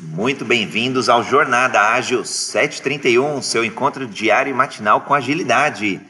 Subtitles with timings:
[0.00, 6.00] Muito bem-vindos ao Jornada Ágil 731, seu encontro diário e matinal com agilidade.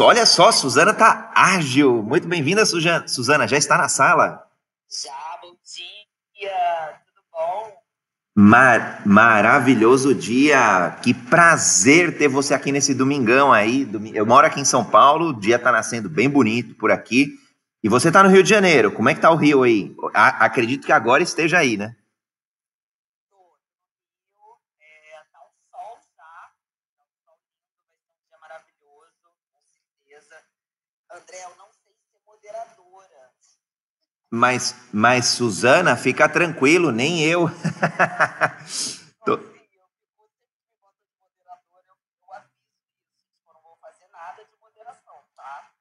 [0.00, 2.02] Olha só, Suzana tá ágil.
[2.02, 3.46] Muito bem-vinda, Suzana.
[3.46, 4.42] Já está na sala?
[4.90, 6.50] Já, bom dia.
[7.06, 7.72] Tudo bom?
[8.34, 10.96] Mar maravilhoso dia.
[11.02, 13.88] Que prazer ter você aqui nesse domingão aí.
[14.12, 17.34] Eu moro aqui em São Paulo, o dia tá nascendo bem bonito por aqui.
[17.82, 18.90] E você tá no Rio de Janeiro.
[18.90, 19.94] Como é que tá o Rio aí?
[20.14, 21.94] acredito que agora esteja aí, né?
[34.34, 37.48] Mas, mas Suzana, fica tranquilo, nem eu.
[39.24, 39.38] Tô...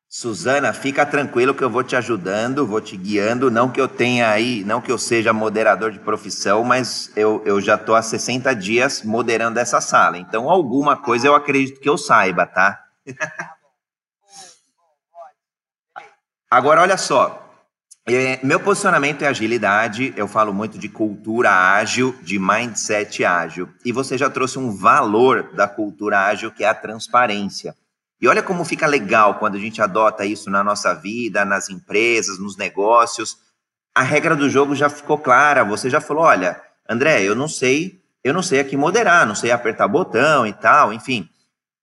[0.08, 4.30] Suzana, fica tranquilo que eu vou te ajudando, vou te guiando, não que eu tenha
[4.30, 8.54] aí, não que eu seja moderador de profissão, mas eu, eu já estou há 60
[8.54, 12.86] dias moderando essa sala, então alguma coisa eu acredito que eu saiba, tá?
[16.52, 17.43] Agora, olha só,
[18.06, 23.70] é, meu posicionamento é agilidade, eu falo muito de cultura ágil, de mindset ágil.
[23.86, 27.74] E você já trouxe um valor da cultura ágil, que é a transparência.
[28.20, 32.40] E olha como fica legal quando a gente adota isso na nossa vida, nas empresas,
[32.40, 33.38] nos negócios.
[33.96, 35.64] A regra do jogo já ficou clara.
[35.64, 39.52] Você já falou: olha, André, eu não sei, eu não sei aqui moderar, não sei
[39.52, 41.30] apertar botão e tal, enfim.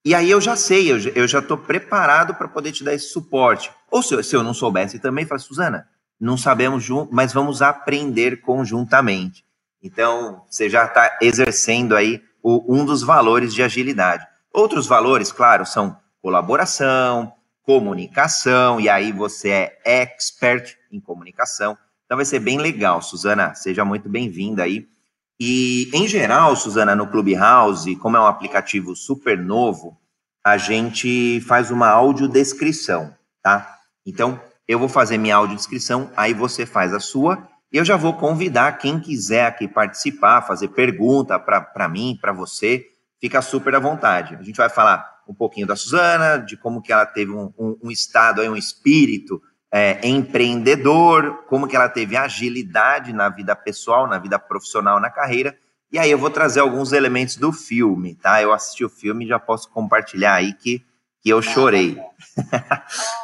[0.04, 3.70] E aí eu já sei, eu já estou preparado para poder te dar esse suporte.
[3.90, 5.86] Ou se eu, se eu não soubesse também, fala, Suzana,
[6.20, 9.44] não sabemos junto, mas vamos aprender conjuntamente.
[9.82, 14.26] Então, você já está exercendo aí o, um dos valores de agilidade.
[14.52, 21.78] Outros valores, claro, são colaboração, comunicação, e aí você é expert em comunicação.
[22.04, 23.54] Então vai ser bem legal, Suzana.
[23.54, 24.88] Seja muito bem-vinda aí.
[25.38, 29.96] E, em geral, Suzana, no Clubhouse, como é um aplicativo super novo,
[30.44, 33.78] a gente faz uma audiodescrição, tá?
[34.04, 34.38] Então,
[34.70, 38.78] eu vou fazer minha audiodescrição, aí você faz a sua, e eu já vou convidar
[38.78, 42.86] quem quiser aqui participar, fazer pergunta para mim, para você,
[43.20, 44.36] fica super à vontade.
[44.36, 47.78] A gente vai falar um pouquinho da Suzana, de como que ela teve um, um,
[47.82, 49.42] um estado, aí, um espírito
[49.72, 55.58] é, empreendedor, como que ela teve agilidade na vida pessoal, na vida profissional, na carreira,
[55.90, 58.40] e aí eu vou trazer alguns elementos do filme, tá?
[58.40, 60.80] Eu assisti o filme e já posso compartilhar aí que,
[61.20, 61.98] que eu chorei.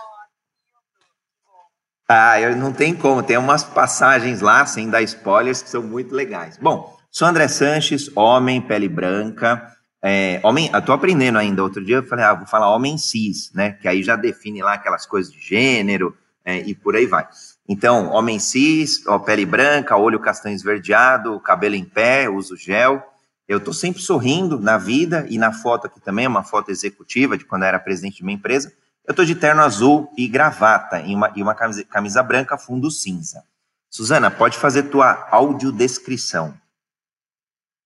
[2.09, 6.15] Ah, eu não tem como, tem umas passagens lá, sem dar spoilers, que são muito
[6.15, 6.57] legais.
[6.57, 9.73] Bom, sou André Sanches, homem, pele branca.
[10.01, 11.65] É, homem, eu tô aprendendo ainda.
[11.65, 13.73] Outro dia eu falei, ah, vou falar homem cis, né?
[13.73, 17.27] Que aí já define lá aquelas coisas de gênero é, e por aí vai.
[17.69, 23.03] Então, homem cis, ó, pele branca, olho castanho esverdeado, cabelo em pé, uso gel.
[23.49, 27.45] Eu tô sempre sorrindo na vida e na foto aqui também, uma foto executiva de
[27.45, 28.73] quando eu era presidente de uma empresa
[29.07, 32.91] eu estou de terno azul e gravata e uma, e uma camisa, camisa branca, fundo
[32.91, 33.47] cinza.
[33.89, 36.61] Suzana, pode fazer tua audiodescrição.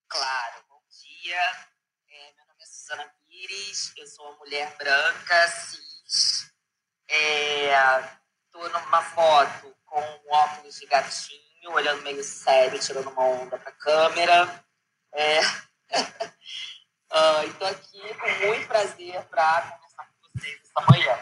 [0.09, 1.41] Claro, bom dia.
[2.09, 6.51] É, meu nome é Suzana Pires, eu sou uma mulher branca, cis.
[7.07, 13.59] Estou é, numa foto com um óculos de gatinho, olhando meio sério, tirando uma onda
[13.59, 14.65] para a câmera.
[15.13, 15.41] É...
[17.13, 19.81] uh, estou aqui com muito prazer para
[20.77, 21.15] amanhã.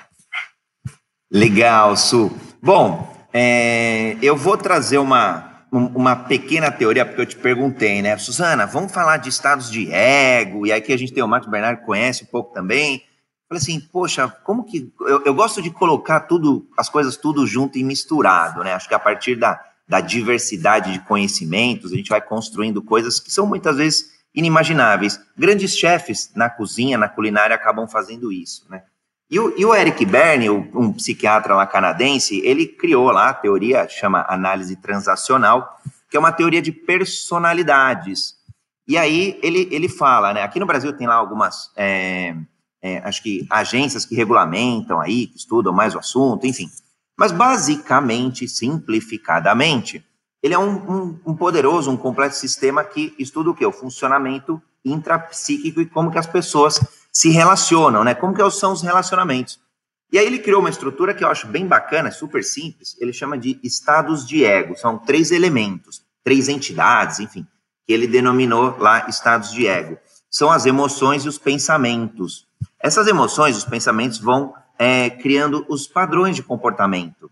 [1.31, 2.31] Legal, Su.
[2.63, 8.17] Bom, é, eu vou trazer uma, uma pequena teoria, porque eu te perguntei, né?
[8.17, 11.85] Suzana, vamos falar de estados de ego, e aqui a gente tem o Marcos Bernardo,
[11.85, 13.05] conhece um pouco também.
[13.49, 14.93] Falei assim, poxa, como que.
[15.01, 18.75] Eu, eu gosto de colocar tudo, as coisas tudo junto e misturado, né?
[18.75, 23.33] Acho que a partir da, da diversidade de conhecimentos, a gente vai construindo coisas que
[23.33, 25.21] são muitas vezes inimagináveis.
[25.37, 28.83] Grandes chefes na cozinha, na culinária, acabam fazendo isso, né?
[29.31, 33.87] E o, e o Eric Berne, um psiquiatra lá canadense, ele criou lá a teoria,
[33.89, 35.79] chama análise transacional,
[36.11, 38.35] que é uma teoria de personalidades.
[38.87, 40.43] E aí ele, ele fala, né?
[40.43, 42.35] Aqui no Brasil tem lá algumas, é,
[42.81, 46.71] é, acho que agências que regulamentam aí, que estudam mais o assunto, enfim.
[47.15, 50.03] Mas basicamente, simplificadamente,
[50.43, 53.67] ele é um, um, um poderoso, um complexo sistema que estuda o quê?
[53.67, 56.81] O funcionamento intrapsíquico e como que as pessoas
[57.19, 58.15] se relacionam, né?
[58.15, 59.59] Como que são os relacionamentos?
[60.13, 62.97] E aí ele criou uma estrutura que eu acho bem bacana, super simples.
[63.01, 64.77] Ele chama de estados de ego.
[64.77, 67.45] São três elementos, três entidades, enfim,
[67.85, 69.99] que ele denominou lá estados de ego.
[70.31, 72.47] São as emoções e os pensamentos.
[72.79, 77.29] Essas emoções, os pensamentos vão é, criando os padrões de comportamento.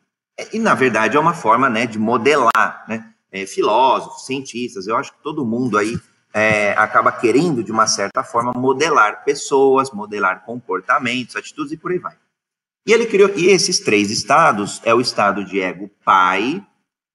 [0.53, 3.13] E na verdade é uma forma, né, de modelar, né?
[3.31, 5.97] é, filósofos, cientistas, eu acho que todo mundo aí
[6.37, 11.99] é, acaba querendo, de uma certa forma, modelar pessoas, modelar comportamentos, atitudes e por aí
[11.99, 12.15] vai.
[12.87, 16.63] E ele criou, e esses três estados é o estado de ego pai,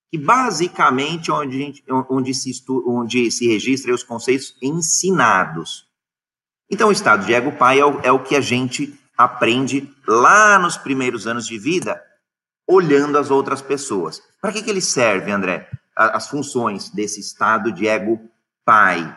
[0.10, 5.86] que basicamente onde, gente, onde, se, onde se registra os conceitos ensinados.
[6.68, 10.58] Então, o estado de ego pai é o, é o que a gente aprende lá
[10.58, 12.02] nos primeiros anos de vida,
[12.68, 14.20] olhando as outras pessoas.
[14.42, 15.70] Para que, que ele serve, André?
[15.96, 18.31] As funções desse estado de ego
[18.66, 19.16] pai: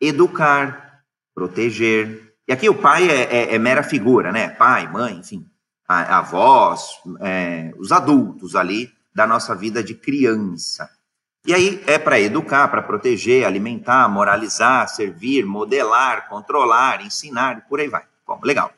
[0.00, 1.02] educar,
[1.34, 2.34] proteger.
[2.48, 4.50] E aqui o pai é, é, é mera figura, né?
[4.50, 5.46] Pai, mãe, enfim,
[5.88, 10.88] avós, é, os adultos ali da nossa vida de criança.
[11.46, 17.80] E aí é para educar, para proteger, alimentar, moralizar, servir, modelar, controlar, ensinar, e por
[17.80, 18.04] aí vai.
[18.26, 18.72] Bom, legal.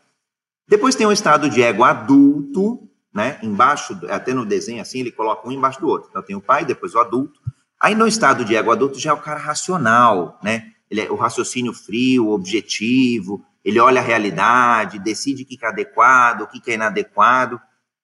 [0.69, 3.39] Depois tem o estado de ego adulto, né?
[3.43, 6.11] Embaixo, até no desenho assim, ele coloca um embaixo do outro.
[6.11, 7.41] Então tem o pai, depois o adulto.
[7.81, 10.73] Aí no estado de ego adulto já é o cara racional, né?
[10.91, 16.43] Ele é o raciocínio frio, objetivo, ele olha a realidade, decide o que é adequado,
[16.43, 17.61] o que é inadequado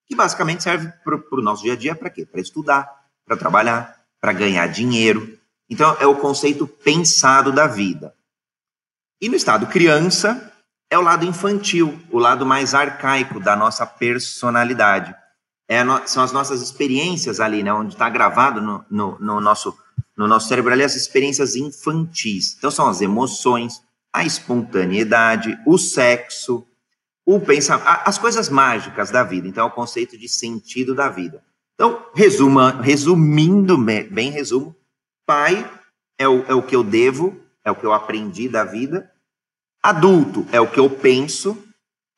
[0.07, 2.27] que basicamente serve para o nosso dia a dia para quê?
[2.27, 2.89] Para estudar,
[3.25, 5.39] para trabalhar, para ganhar dinheiro.
[5.69, 8.15] Então, é o conceito pensado da vida.
[9.21, 10.53] E no estado criança,
[10.91, 15.15] é o lado infantil, o lado mais arcaico da nossa personalidade.
[15.69, 19.77] É no, são as nossas experiências ali, né, onde está gravado no, no, no, nosso,
[20.17, 22.55] no nosso cérebro ali as experiências infantis.
[22.59, 23.83] Então, são as emoções,
[24.13, 26.67] a espontaneidade, o sexo,
[27.27, 29.49] o pensamento, as coisas mágicas da vida.
[29.49, 31.43] Então, é o conceito de sentido da vida.
[31.75, 34.77] Então, resuma, resumindo, bem resumo,
[35.27, 35.69] pai
[36.19, 39.11] é o, é o que eu devo, é o que eu aprendi da vida.
[39.83, 41.57] Adulto é o que eu penso,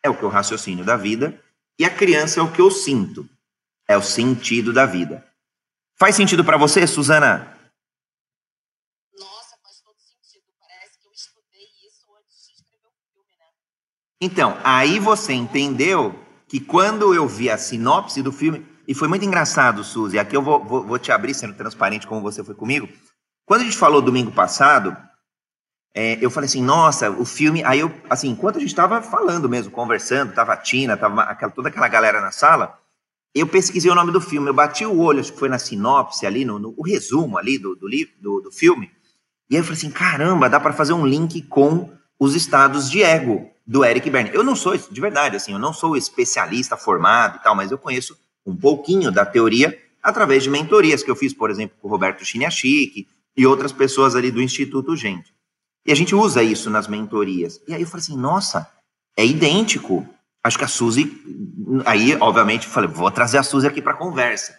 [0.02, 1.40] é o que eu raciocínio da vida.
[1.78, 3.28] E a criança é o que eu sinto,
[3.88, 5.24] é o sentido da vida.
[5.98, 7.56] Faz sentido para você, Suzana?
[14.20, 16.18] Então, aí você entendeu
[16.48, 20.42] que quando eu vi a sinopse do filme, e foi muito engraçado, Suzy, aqui eu
[20.42, 22.88] vou, vou, vou te abrir sendo transparente como você foi comigo.
[23.44, 24.96] Quando a gente falou domingo passado,
[25.94, 27.64] é, eu falei assim, nossa, o filme.
[27.64, 31.52] Aí eu, assim, enquanto a gente estava falando mesmo, conversando, tava a Tina, tava aquela,
[31.52, 32.78] toda aquela galera na sala,
[33.40, 36.26] eu pesquisei o nome do filme, eu bati o olho, acho que foi na sinopse
[36.26, 37.88] ali, no, no resumo ali do, do,
[38.20, 38.90] do, do filme,
[39.48, 43.02] e aí eu falei assim, caramba, dá para fazer um link com os estados de
[43.02, 44.30] ego do Eric Berne.
[44.32, 47.78] Eu não sou, de verdade, assim, eu não sou especialista formado e tal, mas eu
[47.78, 51.90] conheço um pouquinho da teoria através de mentorias que eu fiz, por exemplo, com o
[51.90, 55.34] Roberto Chiniachik e outras pessoas ali do Instituto Gente.
[55.84, 57.60] E a gente usa isso nas mentorias.
[57.68, 58.68] E aí eu falei assim, nossa,
[59.16, 60.06] é idêntico.
[60.46, 61.10] Acho que a Suzy,
[61.84, 64.56] aí, obviamente, falei, vou trazer a Suzy aqui para conversa.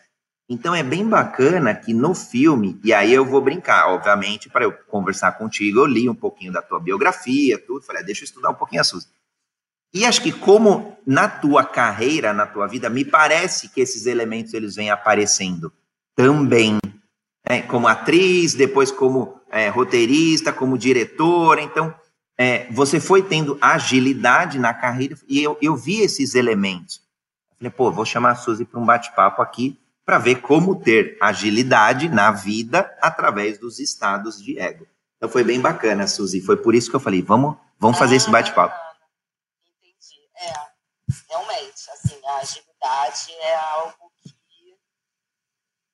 [0.50, 4.74] Então é bem bacana que no filme, e aí eu vou brincar, obviamente, para eu
[4.74, 8.50] conversar contigo, eu li um pouquinho da tua biografia, tudo, falei, ah, deixa eu estudar
[8.50, 9.08] um pouquinho a Suzy.
[9.94, 14.54] E acho que como na tua carreira, na tua vida, me parece que esses elementos
[14.54, 15.72] eles vêm aparecendo
[16.18, 16.80] também,
[17.50, 17.62] né?
[17.62, 21.96] como atriz, depois como é, roteirista, como diretora, então
[22.38, 27.02] é, você foi tendo agilidade na carreira e eu, eu vi esses elementos.
[27.58, 32.08] falei, pô, vou chamar a Suzy para um bate-papo aqui, para ver como ter agilidade
[32.08, 34.88] na vida através dos estados de ego.
[35.18, 36.40] Então foi bem bacana, Suzy.
[36.40, 38.76] Foi por isso que eu falei, vamos, vamos fazer ah, esse bate-papo.
[39.66, 40.22] Entendi.
[40.36, 40.54] É,
[41.28, 44.36] realmente, assim, a agilidade é algo que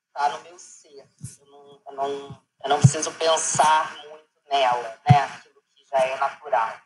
[0.07, 1.07] está no meu ser.
[1.39, 5.41] Eu não, eu, não, eu não preciso pensar muito nela, né?
[5.93, 6.81] Já é natural.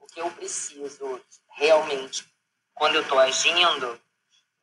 [0.00, 1.20] O que eu preciso
[1.56, 2.28] realmente,
[2.74, 4.00] quando eu estou agindo,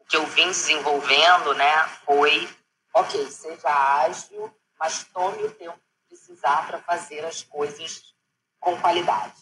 [0.09, 2.49] que eu vim desenvolvendo, né, foi,
[2.93, 8.13] ok, seja ágil, mas tome o tempo que precisar para fazer as coisas
[8.59, 9.35] com qualidade.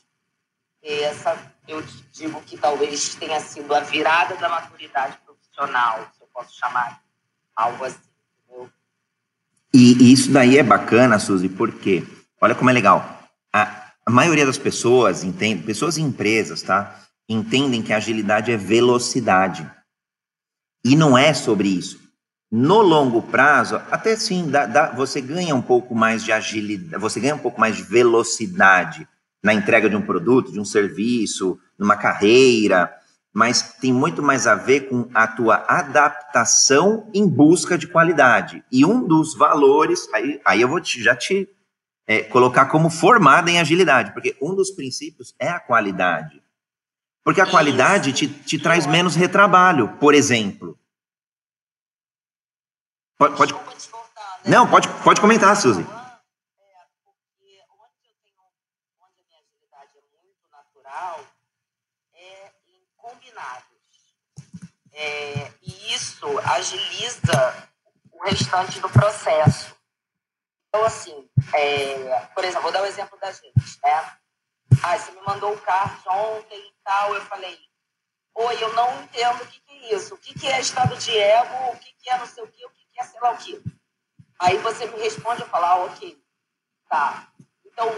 [0.84, 1.36] E essa,
[1.68, 7.02] eu digo que talvez tenha sido a virada da maturidade profissional, se eu posso chamar
[7.56, 7.98] algo assim.
[8.46, 8.70] Entendeu?
[9.74, 12.04] E, isso daí é bacana, Suzy, porque
[12.40, 13.17] olha como é legal.
[14.08, 16.98] A, maioria das pessoas entende, pessoas e empresas, tá?
[17.28, 19.70] Entendem que agilidade é velocidade.
[20.86, 22.00] E não é sobre isso.
[22.50, 27.20] No longo prazo, até sim, dá, dá, você ganha um pouco mais de agilidade, você
[27.20, 29.06] ganha um pouco mais de velocidade
[29.44, 32.90] na entrega de um produto, de um serviço, numa carreira,
[33.34, 38.64] mas tem muito mais a ver com a tua adaptação em busca de qualidade.
[38.72, 41.50] E um dos valores, aí, aí eu vou te, já te
[42.08, 46.42] é, colocar como formada em agilidade, porque um dos princípios é a qualidade.
[47.22, 50.80] Porque a qualidade te, te traz menos retrabalho, por exemplo.
[53.18, 53.36] Pode.
[53.36, 53.54] pode...
[53.54, 55.82] Cortar, Não, pode, pode comentar, Suzy.
[55.82, 55.86] É,
[57.04, 58.40] porque onde eu tenho,
[59.02, 61.20] onde a minha agilidade é muito natural,
[62.14, 63.66] é em combinados.
[64.94, 67.70] É, e isso agiliza
[68.14, 69.77] o restante do processo.
[70.68, 74.18] Então, assim, é, por exemplo, vou dar o um exemplo da gente, né?
[74.84, 77.58] Ah, você me mandou o card ontem e tal, eu falei,
[78.36, 81.18] oi, eu não entendo o que, que é isso, o que, que é estado de
[81.18, 83.32] ego, o que, que é não sei o que, o que, que é sei lá
[83.32, 83.62] o que.
[84.40, 86.22] Aí você me responde, eu falo, ah, ok,
[86.90, 87.32] tá.
[87.66, 87.90] Então,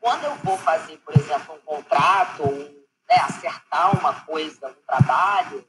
[0.00, 5.66] quando eu vou fazer, por exemplo, um contrato, ou né, acertar uma coisa, um trabalho,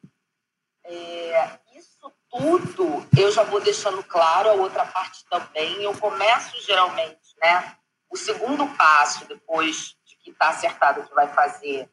[0.84, 5.82] é, isso tudo eu já vou deixando claro, a outra parte também.
[5.82, 7.78] Eu começo geralmente, né?
[8.10, 11.90] O segundo passo, depois de que está acertado o que vai fazer,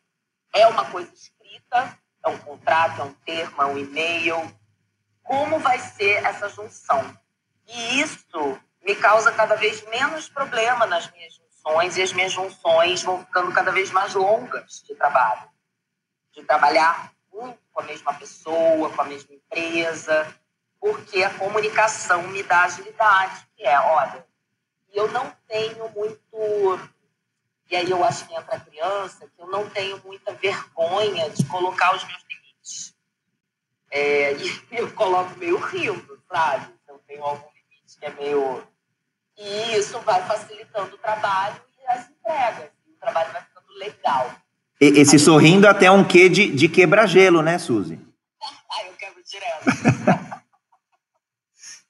[0.52, 4.36] é uma coisa escrita, é um contrato, é um termo, é um e-mail.
[5.22, 7.16] Como vai ser essa junção?
[7.66, 13.02] E isso me causa cada vez menos problema nas minhas junções, e as minhas junções
[13.02, 15.48] vão ficando cada vez mais longas de trabalho.
[16.32, 20.34] De trabalhar muito com a mesma pessoa, com a mesma empresa,
[20.80, 24.26] porque a comunicação me dá agilidade, que é, olha,
[24.92, 26.90] eu não tenho muito.
[27.70, 31.44] E aí eu acho que entra a criança, que eu não tenho muita vergonha de
[31.46, 32.94] colocar os meus limites.
[33.90, 36.74] É, e eu coloco meio rindo, sabe?
[36.88, 38.66] Eu tenho algum limite que é meio.
[39.36, 42.70] E isso vai facilitando o trabalho e as entregas.
[42.86, 44.30] E o trabalho vai ficando legal.
[44.84, 48.00] Esse sorrindo até um quê de, de quebra-gelo, né, Suzy?
[48.42, 50.42] ah, eu quebro direto.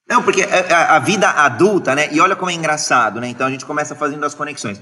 [0.07, 2.13] Não, porque a, a, vida adulta, né?
[2.13, 3.29] E olha como é engraçado, né?
[3.29, 4.79] Então a gente começa fazendo as conexões.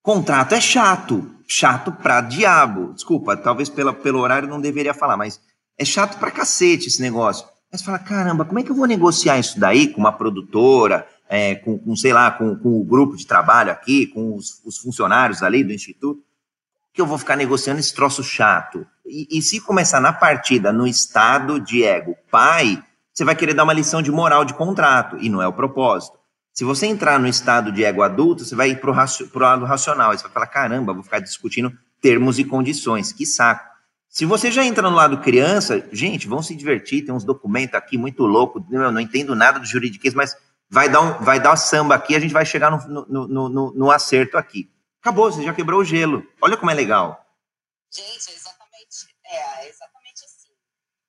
[0.00, 2.92] Contrato é chato, chato pra diabo.
[2.92, 5.40] Desculpa, talvez pela, pelo horário não deveria falar, mas
[5.76, 7.48] é chato pra cacete esse negócio.
[7.72, 11.56] Você fala, caramba, como é que eu vou negociar isso daí com uma produtora, é,
[11.56, 15.42] com, com, sei lá, com, com o grupo de trabalho aqui, com os, os funcionários
[15.42, 16.22] ali do instituto?
[16.92, 18.86] Que eu vou ficar negociando esse troço chato?
[19.06, 22.82] E, e, se começar na partida, no estado de ego pai,
[23.12, 26.18] você vai querer dar uma lição de moral de contrato, e não é o propósito.
[26.52, 30.12] Se você entrar no estado de ego adulto, você vai ir para o lado racional,
[30.12, 33.68] você vai falar, caramba, vou ficar discutindo termos e condições, que saco.
[34.08, 37.96] Se você já entra no lado criança, gente, vão se divertir, tem uns documentos aqui
[37.96, 40.36] muito loucos, eu não entendo nada do juridiquês, mas
[40.68, 43.90] vai dar, um, vai dar samba aqui, a gente vai chegar no, no, no, no
[43.90, 44.68] acerto aqui.
[45.00, 46.26] Acabou, você já quebrou o gelo.
[46.42, 47.26] Olha como é legal.
[47.90, 50.50] Gente, é exatamente, é, exatamente assim.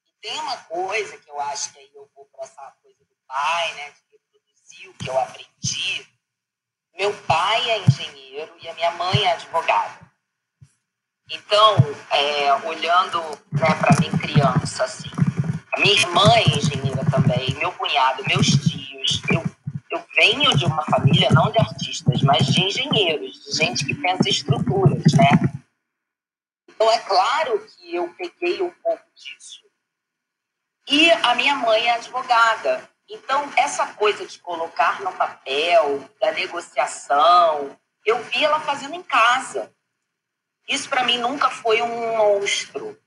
[0.05, 3.15] E tem uma coisa que eu acho que aí eu vou para essa coisa do
[3.27, 6.07] pai, né, de reproduzir o que eu aprendi.
[6.97, 10.09] Meu pai é engenheiro e a minha mãe é advogada.
[11.29, 11.75] Então,
[12.11, 13.19] é, olhando
[13.51, 15.09] né, para mim criança, assim,
[15.73, 19.43] a minha irmã é engenheira também, meu cunhado, meus tios, eu
[20.15, 25.03] venho de uma família não de artistas, mas de engenheiros, de gente que pensa estruturas,
[25.13, 25.61] né?
[26.67, 29.61] Então é claro que eu peguei um pouco disso.
[30.87, 32.89] E a minha mãe é advogada.
[33.09, 39.73] Então essa coisa de colocar no papel, da negociação, eu vi ela fazendo em casa.
[40.67, 42.97] Isso para mim nunca foi um monstro.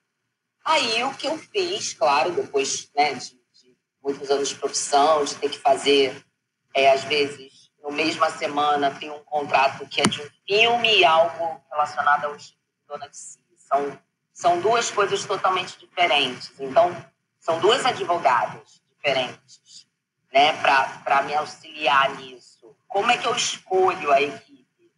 [0.64, 5.34] Aí o que eu fiz, claro, depois né, de, de muitos anos de profissão, de
[5.34, 6.24] ter que fazer
[6.74, 11.04] é, às vezes, no mesma semana, tem um contrato que é de um filme e
[11.04, 13.38] algo relacionado ao Instituto Dona de Si.
[13.56, 13.98] São,
[14.32, 16.52] são duas coisas totalmente diferentes.
[16.58, 16.94] Então,
[17.38, 19.86] são duas advogadas diferentes
[20.32, 22.76] né, para me auxiliar nisso.
[22.88, 24.92] Como é que eu escolho a equipe?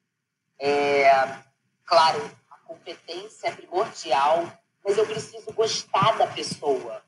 [0.58, 1.38] É,
[1.84, 4.50] claro, a competência é primordial,
[4.82, 7.02] mas eu preciso gostar da pessoa.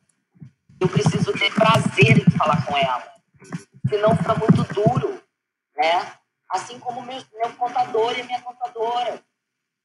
[0.79, 3.18] Eu preciso ter prazer em falar com ela
[3.89, 5.23] senão fica muito duro,
[5.77, 6.13] né?
[6.49, 9.23] Assim como meu, meu contador e a minha contadora.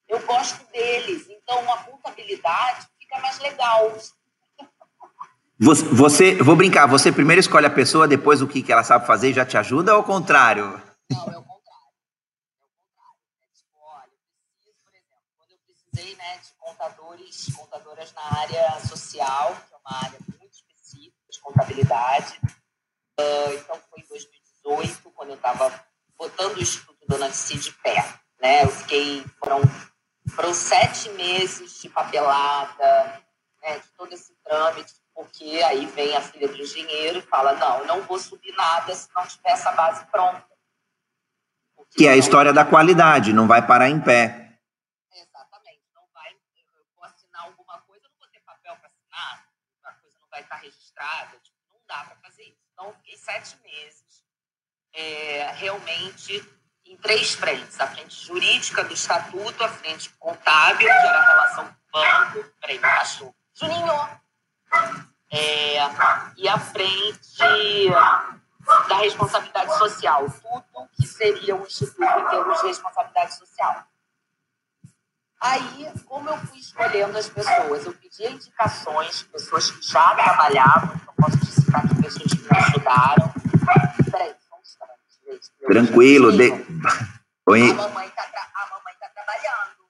[0.07, 3.91] Eu gosto deles, então a contabilidade fica mais legal.
[5.59, 9.07] Você, você, vou brincar, você primeiro escolhe a pessoa, depois o que, que ela sabe
[9.07, 10.81] fazer e já te ajuda ou ao contrário?
[11.09, 11.43] Não, é o contrário.
[11.43, 11.93] É o contrário.
[13.43, 18.39] É tipo, olha, eu preciso, por exemplo, quando eu precisei né, de contadores, contadoras na
[18.39, 22.39] área social, que é uma área muito específica de contabilidade,
[23.19, 25.71] Uh, então foi em 2018, quando eu estava
[26.17, 28.19] botando o Instituto Dona de de pé.
[28.41, 28.63] Né?
[28.63, 29.61] Eu fiquei, foram,
[30.35, 33.23] foram sete meses de papelada,
[33.61, 37.79] né, de todo esse trâmite, porque aí vem a filha do engenheiro e fala, não,
[37.79, 40.45] eu não vou subir nada se não tiver essa base pronta.
[41.75, 44.59] Porque que é a história da qualidade, não vai parar em pé.
[45.11, 49.47] Exatamente, não vai, eu vou assinar alguma coisa, eu não vou ter papel para assinar,
[49.83, 52.59] a coisa não vai estar registrada, tipo, não dá para fazer isso.
[52.73, 54.03] Então, fiquei sete meses
[54.93, 56.43] é, realmente
[56.85, 61.65] em três frentes: a frente jurídica do estatuto, a frente contábil, que era a relação
[61.65, 62.51] com o banco.
[62.61, 63.35] Peraí, cachorro.
[63.53, 64.09] Juninho!
[65.31, 65.77] É,
[66.37, 67.89] e a frente
[68.87, 73.87] da responsabilidade social, tudo que seria um instituto em termos de responsabilidade social.
[75.41, 81.13] Aí, como eu fui escolhendo as pessoas, eu pedia indicações, pessoas que já trabalhavam, então
[81.15, 81.42] posso
[82.57, 83.33] ajudaram.
[84.11, 85.51] Peraí, só um instante.
[85.67, 86.31] Tranquilo.
[86.31, 86.51] De...
[87.47, 87.71] Oi.
[87.71, 89.83] A mamãe está a mamãe tá trabalhando.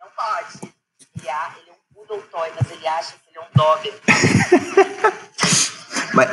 [0.00, 0.74] Não pode.
[1.14, 4.00] Ele, ele é um poodle toy, mas ele acha que ele é um Doberman.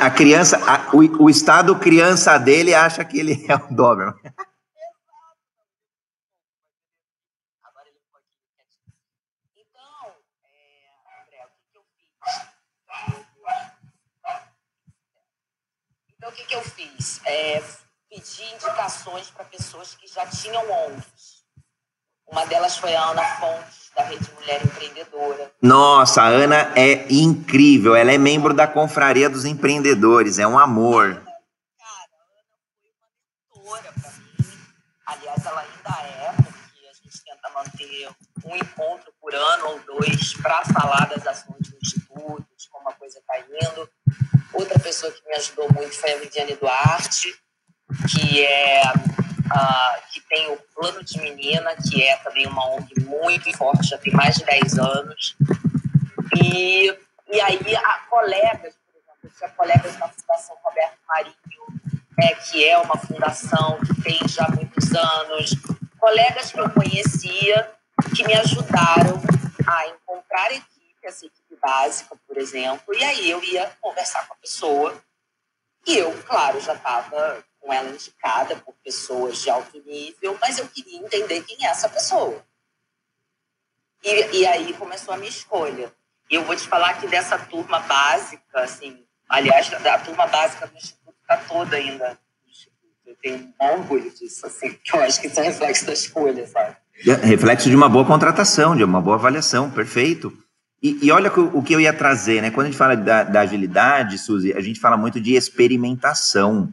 [0.00, 4.14] a criança, a, o, o estado criança dele acha que ele é um Doberman.
[16.36, 17.20] Que, que eu fiz?
[17.24, 17.62] É,
[18.10, 21.36] pedi indicações para pessoas que já tinham ONGs.
[22.28, 25.52] Uma delas foi a Ana Fontes, da Rede Mulher Empreendedora.
[25.62, 27.94] Nossa, a Ana é incrível.
[27.94, 30.38] Ela é membro da Confraria dos Empreendedores.
[30.38, 31.14] É um amor.
[31.14, 32.44] Cara, a Ana
[33.48, 34.58] foi uma mentora para mim.
[35.06, 38.10] Aliás, ela ainda é, porque a gente tenta manter
[38.44, 42.92] um encontro por ano ou dois para falar das ações do Instituto, de como a
[42.92, 43.88] coisa está indo.
[44.58, 47.28] Outra pessoa que me ajudou muito foi a Lidiane Duarte,
[48.10, 53.52] que é uh, que tem o Plano de Menina, que é também uma ONG muito
[53.56, 55.36] forte, já tem mais de 10 anos.
[56.42, 56.86] E,
[57.28, 61.36] e aí, a colegas, por exemplo, tinha colegas da Fundação Roberto Marinho,
[62.18, 65.50] né, que é uma fundação que tem já muitos anos,
[65.98, 67.70] colegas que eu conhecia
[68.14, 69.20] que me ajudaram
[69.66, 70.66] a encontrar equipe,
[71.02, 71.35] equipe
[71.66, 74.94] básica, por exemplo, e aí eu ia conversar com a pessoa.
[75.84, 80.68] E eu, claro, já estava com ela indicada por pessoas de alto nível, mas eu
[80.68, 82.40] queria entender quem é essa pessoa.
[84.04, 85.92] E, e aí começou a minha escolha.
[86.30, 90.76] E eu vou te falar que dessa turma básica, assim, aliás, da turma básica do
[90.76, 92.16] Instituto está toda ainda
[93.04, 96.46] Eu tenho um orgulho disso, assim, que eu acho que isso é reflexo da escolha,
[96.46, 96.76] sabe?
[97.06, 100.32] É reflexo de uma boa contratação, de uma boa avaliação, perfeito.
[100.86, 102.52] E, e olha o, que eu ia trazer, né?
[102.52, 106.72] Quando a gente fala da, da agilidade, Suzy, a gente fala muito de experimentação.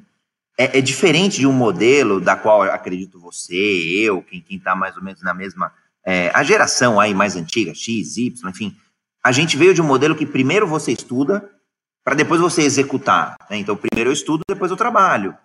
[0.56, 5.04] É, é, diferente de um modelo da qual acredito você, eu, quem está mais ou
[5.04, 5.74] menos na mesma.
[6.06, 8.78] É, a geração aí mais antiga, X, Y, enfim.
[9.24, 11.50] A gente veio de um modelo que primeiro você estuda,
[12.04, 13.36] para depois você executar.
[13.50, 13.58] Né?
[13.58, 15.36] Então, primeiro eu estudo, depois eu trabalho.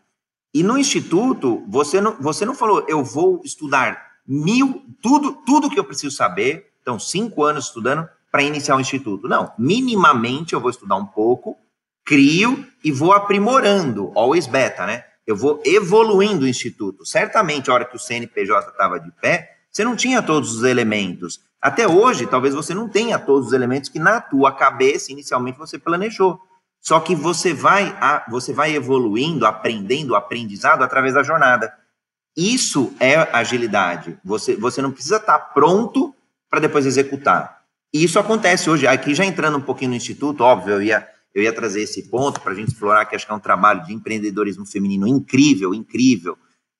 [0.52, 5.78] E no instituto, você não, você não falou, eu vou estudar mil, tudo, tudo que
[5.78, 6.70] eu preciso saber.
[6.82, 9.28] Então, cinco anos estudando para iniciar o instituto.
[9.28, 11.56] Não, minimamente eu vou estudar um pouco,
[12.04, 15.04] crio e vou aprimorando, always beta, né?
[15.26, 17.04] Eu vou evoluindo o instituto.
[17.04, 21.40] Certamente, a hora que o CNPJ estava de pé, você não tinha todos os elementos.
[21.60, 25.78] Até hoje, talvez você não tenha todos os elementos que na tua cabeça inicialmente você
[25.78, 26.40] planejou.
[26.80, 27.94] Só que você vai,
[28.30, 31.72] você vai evoluindo, aprendendo, aprendizado através da jornada.
[32.36, 34.18] Isso é agilidade.
[34.24, 36.14] Você, você não precisa estar pronto
[36.48, 37.57] para depois executar.
[37.92, 38.86] E isso acontece hoje.
[38.86, 42.40] Aqui já entrando um pouquinho no instituto, óbvio, eu ia, eu ia trazer esse ponto
[42.40, 46.36] para a gente explorar, que acho que é um trabalho de empreendedorismo feminino incrível, incrível.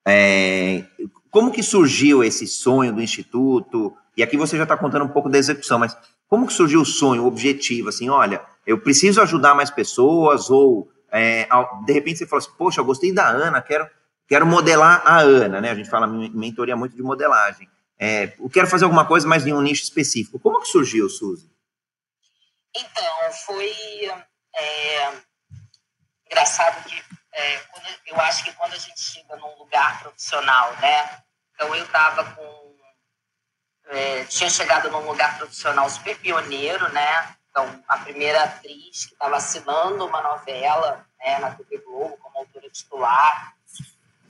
[0.06, 0.84] É,
[1.30, 3.94] como que surgiu esse sonho do instituto?
[4.16, 5.96] E aqui você já está contando um pouco da execução, mas
[6.28, 7.88] como que surgiu o sonho, o objetivo?
[7.88, 11.48] Assim, olha, eu preciso ajudar mais pessoas, ou é,
[11.86, 13.86] de repente você fala assim, poxa, eu gostei da Ana, quero,
[14.26, 15.70] quero modelar a Ana, né?
[15.70, 17.68] A gente fala mentoria muito de modelagem.
[17.98, 20.38] É, eu quero fazer alguma coisa, mas em um nicho específico.
[20.38, 21.50] Como que surgiu, Suzy?
[22.74, 23.74] Então, foi
[24.54, 25.12] é,
[26.26, 27.62] engraçado que é,
[28.06, 31.22] eu acho que quando a gente chega num lugar profissional, né?
[31.54, 32.76] Então, eu estava com...
[33.90, 37.36] É, tinha chegado num lugar profissional super pioneiro, né?
[37.50, 42.68] Então, a primeira atriz que estava assinando uma novela né, na TV Globo como autora
[42.70, 43.54] titular,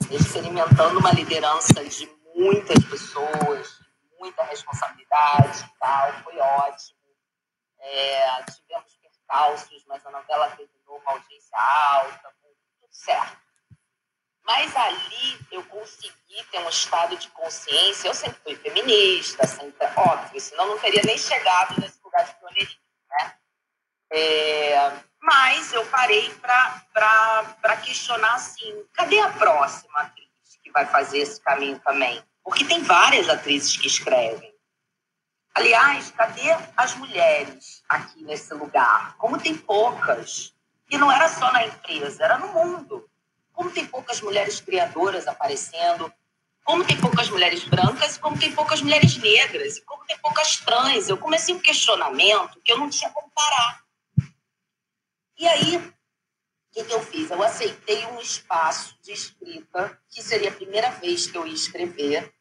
[0.09, 2.07] experimentando uma liderança de
[2.39, 3.79] muitas pessoas,
[4.17, 6.97] muita responsabilidade e tal, foi ótimo.
[7.81, 12.55] É, tivemos percalços, mas a novela terminou com audiência alta, tudo
[12.91, 13.37] certo.
[14.43, 18.07] Mas ali eu consegui ter um estado de consciência.
[18.07, 22.81] Eu sempre fui feminista, sempre, óbvio, senão não teria nem chegado nesse lugar de pioneirismo,
[23.09, 23.37] né?
[24.11, 30.29] É, mas eu parei para questionar assim: cadê a próxima atriz
[30.63, 32.23] que vai fazer esse caminho também?
[32.43, 34.53] Porque tem várias atrizes que escrevem.
[35.53, 39.15] Aliás, cadê as mulheres aqui nesse lugar?
[39.17, 40.53] Como tem poucas.
[40.89, 43.09] E não era só na empresa, era no mundo.
[43.51, 46.09] como tem poucas mulheres criadoras aparecendo,
[46.63, 51.09] como tem poucas mulheres brancas, como tem poucas mulheres negras, e como tem poucas trans.
[51.09, 53.83] Eu comecei um questionamento que eu não tinha como parar.
[55.37, 55.93] E aí,
[56.69, 57.29] o que, que eu fiz?
[57.31, 62.31] Eu aceitei um espaço de escrita, que seria a primeira vez que eu ia escrever,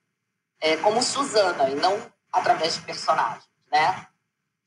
[0.60, 2.00] é, como Suzana, e não
[2.32, 4.06] através de personagens, né?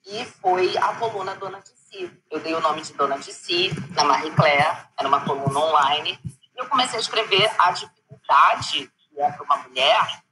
[0.06, 2.12] E foi a coluna Dona de Si.
[2.30, 6.20] Eu dei o nome de Dona de Si na Marie Claire, era uma coluna online,
[6.24, 10.24] e eu comecei a escrever a dificuldade que é para uma mulher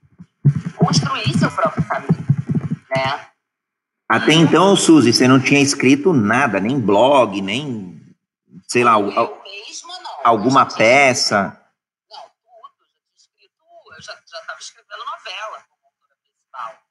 [0.75, 2.25] construir seu próprio caminho,
[2.89, 3.27] né?
[4.07, 7.88] Até então, Suzy, você não tinha escrito nada, nem blog, nem,
[8.69, 10.19] sei lá, eu mesma, não.
[10.23, 11.60] alguma peça.
[12.10, 12.75] Não, tudo.
[12.77, 13.63] Eu já tinha escrito,
[13.95, 16.84] eu já estava escrevendo novela como autora principal.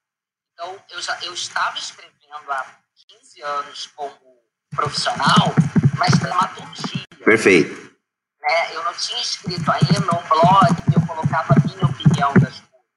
[0.53, 2.65] Então, eu, já, eu estava escrevendo há
[3.07, 4.43] 15 anos como
[4.75, 5.55] profissional,
[5.97, 7.07] mas dramaturgia.
[7.23, 7.95] Perfeito.
[8.41, 8.75] Né?
[8.75, 12.89] Eu não tinha escrito ainda um blog que eu colocava a minha opinião das coisas.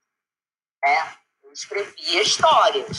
[0.85, 1.17] Né?
[1.45, 2.99] Eu escrevia histórias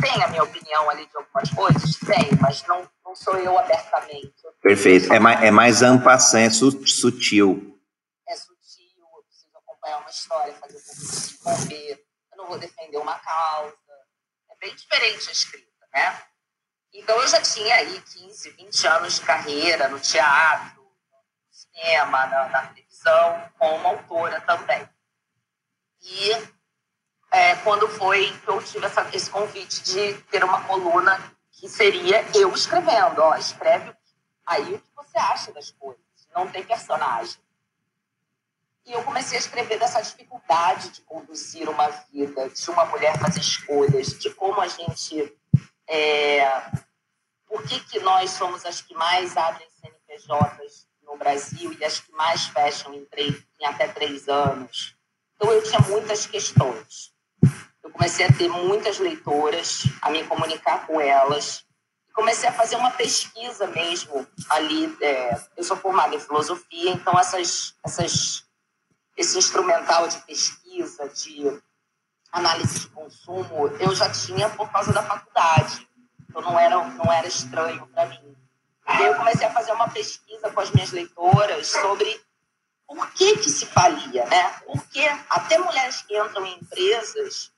[0.00, 1.96] tem a minha opinião ali de algumas coisas?
[1.96, 4.34] Tem, mas não, não sou eu abertamente.
[4.62, 5.12] Perfeito.
[5.12, 7.78] É mais, é mais ampassant, é sutil.
[8.28, 12.06] É sutil, eu preciso acompanhar uma história, fazer um pouco de desenvolver.
[12.32, 13.74] Eu não vou defender uma causa.
[14.50, 16.22] É bem diferente a escrita, né?
[16.92, 22.48] Então, eu já tinha aí 15, 20 anos de carreira no teatro, no cinema, na,
[22.48, 24.88] na televisão, como autora também.
[26.02, 26.59] E
[27.30, 31.18] é, quando foi que eu tive essa, esse convite de ter uma coluna
[31.52, 33.20] que seria eu escrevendo.
[33.20, 33.94] Ó, escreve
[34.44, 36.00] aí o que você acha das coisas.
[36.34, 37.40] Não tem personagem.
[38.86, 43.40] E eu comecei a escrever dessa dificuldade de conduzir uma vida, de uma mulher fazer
[43.40, 45.36] escolhas, de como a gente.
[45.86, 46.44] É,
[47.46, 52.12] por que, que nós somos as que mais abrem CNPJs no Brasil e as que
[52.12, 54.96] mais fecham em, três, em até três anos?
[55.36, 57.12] Então, eu tinha muitas questões
[57.82, 61.64] eu comecei a ter muitas leitoras, a me comunicar com elas.
[62.12, 64.96] Comecei a fazer uma pesquisa mesmo ali.
[65.00, 68.44] É, eu sou formada em filosofia, então essas, essas,
[69.16, 71.60] esse instrumental de pesquisa, de
[72.32, 75.88] análise de consumo, eu já tinha por causa da faculdade.
[76.28, 78.36] Então não era, não era estranho para mim.
[78.98, 82.20] E eu comecei a fazer uma pesquisa com as minhas leitoras sobre
[82.86, 84.50] por que, que se falia, né?
[84.66, 87.52] Porque até mulheres que entram em empresas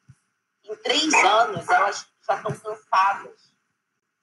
[0.64, 3.52] em três anos elas já estão cansadas,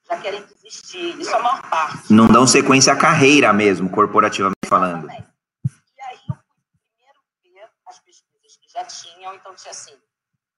[0.07, 1.19] já querem desistir.
[1.19, 2.11] Isso é a maior parte.
[2.11, 5.09] Não dão sequência à carreira mesmo, corporativamente falando.
[5.09, 9.95] E aí eu fui primeiro ver as pesquisas que já tinham, então tinha assim,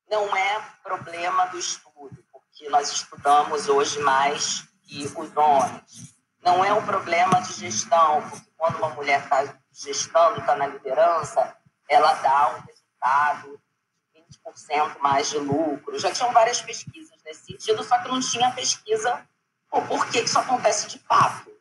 [0.10, 6.16] não é problema do estudo, porque nós estudamos hoje mais que os homens.
[6.44, 11.56] Não é um problema de gestão, porque quando uma mulher está gestando, está na liderança,
[11.88, 13.71] ela dá um resultado 20%
[15.02, 15.98] mais de lucro.
[16.00, 19.28] Já tinham várias pesquisas nesse sentido, só que não tinha pesquisa
[19.70, 21.52] por, por que isso acontece de fato.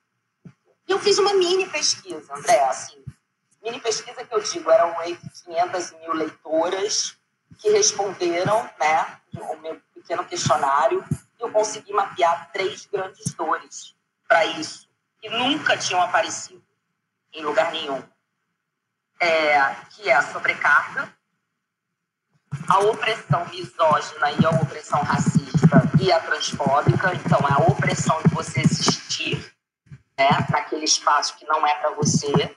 [0.87, 3.03] E eu fiz uma mini pesquisa, André, assim,
[3.63, 7.17] mini pesquisa que eu digo, eram entre 500 mil leitoras
[7.59, 11.05] que responderam, né, o meu pequeno questionário,
[11.39, 13.95] e eu consegui mapear três grandes dores
[14.27, 14.89] para isso,
[15.21, 16.65] que nunca tinham aparecido
[17.33, 18.03] em lugar nenhum.
[19.23, 21.15] É, que é a sobrecarga,
[22.69, 27.15] a opressão misógina e a opressão racista e a transfóbica.
[27.15, 29.55] Então, é a opressão de você existir
[30.19, 32.57] né, naquele espaço que não é para você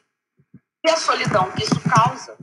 [0.85, 2.37] e a solidão que isso causa.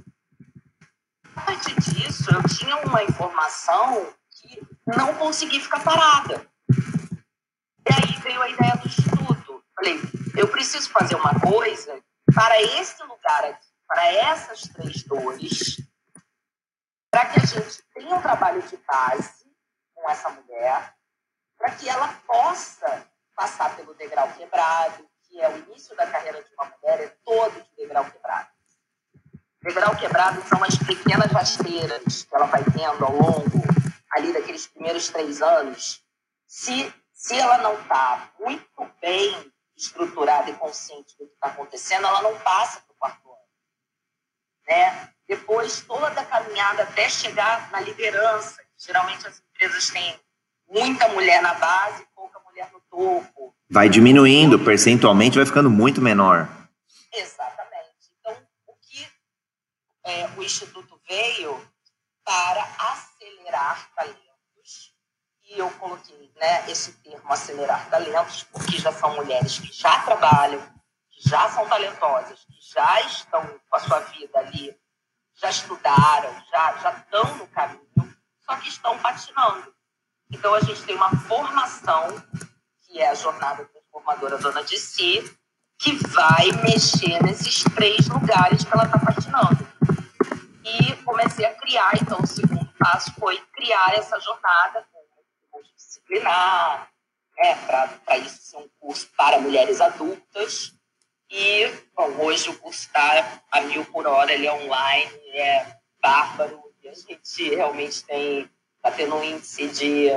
[1.37, 6.47] A partir disso, eu tinha uma informação que não consegui ficar parada.
[6.71, 9.63] E aí veio a ideia do instituto.
[9.75, 10.01] Falei,
[10.37, 12.01] eu preciso fazer uma coisa
[12.35, 15.77] para esse lugar aqui, para essas três dores,
[17.11, 19.45] para que a gente tenha um trabalho de base
[19.95, 20.95] com essa mulher,
[21.59, 26.55] para que ela possa passar pelo degrau quebrado, que é o início da carreira de
[26.55, 28.49] uma mulher, é todo de degrau quebrado.
[29.63, 33.61] Degrau quebrado são as pequenas rasteiras que ela vai tendo ao longo
[34.13, 36.03] ali daqueles primeiros três anos.
[36.47, 42.23] Se, se ela não está muito bem estruturada e consciente do que está acontecendo, ela
[42.23, 43.30] não passa para o quarto.
[44.71, 45.11] Né?
[45.31, 48.61] depois toda a caminhada até chegar na liderança.
[48.77, 50.19] Geralmente as empresas têm
[50.69, 53.55] muita mulher na base, pouca mulher no topo.
[53.71, 56.49] Vai diminuindo, percentualmente vai ficando muito menor.
[57.13, 58.11] Exatamente.
[58.19, 59.09] Então, o que
[60.05, 61.65] é, o Instituto veio
[62.25, 64.93] para acelerar talentos,
[65.45, 70.61] e eu coloquei né, esse termo acelerar talentos, porque já são mulheres que já trabalham,
[71.27, 74.75] já são talentosas, que já estão com a sua vida ali,
[75.35, 79.75] já estudaram, já, já estão no caminho, só que estão patinando.
[80.31, 82.23] Então, a gente tem uma formação,
[82.87, 85.37] que é a Jornada Transformadora Dona de Si,
[85.79, 89.67] que vai mexer nesses três lugares que ela está patinando.
[90.65, 94.87] E comecei a criar, então, o segundo passo foi criar essa jornada
[95.53, 96.89] multidisciplinar,
[97.39, 100.80] é, para isso ser um curso para mulheres adultas.
[101.31, 106.61] E, bom, hoje o curso está a mil por hora, ele é online, é bárbaro,
[106.83, 110.09] e a gente realmente tem, está tendo um índice de,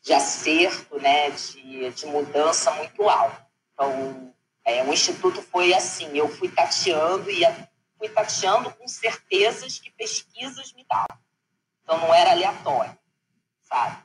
[0.00, 3.44] de acerto, né, de, de mudança muito alto.
[3.74, 4.34] Então,
[4.64, 7.42] é, o Instituto foi assim, eu fui tateando e
[7.98, 11.18] fui tateando com certezas que pesquisas me davam.
[11.82, 12.98] Então, não era aleatório,
[13.62, 14.02] sabe?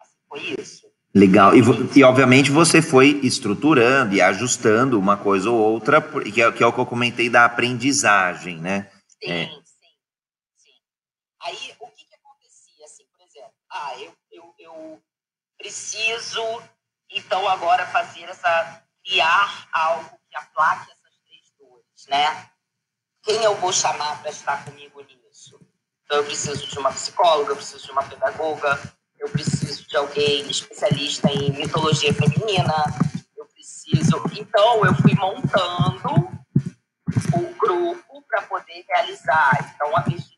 [0.00, 0.93] Assim, foi isso.
[1.14, 1.54] Legal.
[1.54, 1.60] E,
[1.96, 6.66] e, obviamente você foi estruturando e ajustando uma coisa ou outra, que é, que é
[6.66, 8.90] o que eu comentei da aprendizagem, né?
[9.06, 9.46] Sim, é.
[9.46, 9.62] sim,
[10.56, 10.72] sim.
[11.40, 15.02] Aí o que, que acontecia, assim, por exemplo, ah, eu, eu, eu
[15.56, 16.42] preciso
[17.08, 22.50] então agora fazer essa criar algo que aplaque essas três dores, né?
[23.22, 25.60] Quem eu vou chamar para estar comigo nisso?
[26.04, 28.80] Então eu preciso de uma psicóloga, eu preciso de uma pedagoga,
[29.24, 32.74] eu preciso de alguém especialista em mitologia feminina,
[33.36, 34.22] eu preciso.
[34.38, 36.28] Então, eu fui montando
[37.32, 39.72] o grupo para poder realizar.
[39.74, 40.34] Então, a Virginia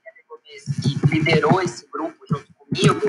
[0.81, 3.01] que liderou esse grupo junto comigo,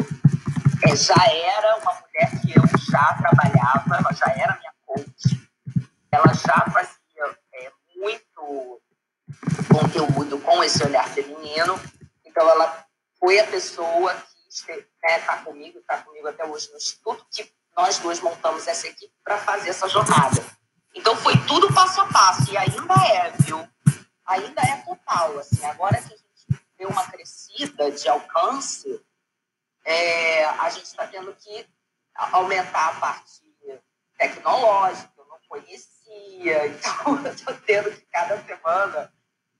[0.83, 5.49] é, já era uma mulher que eu já trabalhava, ela já era minha coach,
[6.11, 8.81] ela já fazia é, muito
[9.71, 11.79] conteúdo com esse olhar feminino,
[12.25, 12.85] então ela
[13.19, 14.15] foi a pessoa
[14.65, 18.67] que está né, tá comigo, está comigo até hoje no Instituto, que nós dois montamos
[18.67, 20.43] essa equipe para fazer essa jornada.
[20.93, 23.67] Então foi tudo passo a passo, e ainda é, viu?
[24.25, 25.39] Ainda é total.
[25.39, 29.01] Assim, agora que a gente deu uma crescida de alcance,
[29.85, 31.65] é, a gente está tendo que
[32.15, 33.37] aumentar a parte
[34.17, 39.13] tecnológica, eu não conhecia, então eu estou tendo que cada semana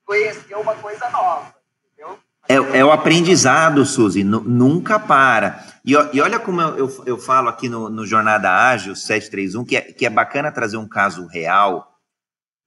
[0.04, 1.56] conhecer uma coisa nova,
[1.86, 2.20] entendeu?
[2.50, 5.66] É, é o aprendizado, Suzy, nunca para.
[5.86, 9.78] E, e olha como eu, eu, eu, falo aqui no, no Jornada Ágil 731, que
[9.78, 11.98] é, que é bacana trazer um caso real,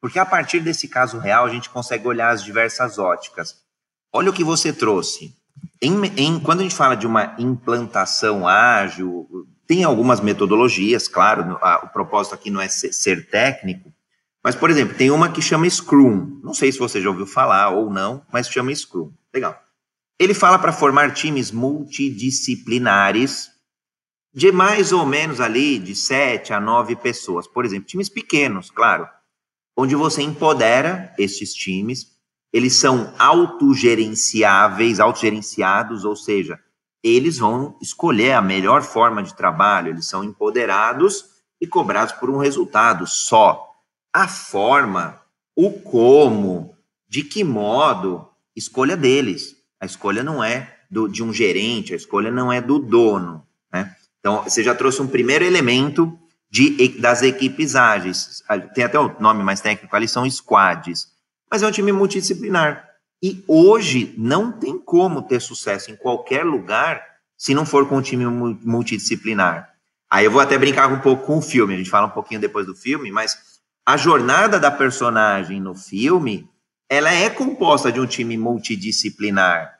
[0.00, 3.56] porque a partir desse caso real a gente consegue olhar as diversas óticas.
[4.12, 5.34] Olha o que você trouxe.
[5.80, 11.84] Em, em, quando a gente fala de uma implantação ágil, tem algumas metodologias, claro, a,
[11.84, 13.92] o propósito aqui não é ser, ser técnico,
[14.42, 16.40] mas, por exemplo, tem uma que chama Scrum.
[16.42, 19.12] Não sei se você já ouviu falar ou não, mas chama Scrum.
[19.32, 19.60] Legal.
[20.20, 23.48] Ele fala para formar times multidisciplinares
[24.34, 27.48] de mais ou menos ali de sete a nove pessoas.
[27.48, 29.08] Por exemplo, times pequenos, claro,
[29.74, 32.18] onde você empodera esses times,
[32.52, 36.60] eles são autogerenciáveis, autogerenciados, ou seja,
[37.02, 42.36] eles vão escolher a melhor forma de trabalho, eles são empoderados e cobrados por um
[42.36, 43.74] resultado só.
[44.12, 45.18] A forma,
[45.56, 46.76] o como,
[47.08, 49.59] de que modo, escolha deles.
[49.80, 53.46] A escolha não é do, de um gerente, a escolha não é do dono.
[53.72, 53.94] Né?
[54.18, 56.18] Então, você já trouxe um primeiro elemento
[56.50, 58.42] de, das equipes ágeis.
[58.74, 61.08] Tem até o nome mais técnico ali, são squads.
[61.50, 62.88] Mas é um time multidisciplinar.
[63.22, 67.02] E hoje não tem como ter sucesso em qualquer lugar
[67.36, 69.70] se não for com um time multidisciplinar.
[70.10, 72.40] Aí eu vou até brincar um pouco com o filme, a gente fala um pouquinho
[72.40, 76.49] depois do filme, mas a jornada da personagem no filme
[76.90, 79.78] ela é composta de um time multidisciplinar.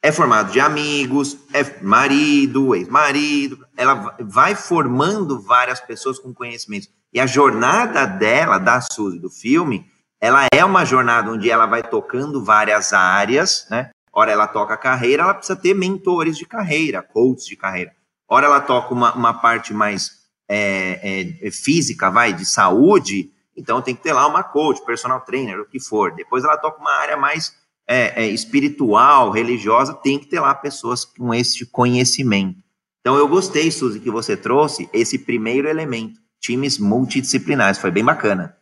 [0.00, 6.88] É formado de amigos, é marido, ex-marido, ela vai formando várias pessoas com conhecimentos.
[7.12, 9.90] E a jornada dela, da Suzy, do filme,
[10.20, 13.90] ela é uma jornada onde ela vai tocando várias áreas, né?
[14.12, 17.92] Ora ela toca carreira, ela precisa ter mentores de carreira, coaches de carreira.
[18.28, 23.94] Ora ela toca uma, uma parte mais é, é, física, vai, de saúde, então tem
[23.94, 26.12] que ter lá uma coach, personal trainer, o que for.
[26.14, 31.04] Depois ela toca uma área mais é, é, espiritual, religiosa, tem que ter lá pessoas
[31.04, 32.62] com esse conhecimento.
[33.00, 38.58] Então eu gostei, Suzy, que você trouxe esse primeiro elemento, times multidisciplinares, foi bem bacana.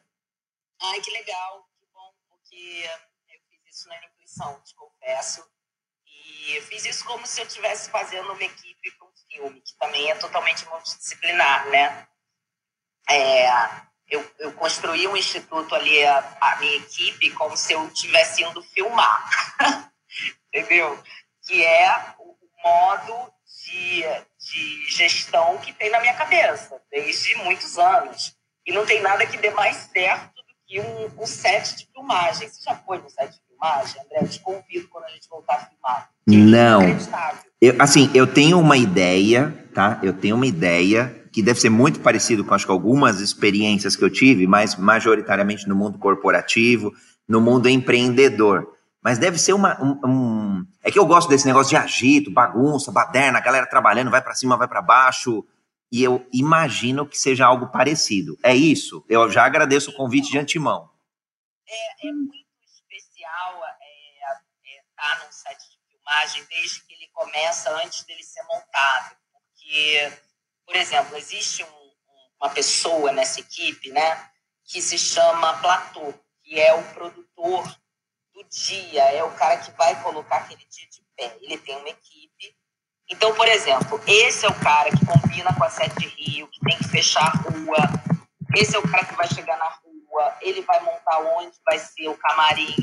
[0.81, 2.85] Ai, que legal, que bom, porque
[3.29, 5.45] eu fiz isso na intuição, te confesso.
[6.05, 9.79] E eu fiz isso como se eu estivesse fazendo uma equipe para um filme, que
[9.79, 12.09] também é totalmente multidisciplinar, né?
[13.09, 13.47] É,
[14.13, 18.63] eu, eu construí um instituto ali, a, a minha equipe, como se eu estivesse indo
[18.63, 19.27] filmar,
[20.53, 20.99] entendeu?
[21.47, 23.33] Que é o modo
[23.65, 24.05] de,
[24.39, 28.37] de gestão que tem na minha cabeça, desde muitos anos.
[28.67, 32.49] E não tem nada que dê mais certo do que um, um set de filmagem.
[32.49, 34.19] Você já foi no set de filmagem, André?
[34.21, 36.11] Eu te convido quando a gente voltar a filmar.
[36.27, 36.83] não.
[37.61, 39.99] Eu, assim, eu tenho uma ideia, tá?
[40.03, 44.05] Eu tenho uma ideia que deve ser muito parecido com acho que algumas experiências que
[44.05, 46.93] eu tive, mas majoritariamente no mundo corporativo,
[47.27, 48.69] no mundo empreendedor.
[49.03, 49.83] Mas deve ser uma.
[49.83, 50.67] Um, um...
[50.83, 54.57] É que eu gosto desse negócio de agito, bagunça, baderna, galera trabalhando, vai para cima,
[54.57, 55.45] vai para baixo.
[55.91, 58.39] E eu imagino que seja algo parecido.
[58.43, 59.05] É isso?
[59.09, 60.89] Eu já agradeço o convite de antemão.
[61.69, 67.75] É, é muito especial é, é, estar num set de filmagem desde que ele começa,
[67.85, 69.17] antes dele ser montado.
[69.33, 70.13] Porque
[70.73, 71.93] por exemplo, existe um,
[72.41, 74.27] uma pessoa nessa equipe, né,
[74.65, 77.69] que se chama Platô, que é o produtor
[78.33, 81.37] do dia, é o cara que vai colocar aquele dia de pé.
[81.43, 82.57] Ele tem uma equipe.
[83.11, 86.79] Então, por exemplo, esse é o cara que combina com a Sete Rio, que tem
[86.79, 87.77] que fechar a rua.
[88.57, 92.09] Esse é o cara que vai chegar na rua, ele vai montar onde vai ser
[92.09, 92.75] o camarim,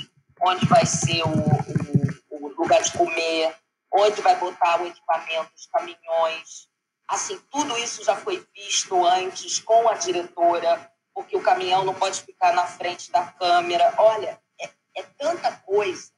[0.42, 3.56] onde vai ser o, o, o lugar de comer,
[3.92, 6.70] onde vai botar o equipamento, os caminhões,
[7.10, 12.22] Assim, tudo isso já foi visto antes com a diretora, porque o caminhão não pode
[12.22, 13.96] ficar na frente da câmera.
[13.98, 16.12] Olha, é, é tanta coisa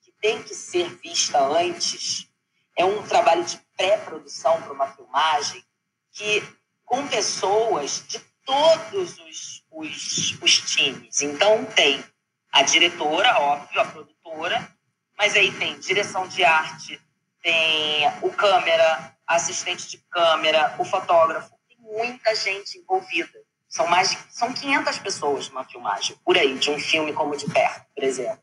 [0.00, 2.30] que tem que ser vista antes.
[2.76, 5.64] É um trabalho de pré-produção para uma filmagem
[6.12, 6.40] que
[6.84, 11.22] com pessoas de todos os, os, os times.
[11.22, 12.04] Então, tem
[12.52, 14.76] a diretora, óbvio, a produtora,
[15.18, 17.00] mas aí tem direção de arte,
[17.42, 21.50] tem o câmera, assistente de câmera, o fotógrafo.
[21.68, 23.38] Tem muita gente envolvida.
[23.68, 27.46] São mais de, são 500 pessoas numa filmagem, por aí, de um filme como De
[27.50, 28.42] Perto, por exemplo.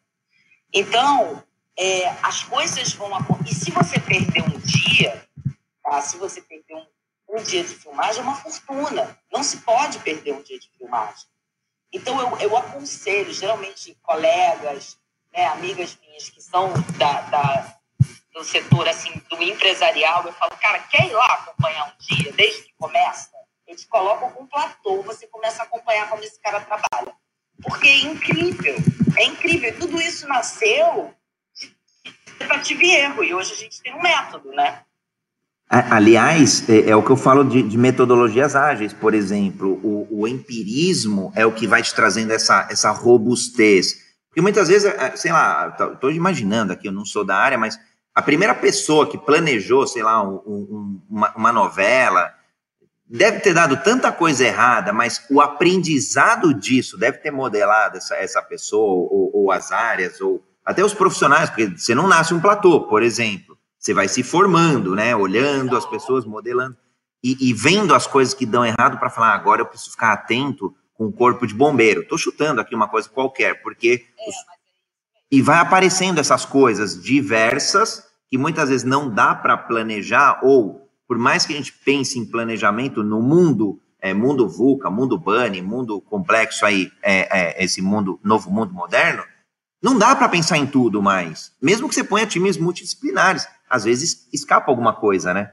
[0.74, 1.44] Então,
[1.78, 3.10] é, as coisas vão.
[3.46, 5.28] E se você perder um dia,
[5.82, 6.02] tá?
[6.02, 6.86] se você perder um,
[7.30, 9.18] um dia de filmagem, é uma fortuna.
[9.32, 11.26] Não se pode perder um dia de filmagem.
[11.92, 14.98] Então, eu, eu aconselho, geralmente, colegas,
[15.32, 17.80] né, amigas minhas que são da, da
[18.34, 22.64] do setor assim do empresarial, eu falo, cara, quer ir lá acompanhar um dia, desde
[22.64, 23.30] que começa?
[23.68, 27.14] Eles colocam um platô, você começa a acompanhar como esse cara trabalha.
[27.62, 28.76] Porque é incrível,
[29.18, 29.80] é incrível.
[29.80, 31.14] Tudo isso nasceu
[31.56, 31.74] de
[32.40, 34.82] tentativa e erro, e hoje a gente tem um método, né?
[35.70, 40.28] Aliás, é, é, o que eu falo de, de metodologias ágeis, por exemplo, o, o,
[40.28, 43.96] empirismo é o que vai te trazendo essa, essa robustez.
[44.28, 47.80] Porque muitas vezes, é, sei lá, estou imaginando aqui, eu não sou da área, mas
[48.16, 52.34] a primeira pessoa que planejou, sei lá, um, um, uma, uma novela,
[53.10, 58.42] deve ter dado tanta coisa errada, mas o aprendizado disso deve ter modelado essa, essa
[58.42, 62.88] pessoa, ou, ou, as áreas, ou até os profissionais, porque você não nasce um platô,
[62.88, 63.58] por exemplo.
[63.80, 65.16] Você vai se formando, né?
[65.16, 66.78] Olhando as pessoas, modelando,
[67.24, 70.14] e, e vendo as coisas que dão errado para falar, ah, agora eu preciso ficar
[70.14, 72.02] atento com o corpo de bombeiro.
[72.02, 74.36] Estou chutando aqui uma coisa qualquer, porque os,
[75.34, 81.18] e vai aparecendo essas coisas diversas que muitas vezes não dá para planejar, ou por
[81.18, 86.00] mais que a gente pense em planejamento no mundo, é, mundo VUCA, mundo BANI, mundo
[86.02, 89.26] complexo aí, é, é, esse mundo, novo mundo moderno,
[89.82, 91.52] não dá para pensar em tudo mais.
[91.60, 95.52] Mesmo que você ponha times multidisciplinares, às vezes escapa alguma coisa, né?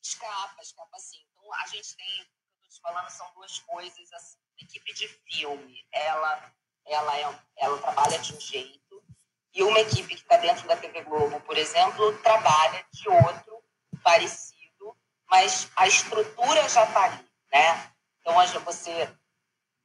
[0.00, 1.18] Escapa, escapa sim.
[1.32, 2.06] Então a gente tem,
[2.62, 4.12] estou te falando, são duas coisas.
[4.12, 6.54] Assim, equipe de filme, ela
[6.86, 9.02] ela, é, ela trabalha de um jeito,
[9.56, 13.62] e uma equipe que está dentro da TV Globo, por exemplo, trabalha de outro
[14.02, 14.94] parecido,
[15.30, 17.90] mas a estrutura já está ali, né?
[18.20, 19.08] Então, você,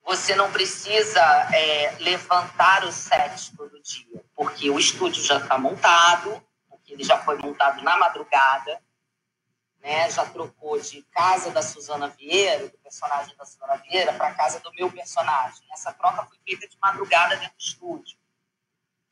[0.03, 1.21] você não precisa
[1.53, 7.17] é, levantar o set todo dia, porque o estúdio já está montado, porque ele já
[7.19, 8.81] foi montado na madrugada,
[9.81, 10.09] né?
[10.09, 14.71] Já trocou de casa da Suzana Vieira, do personagem da Suzana Vieira, para casa do
[14.73, 15.61] meu personagem.
[15.73, 18.17] Essa troca foi feita de madrugada dentro do estúdio.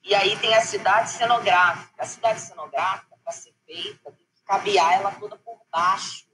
[0.04, 2.04] E aí tem a cidade cenográfica.
[2.04, 6.28] A cidade cenográfica, para ser feita, tem que cabear ela toda por baixo.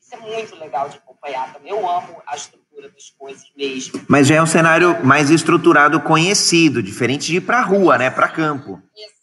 [0.00, 1.70] Isso é muito legal de acompanhar também.
[1.70, 4.04] Eu amo a estrutura das coisas mesmo.
[4.08, 8.10] Mas já é um cenário mais estruturado, conhecido, diferente de ir para a rua, né?
[8.10, 8.80] Para campo.
[8.96, 9.15] Exato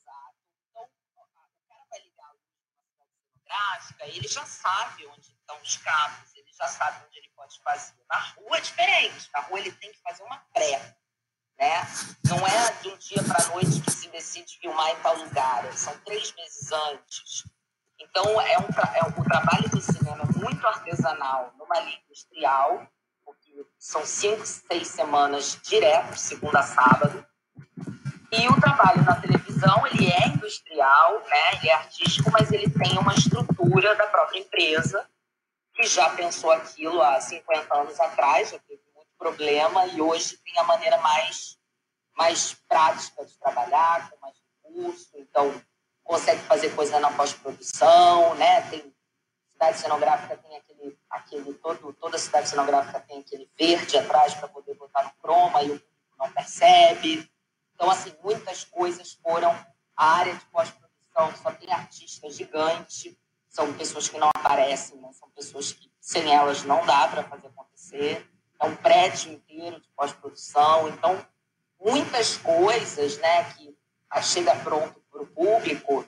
[4.17, 7.93] ele já sabe onde estão os cabos, ele já sabe onde ele pode fazer.
[8.09, 10.95] Na rua é diferente, na rua ele tem que fazer uma pré.
[11.59, 11.87] Né?
[12.25, 15.71] Não é de um dia para a noite que se decide filmar em tal lugar,
[15.73, 17.43] são três meses antes.
[17.99, 22.87] Então, é um, é, o trabalho do cinema é muito artesanal, numa linha industrial,
[23.23, 27.25] porque são cinco, seis semanas direto, segunda a sábado.
[28.31, 29.52] E o trabalho na televisão,
[29.87, 31.53] ele é industrial, né?
[31.53, 35.07] ele é artístico, mas ele tem uma estrutura da própria empresa
[35.73, 40.57] que já pensou aquilo há 50 anos atrás, já teve muito problema e hoje tem
[40.59, 41.57] a maneira mais,
[42.15, 45.61] mais prática de trabalhar, com mais recurso, então
[46.03, 48.61] consegue fazer coisa na pós-produção, né?
[48.69, 48.93] Tem
[49.53, 54.73] cidade cenográfica tem aquele, aquele todo, toda cidade cenográfica tem aquele verde atrás para poder
[54.75, 57.29] botar no croma e o público não percebe.
[57.83, 59.53] Então, assim, muitas coisas foram
[59.97, 63.13] a área de pós-produção, só tem artistas gigantes,
[63.49, 65.11] são pessoas que não aparecem, né?
[65.11, 68.25] são pessoas que sem elas não dá para fazer acontecer.
[68.57, 70.87] É um prédio inteiro de pós-produção.
[70.87, 71.27] Então,
[71.77, 73.75] muitas coisas né, que
[74.21, 76.05] chega pronto para o público,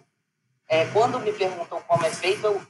[0.70, 2.66] é, quando me perguntam como é feito, eu,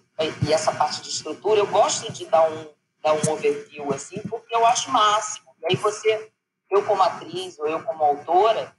[0.47, 4.55] e essa parte de estrutura, eu gosto de dar um, dar um overview, assim, porque
[4.55, 5.55] eu acho máximo.
[5.61, 6.31] E aí você,
[6.71, 8.74] eu como atriz ou eu como autora,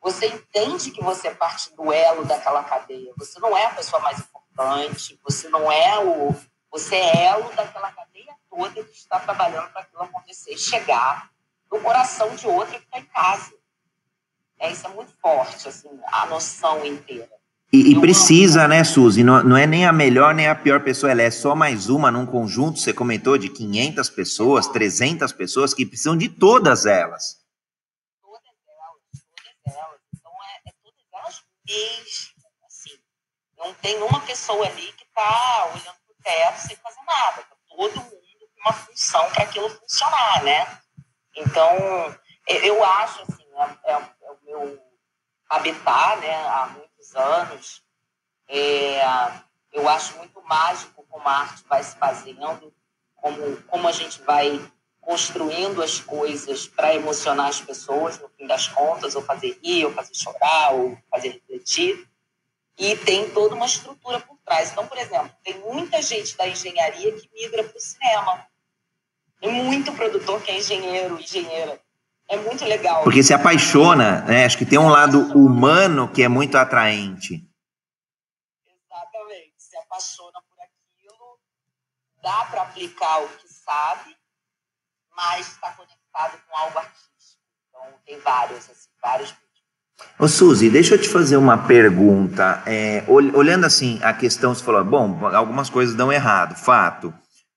[0.00, 3.12] você entende que você é parte do elo daquela cadeia.
[3.16, 6.34] Você não é a pessoa mais importante, você não é o.
[6.70, 11.30] Você é elo daquela cadeia toda que está trabalhando para aquilo acontecer, chegar
[11.70, 13.52] no coração de outra que está em casa.
[14.58, 17.28] É, isso é muito forte, assim, a noção inteira.
[17.72, 18.68] E, e precisa, amo...
[18.70, 19.22] né, Suzy?
[19.22, 22.10] Não, não é nem a melhor nem a pior pessoa, ela é só mais uma
[22.10, 27.38] num conjunto, você comentou, de 500 pessoas, 300 pessoas que precisam de todas elas.
[28.22, 28.96] Todas elas,
[29.64, 30.00] todas elas.
[30.16, 30.72] Então, é, é
[31.12, 31.44] todas
[32.66, 32.98] assim.
[33.56, 37.42] Não tem uma pessoa ali que está olhando para o teto sem fazer nada.
[37.42, 40.80] Tá todo mundo com uma função para aquilo funcionar, né?
[41.36, 41.76] Então,
[42.46, 43.46] eu acho, assim,
[43.84, 44.82] é, é meu
[45.48, 47.82] habitat né, há muitos anos.
[48.48, 49.00] É,
[49.72, 52.74] eu acho muito mágico como a arte vai se fazendo,
[53.16, 54.58] como, como a gente vai
[55.08, 59.92] construindo as coisas para emocionar as pessoas, no fim das contas, ou fazer rir, ou
[59.94, 62.06] fazer chorar, ou fazer refletir.
[62.76, 64.70] E tem toda uma estrutura por trás.
[64.70, 68.46] Então, por exemplo, tem muita gente da engenharia que migra para o cinema.
[69.40, 71.80] Tem muito produtor que é engenheiro, engenheira,
[72.28, 73.02] é muito legal.
[73.02, 74.44] Porque se apaixona, né?
[74.44, 77.48] Acho que tem um lado humano que é muito atraente.
[78.66, 79.54] Exatamente.
[79.56, 81.38] Se apaixona por aquilo,
[82.22, 84.17] dá para aplicar o que sabe,
[85.18, 87.42] mas está conectado com algo artístico.
[87.68, 89.34] Então, tem vários, assim, vários
[90.16, 92.62] Ô Suzy, deixa eu te fazer uma pergunta.
[92.66, 97.12] É, olhando assim a questão, você falou, bom, algumas coisas dão errado, fato.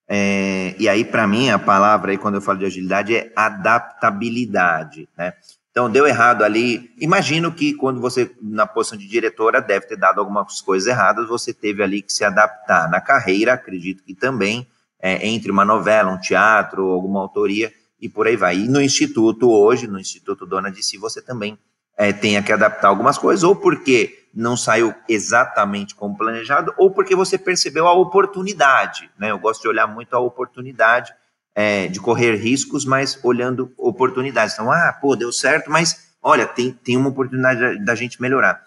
[0.08, 5.08] É, e aí, para mim, a palavra aí, quando eu falo de agilidade, é adaptabilidade,
[5.16, 5.34] né?
[5.70, 6.92] Então, deu errado ali.
[6.98, 11.54] Imagino que quando você, na posição de diretora, deve ter dado algumas coisas erradas, você
[11.54, 12.90] teve ali que se adaptar.
[12.90, 14.68] Na carreira, acredito que também,
[15.02, 18.58] é, entre uma novela, um teatro, alguma autoria, e por aí vai.
[18.58, 21.58] E no Instituto, hoje, no Instituto Dona de Si, você também
[21.98, 27.16] é, tenha que adaptar algumas coisas, ou porque não saiu exatamente como planejado, ou porque
[27.16, 29.10] você percebeu a oportunidade.
[29.20, 29.32] Né?
[29.32, 31.14] Eu gosto de olhar muito a oportunidade,
[31.54, 34.54] é, de correr riscos, mas olhando oportunidades.
[34.54, 38.64] Então, ah, pô, deu certo, mas olha, tem, tem uma oportunidade da, da gente melhorar.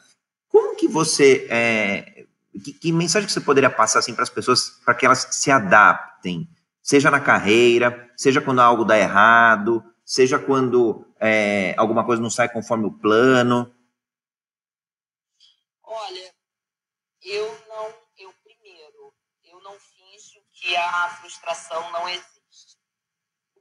[0.49, 1.47] Como que você.
[1.51, 2.14] É,
[2.61, 5.50] que, que, mensagem que você poderia passar assim, para as pessoas para que elas se
[5.50, 6.48] adaptem?
[6.82, 12.48] Seja na carreira, seja quando algo dá errado, seja quando é, alguma coisa não sai
[12.48, 13.74] conforme o plano.
[15.82, 16.34] Olha,
[17.22, 22.76] eu não, eu primeiro, eu não finjo que a frustração não existe.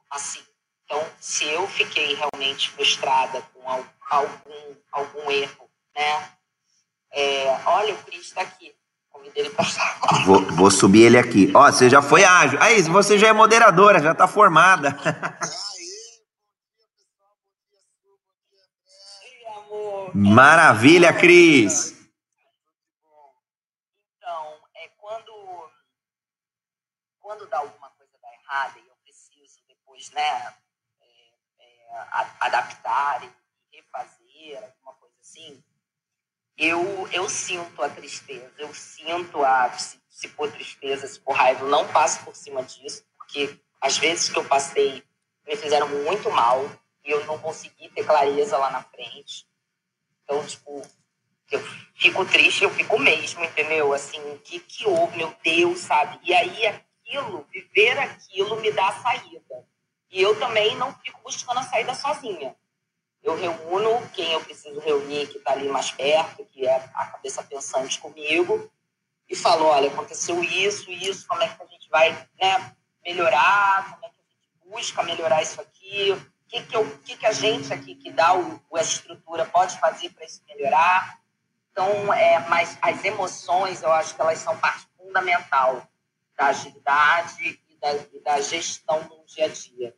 [0.09, 0.43] Assim,
[0.83, 3.61] então, se eu fiquei realmente frustrada com
[4.09, 6.37] algum, algum erro, né?
[7.11, 8.75] É, olha, o Cris está aqui.
[10.26, 11.51] Vou, vou subir ele aqui.
[11.55, 12.61] Ó, você já foi ágil.
[12.61, 14.97] Aí, você já é moderadora, já está formada.
[20.14, 21.93] Maravilha, Cris!
[27.34, 30.55] quando dá alguma coisa dá errada e eu preciso depois, né,
[31.01, 32.07] é, é,
[32.41, 33.34] adaptar e
[33.76, 35.64] refazer, alguma coisa assim,
[36.58, 41.64] eu, eu sinto a tristeza, eu sinto a, se, se for tristeza, se for raiva,
[41.64, 45.04] eu não passo por cima disso, porque às vezes que eu passei
[45.47, 46.70] me fizeram muito mal
[47.04, 49.45] e eu não consegui ter clareza lá na frente.
[50.24, 50.82] Então, tipo,
[51.51, 51.60] eu
[51.95, 53.93] fico triste, eu fico mesmo, entendeu?
[53.93, 56.20] Assim, o que que houve, meu Deus, sabe?
[56.24, 59.68] E aí aquilo, viver aquilo me dá a saída.
[60.10, 62.56] E eu também não fico buscando a saída sozinha.
[63.24, 67.41] Eu reúno quem eu preciso reunir, que está ali mais perto, que é a cabeça
[67.41, 68.69] pensante comigo,
[69.30, 74.05] e falo, olha, aconteceu isso, isso, como é que a gente vai né, melhorar, como
[74.05, 77.32] é que a gente busca melhorar isso aqui, o que, que, eu, que, que a
[77.32, 81.19] gente aqui que dá o, a estrutura pode fazer para isso melhorar.
[81.71, 85.88] Então, é, mas as emoções, eu acho que elas são parte fundamental
[86.38, 87.93] da agilidade e da,
[88.24, 89.95] da gestão no dia a dia.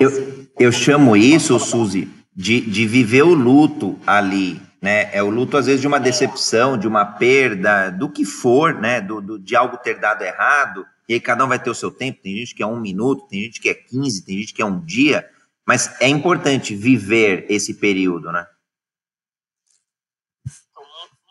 [0.00, 0.10] Eu,
[0.58, 2.08] eu chamo isso, Suzy,
[2.38, 5.12] de, de viver o luto ali, né?
[5.12, 9.00] É o luto, às vezes, de uma decepção, de uma perda, do que for, né?
[9.00, 10.86] Do, do, de algo ter dado errado.
[11.08, 12.22] E aí cada um vai ter o seu tempo.
[12.22, 14.64] Tem gente que é um minuto, tem gente que é 15, tem gente que é
[14.64, 15.28] um dia.
[15.66, 18.46] Mas é importante viver esse período, né?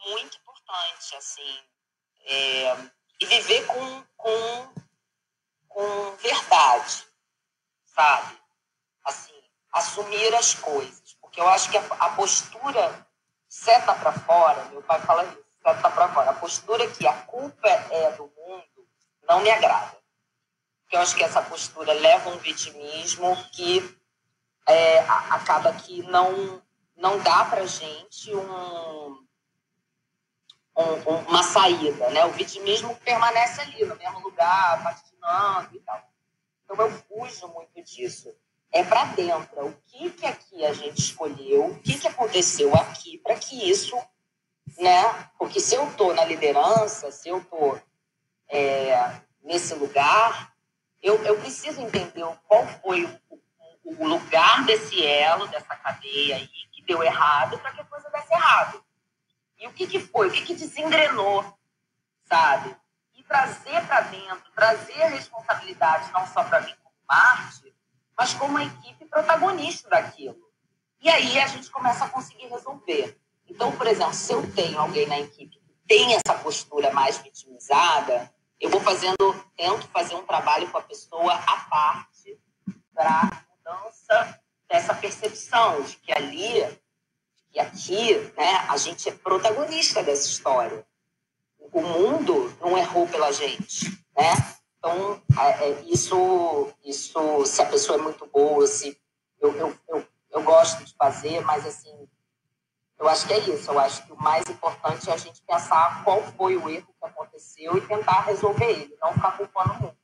[0.09, 1.57] Muito importante, assim.
[2.25, 2.77] É,
[3.21, 4.67] e viver com, com,
[5.69, 7.05] com verdade,
[7.95, 8.35] sabe?
[9.05, 9.36] Assim,
[9.77, 11.17] assumir as coisas.
[11.21, 13.07] Porque eu acho que a, a postura
[13.47, 16.31] seta para fora, meu pai fala isso, seta para fora.
[16.31, 18.87] A postura que a culpa é do mundo
[19.27, 19.97] não me agrada.
[20.83, 23.97] Porque eu acho que essa postura leva um vitimismo que
[24.65, 26.61] é, acaba que não,
[26.95, 29.27] não dá para gente um,
[30.77, 32.09] um, uma saída.
[32.09, 32.25] Né?
[32.25, 36.01] O vitimismo permanece ali, no mesmo lugar, patinando e tal.
[36.63, 38.33] Então eu fujo muito disso
[38.71, 39.67] é para dentro.
[39.67, 41.67] O que que aqui a gente escolheu?
[41.67, 43.97] O que que aconteceu aqui para que isso,
[44.77, 45.29] né?
[45.37, 47.79] Porque se eu estou na liderança, se eu estou
[48.49, 50.53] é, nesse lugar,
[51.01, 53.41] eu, eu preciso entender qual foi o,
[53.83, 58.33] o, lugar desse elo, dessa cadeia aí, que deu errado para que a coisa desse
[58.33, 58.83] errado.
[59.59, 60.27] E o que que foi?
[60.27, 61.57] O que que desengrenou,
[62.25, 62.75] sabe?
[63.15, 67.66] E trazer para dentro, trazer a responsabilidade não só para mim como Marte,
[68.17, 70.47] mas como a equipe protagonista daquilo.
[71.01, 73.17] E aí a gente começa a conseguir resolver.
[73.47, 78.33] Então, por exemplo, se eu tenho alguém na equipe que tem essa postura mais vitimizada,
[78.59, 79.15] eu vou fazendo,
[79.55, 82.39] tento fazer um trabalho com a pessoa à parte
[82.93, 86.79] para mudança dessa percepção de que ali,
[87.51, 90.85] que aqui, né, a gente é protagonista dessa história.
[91.59, 94.56] O mundo não errou pela gente, né?
[94.77, 98.97] Então, é, é, isso, isso, se a pessoa é muito boa, se
[99.41, 102.07] eu, eu, eu, eu gosto de fazer, mas assim,
[102.99, 103.71] eu acho que é isso.
[103.71, 107.07] Eu acho que o mais importante é a gente pensar qual foi o erro que
[107.07, 109.97] aconteceu e tentar resolver ele, não ficar culpando o mundo.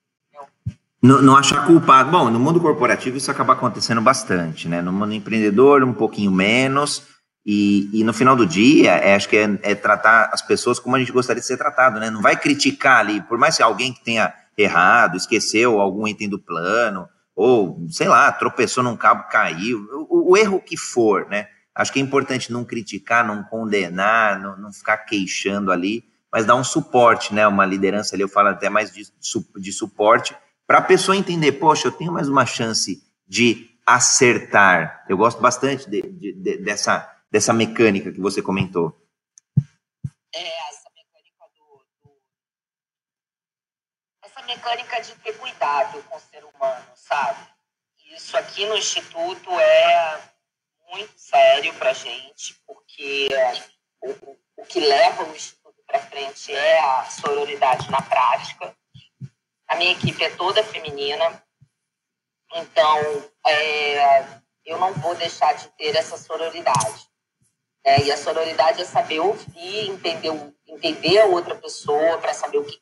[1.02, 2.10] Não, não achar culpado.
[2.10, 4.82] Bom, no mundo corporativo isso acaba acontecendo bastante, né?
[4.82, 7.04] No mundo empreendedor, um pouquinho menos.
[7.46, 10.96] E, e no final do dia, é, acho que é, é, tratar as pessoas como
[10.96, 12.10] a gente gostaria de ser tratado, né?
[12.10, 16.40] Não vai criticar ali, por mais que alguém que tenha errado, esqueceu algum item do
[16.40, 21.48] plano, ou, sei lá, tropeçou num cabo, caiu, o, o erro que for, né?
[21.76, 26.56] Acho que é importante não criticar, não condenar, não, não ficar queixando ali, mas dar
[26.56, 27.48] um suporte, né?
[27.48, 29.04] Uma liderança ali, eu falo até mais de,
[29.58, 30.36] de suporte,
[30.68, 35.04] para a pessoa entender, poxa, eu tenho mais uma chance de acertar.
[35.10, 38.96] Eu gosto bastante de, de, de, dessa, dessa mecânica que você comentou.
[40.36, 40.63] É,
[44.64, 47.46] mecânica de ter cuidado com o ser humano, sabe?
[48.16, 50.22] Isso aqui no Instituto é
[50.92, 53.28] muito sério para gente, porque
[54.02, 58.76] o, o que leva o Instituto para frente é a sororidade na prática.
[59.68, 61.44] A minha equipe é toda feminina,
[62.54, 64.24] então é,
[64.66, 67.12] eu não vou deixar de ter essa sororidade.
[67.84, 70.32] É, e a sororidade é saber ouvir, entender,
[70.66, 72.80] entender a outra pessoa, para saber o que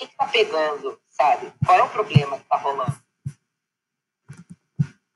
[0.00, 1.52] está pegando sabe?
[1.64, 2.96] Qual é o problema que está rolando?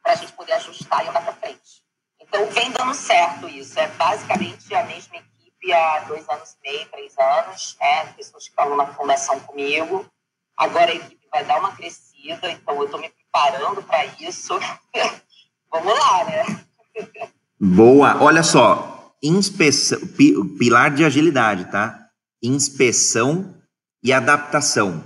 [0.02, 1.82] Para a gente poder ajustar e andar para frente.
[2.20, 3.78] Então, vem dando certo isso.
[3.78, 8.12] É basicamente a mesma equipe há dois anos e meio, três anos, né?
[8.12, 10.06] Pessoas que estão na fundação comigo.
[10.56, 14.58] Agora a equipe vai dar uma crescida, então eu estou me preparando para isso.
[15.70, 16.64] Vamos lá, né?
[17.60, 18.22] Boa.
[18.22, 19.98] Olha só, inspeção,
[20.58, 22.08] pilar de agilidade, tá?
[22.42, 23.57] Inspeção
[24.02, 25.04] e adaptação.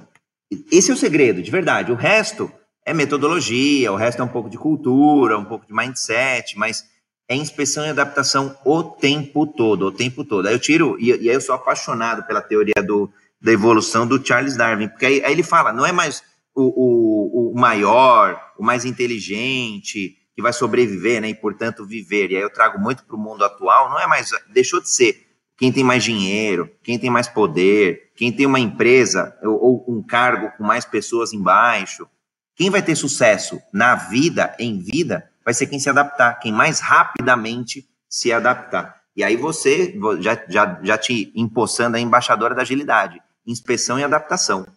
[0.70, 1.92] Esse é o segredo, de verdade.
[1.92, 2.52] O resto
[2.84, 6.84] é metodologia, o resto é um pouco de cultura, um pouco de mindset, mas
[7.28, 10.46] é inspeção e adaptação o tempo todo, o tempo todo.
[10.46, 14.24] Aí eu tiro, e, e aí eu sou apaixonado pela teoria do, da evolução do
[14.24, 16.22] Charles Darwin, porque aí, aí ele fala, não é mais
[16.54, 22.30] o, o, o, maior, o mais inteligente, que vai sobreviver, né, e portanto viver.
[22.30, 25.26] E aí eu trago muito para o mundo atual, não é mais, deixou de ser
[25.56, 30.00] quem tem mais dinheiro, quem tem mais poder, quem tem uma empresa ou, ou um
[30.00, 32.08] cargo com mais pessoas embaixo.
[32.54, 36.78] Quem vai ter sucesso na vida, em vida, vai ser quem se adaptar, quem mais
[36.78, 39.02] rapidamente se adaptar.
[39.16, 44.68] E aí você, já, já, já te empossando a embaixadora da agilidade, inspeção e adaptação.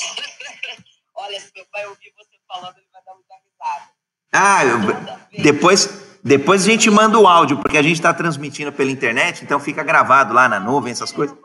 [1.16, 3.90] Olha, se meu pai ouvir você falando, ele vai dar muita risada.
[4.32, 8.92] Ah, eu, depois, depois a gente manda o áudio, porque a gente está transmitindo pela
[8.92, 11.36] internet, então fica gravado lá na nuvem, essas coisas.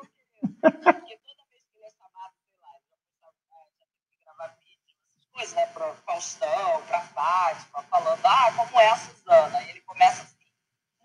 [5.43, 9.61] Jornais, né, para Faustão, para Fátima, falando, ah, como é a Suzana?
[9.63, 10.45] E ele começa assim,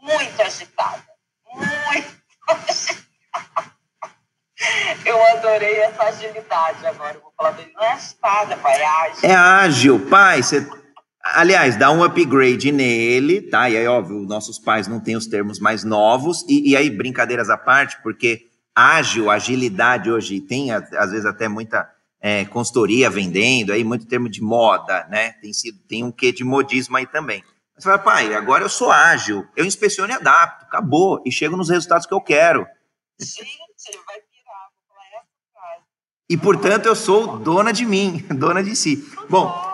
[0.01, 1.05] muito agitada,
[1.53, 2.09] muito
[2.49, 3.09] agitada.
[5.05, 7.15] Eu adorei essa agilidade agora.
[7.15, 9.31] Eu vou falar dele, não é agitada, pai, é ágil.
[9.31, 10.79] É ágil, pai, você
[11.21, 13.69] Aliás, dá um upgrade nele, tá?
[13.69, 16.43] E aí, óbvio, nossos pais não têm os termos mais novos.
[16.49, 21.87] E, e aí, brincadeiras à parte, porque ágil, agilidade hoje tem, às vezes, até muita
[22.21, 25.33] é, consultoria vendendo, aí muito termo de moda, né?
[25.33, 27.43] Tem, sido, tem um quê de modismo aí também.
[27.77, 31.69] Você fala, pai, agora eu sou ágil, eu inspeciono e adapto, acabou, e chego nos
[31.69, 32.67] resultados que eu quero.
[33.21, 33.47] Gente,
[34.05, 35.85] vai virar, vou falar essa frase.
[36.29, 38.97] E, portanto, eu sou dona de mim, dona de si.
[39.31, 39.69] Bom,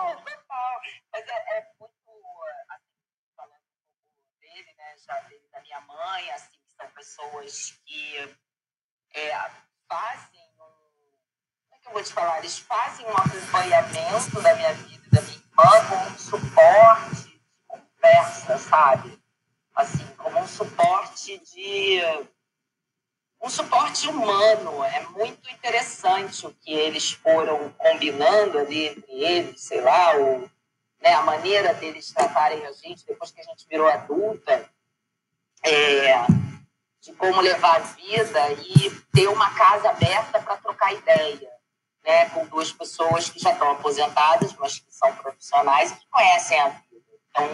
[7.15, 8.17] pessoas que
[9.13, 9.51] é,
[9.87, 10.34] fazem
[12.03, 12.39] te falar?
[12.39, 18.57] Eles fazem um acompanhamento da minha vida da minha irmã como um suporte de conversa,
[18.57, 19.19] sabe?
[19.73, 22.01] Assim, como um suporte de
[23.41, 24.83] um suporte humano.
[24.83, 30.49] É muito interessante o que eles foram combinando ali entre eles, sei lá, o,
[31.01, 34.69] né, a maneira deles tratarem a gente depois que a gente virou adulta.
[35.63, 36.25] É,
[37.01, 41.51] de como levar a vida e ter uma casa aberta para trocar ideia,
[42.05, 46.59] né, com duas pessoas que já estão aposentadas, mas que são profissionais e que conhecem
[46.59, 47.03] a vida.
[47.29, 47.49] Então,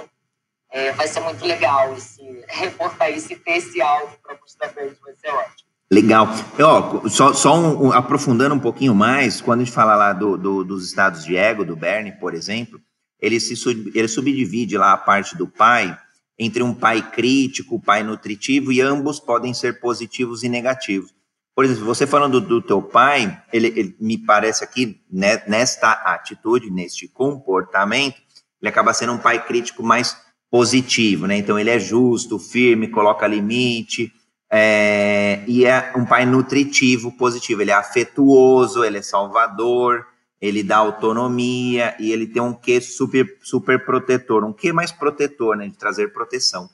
[0.71, 5.29] é, vai ser muito legal esse reportar esse ter esse áudio para mostrar vai ser
[5.29, 5.71] ótimo.
[5.91, 6.27] Legal.
[6.57, 10.37] Ó, só, só um, um, aprofundando um pouquinho mais, quando a gente fala lá do,
[10.37, 12.79] do, dos estados de ego, do Bernie, por exemplo,
[13.19, 13.53] ele, se,
[13.93, 15.97] ele subdivide lá a parte do pai
[16.39, 21.13] entre um pai crítico, pai nutritivo, e ambos podem ser positivos e negativos.
[21.61, 26.71] Por exemplo, você falando do, teu pai, ele, ele, me parece aqui, né, nesta atitude,
[26.71, 28.19] neste comportamento,
[28.59, 30.17] ele acaba sendo um pai crítico mais
[30.49, 31.37] positivo, né?
[31.37, 34.11] Então ele é justo, firme, coloca limite,
[34.51, 37.61] é, e é um pai nutritivo, positivo.
[37.61, 40.07] Ele é afetuoso, ele é salvador,
[40.41, 45.55] ele dá autonomia e ele tem um quê super, super protetor, um quê mais protetor,
[45.55, 46.67] né, de trazer proteção.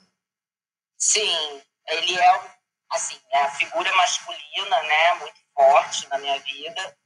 [0.96, 1.28] Sim,
[1.90, 2.57] ele é,
[2.90, 6.96] assim, é a figura masculina, né, muito forte na minha vida.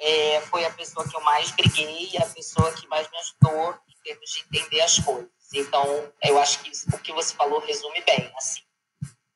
[0.00, 4.02] É, foi a pessoa que eu mais briguei a pessoa que mais me ajudou em
[4.02, 5.28] termos de entender as coisas.
[5.52, 8.62] Então, eu acho que o que você falou resume bem, assim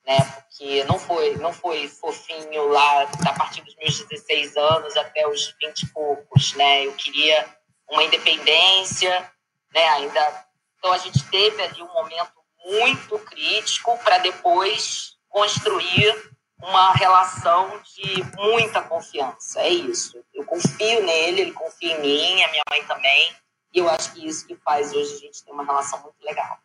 [0.07, 0.19] né?
[0.21, 5.55] Porque não foi, não foi fofinho lá a partir dos meus 16 anos até os
[5.61, 6.87] 20 e poucos, né?
[6.87, 7.49] Eu queria
[7.89, 9.33] uma independência,
[9.73, 9.89] né?
[9.91, 10.47] Ainda
[10.79, 12.33] então a gente teve ali um momento
[12.65, 16.15] muito crítico para depois construir
[16.63, 19.61] uma relação de muita confiança.
[19.61, 20.17] É isso.
[20.33, 23.33] Eu confio nele, ele confia em mim, a minha mãe também.
[23.75, 26.59] E eu acho que isso que faz hoje a gente ter uma relação muito legal.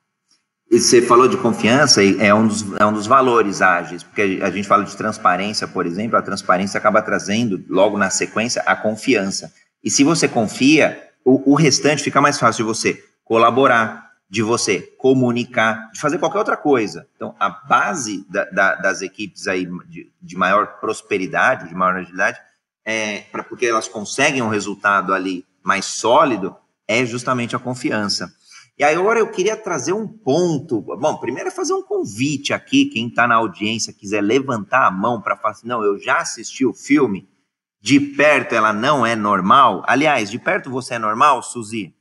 [0.69, 4.39] E você falou de confiança, e é um, dos, é um dos valores ágeis, porque
[4.43, 8.75] a gente fala de transparência, por exemplo, a transparência acaba trazendo, logo na sequência, a
[8.75, 9.53] confiança.
[9.81, 14.81] E se você confia, o, o restante fica mais fácil de você colaborar, de você
[14.81, 17.07] comunicar, de fazer qualquer outra coisa.
[17.15, 22.37] Então, a base da, da, das equipes aí de, de, maior prosperidade, de maior agilidade,
[22.85, 26.55] é, pra, porque elas conseguem um resultado ali mais sólido,
[26.87, 28.33] é justamente a confiança.
[28.77, 30.81] E agora eu queria trazer um ponto.
[30.81, 35.21] Bom, primeiro é fazer um convite aqui, quem está na audiência quiser levantar a mão
[35.21, 37.27] para falar assim, não, eu já assisti o filme,
[37.81, 39.83] de perto ela não é normal.
[39.87, 41.96] Aliás, de perto você é normal, Suzy?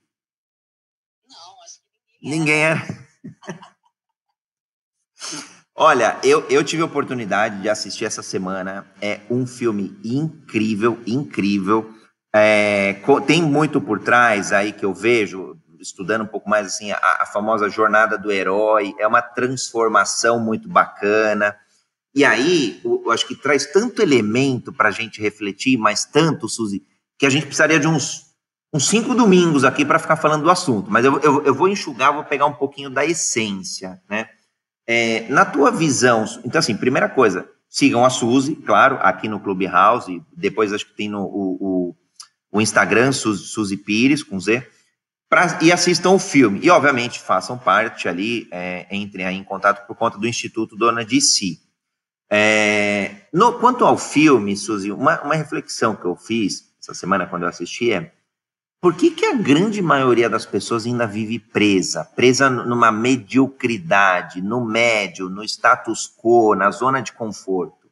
[2.22, 3.06] Ninguém é.
[5.74, 8.86] Olha, eu, eu tive a oportunidade de assistir essa semana.
[9.00, 11.94] É um filme incrível, incrível.
[12.34, 12.94] É,
[13.26, 17.26] tem muito por trás aí que eu vejo estudando um pouco mais assim a, a
[17.26, 21.56] famosa jornada do herói, é uma transformação muito bacana.
[22.14, 26.82] E aí, eu acho que traz tanto elemento para a gente refletir, mas tanto, Suzy,
[27.18, 28.25] que a gente precisaria de uns,
[28.72, 30.90] uns cinco domingos aqui para ficar falando do assunto.
[30.90, 34.28] Mas eu, eu, eu, vou enxugar, vou pegar um pouquinho da essência, né?
[34.86, 40.22] É, na tua visão, então assim, primeira coisa, sigam a Suzy, claro, aqui no Clubhouse,
[40.36, 41.96] depois acho que tem no o, o,
[42.52, 44.64] o Instagram, Suzy, Suzy Pires, com Z,
[45.28, 46.60] pra, e assistam o filme.
[46.62, 51.04] E, obviamente, façam parte ali, é, entrem aí em contato por conta do Instituto Dona
[51.04, 51.60] de Si.
[52.30, 57.42] É, no, quanto ao filme, Suzy, uma, uma reflexão que eu fiz essa semana quando
[57.42, 58.12] eu assisti é
[58.86, 64.64] por que, que a grande maioria das pessoas ainda vive presa, presa numa mediocridade, no
[64.64, 67.90] médio, no status quo, na zona de conforto?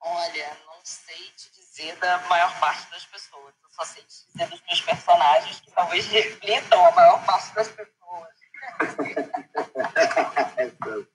[0.00, 3.52] Olha, não sei te dizer da maior parte das pessoas.
[3.62, 7.68] Eu só sei te dizer dos meus personagens que talvez reflitam a maior parte das
[7.68, 8.32] pessoas.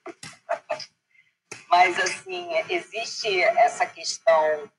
[1.68, 4.70] Mas, assim, existe essa questão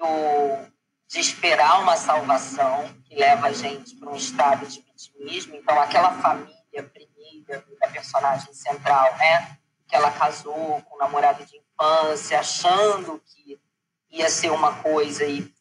[0.00, 0.72] do,
[1.12, 5.54] de esperar uma salvação que leva a gente para um estado de vitimismo.
[5.56, 9.58] Então, aquela família primeira da personagem central, né?
[9.86, 13.60] Que ela casou com um namorado de infância, achando que
[14.10, 15.52] ia ser uma coisa e,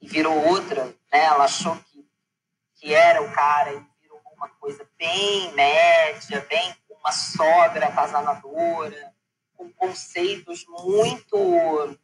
[0.00, 1.24] e virou outra, né?
[1.24, 2.04] Ela achou que,
[2.74, 9.14] que era o cara e virou uma coisa bem média, bem uma sogra atazaladora,
[9.56, 11.96] com conceitos muito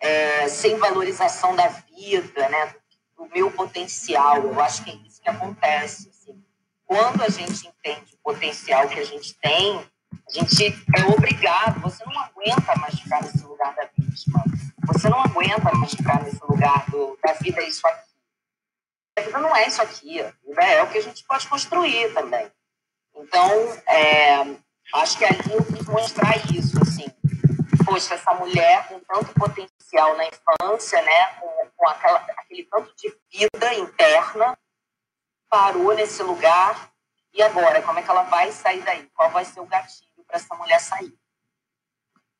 [0.00, 2.74] é, sem valorização da vida, né?
[3.16, 4.42] Do meu potencial.
[4.42, 6.08] Eu acho que é isso que acontece.
[6.08, 6.42] Assim.
[6.86, 11.80] Quando a gente entende o potencial que a gente tem, a gente é obrigado.
[11.80, 14.44] Você não aguenta mais ficar nesse lugar da vítima.
[14.86, 18.08] Você não aguenta mais ficar nesse lugar do, da vida é isso aqui.
[19.18, 20.24] A vida não é isso aqui.
[20.46, 22.50] Vida é o que a gente pode construir também.
[23.16, 23.50] Então,
[23.86, 24.56] é,
[24.94, 26.87] acho que ali eu quis mostrar isso.
[27.88, 33.16] Poxa, essa mulher com tanto potencial na infância, né, com, com aquela, aquele tanto de
[33.32, 34.54] vida interna,
[35.48, 36.90] parou nesse lugar.
[37.32, 39.08] E agora, como é que ela vai sair daí?
[39.14, 41.14] Qual vai ser o gatilho para essa mulher sair?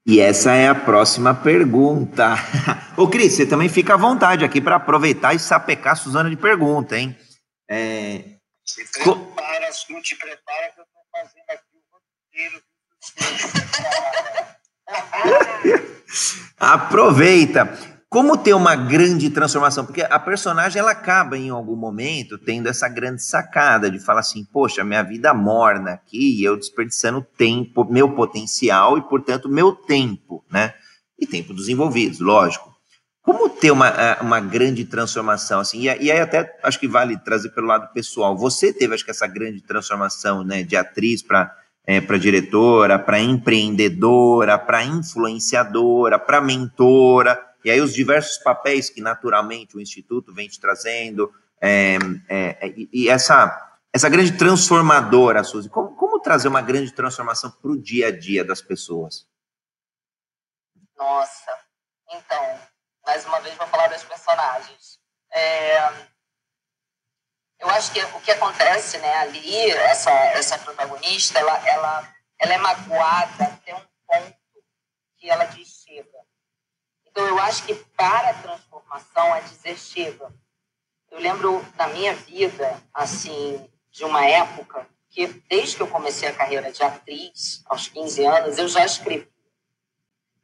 [0.06, 2.34] E essa é a próxima pergunta.
[2.94, 6.36] Ô, Cris, você também fica à vontade aqui para aproveitar e sapecar a Suzana de
[6.36, 7.18] pergunta, hein?
[7.70, 8.36] É...
[8.66, 10.02] Se prepara, Co...
[10.02, 11.80] te prepara que eu estou fazendo aqui o
[12.36, 12.62] roteiro.
[16.58, 17.78] Aproveita.
[18.10, 19.84] Como ter uma grande transformação?
[19.84, 24.44] Porque a personagem ela acaba em algum momento tendo essa grande sacada de falar assim:
[24.44, 30.72] poxa, minha vida morna aqui, eu desperdiçando tempo, meu potencial e, portanto, meu tempo, né?
[31.18, 32.74] E tempo dos envolvidos, lógico.
[33.20, 35.82] Como ter uma, uma grande transformação assim?
[35.82, 38.34] E, aí até acho que vale trazer pelo lado pessoal.
[38.38, 41.54] Você teve acho que essa grande transformação, né, de atriz para
[41.88, 49.00] é, para diretora, para empreendedora, para influenciadora, para mentora e aí os diversos papéis que
[49.00, 51.96] naturalmente o Instituto vem te trazendo, é,
[52.28, 57.70] é, é e, essa, essa grande transformadora, Suzy, como, como trazer uma grande transformação para
[57.70, 59.26] o dia a dia das pessoas?
[60.96, 61.50] Nossa,
[62.10, 62.60] então,
[63.04, 64.98] mais uma vez vou falar das personagens.
[65.32, 65.78] É,
[67.60, 72.58] eu acho que o que acontece né, ali, essa, essa protagonista, ela, ela, ela é
[72.58, 74.36] magoada até um ponto
[75.16, 76.18] que ela diz chega.
[77.06, 80.32] Então, eu acho que para a transformação é dizer chega.
[81.10, 86.34] Eu lembro da minha vida, assim, de uma época que, desde que eu comecei a
[86.34, 89.28] carreira de atriz, aos 15 anos, eu já escrevi.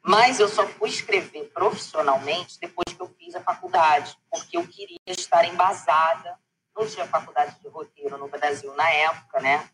[0.02, 4.98] Mas eu só fui escrever profissionalmente depois que eu fiz a faculdade, porque eu queria
[5.06, 6.38] estar embasada.
[6.76, 9.68] Não tinha faculdade de roteiro no Brasil na época, né?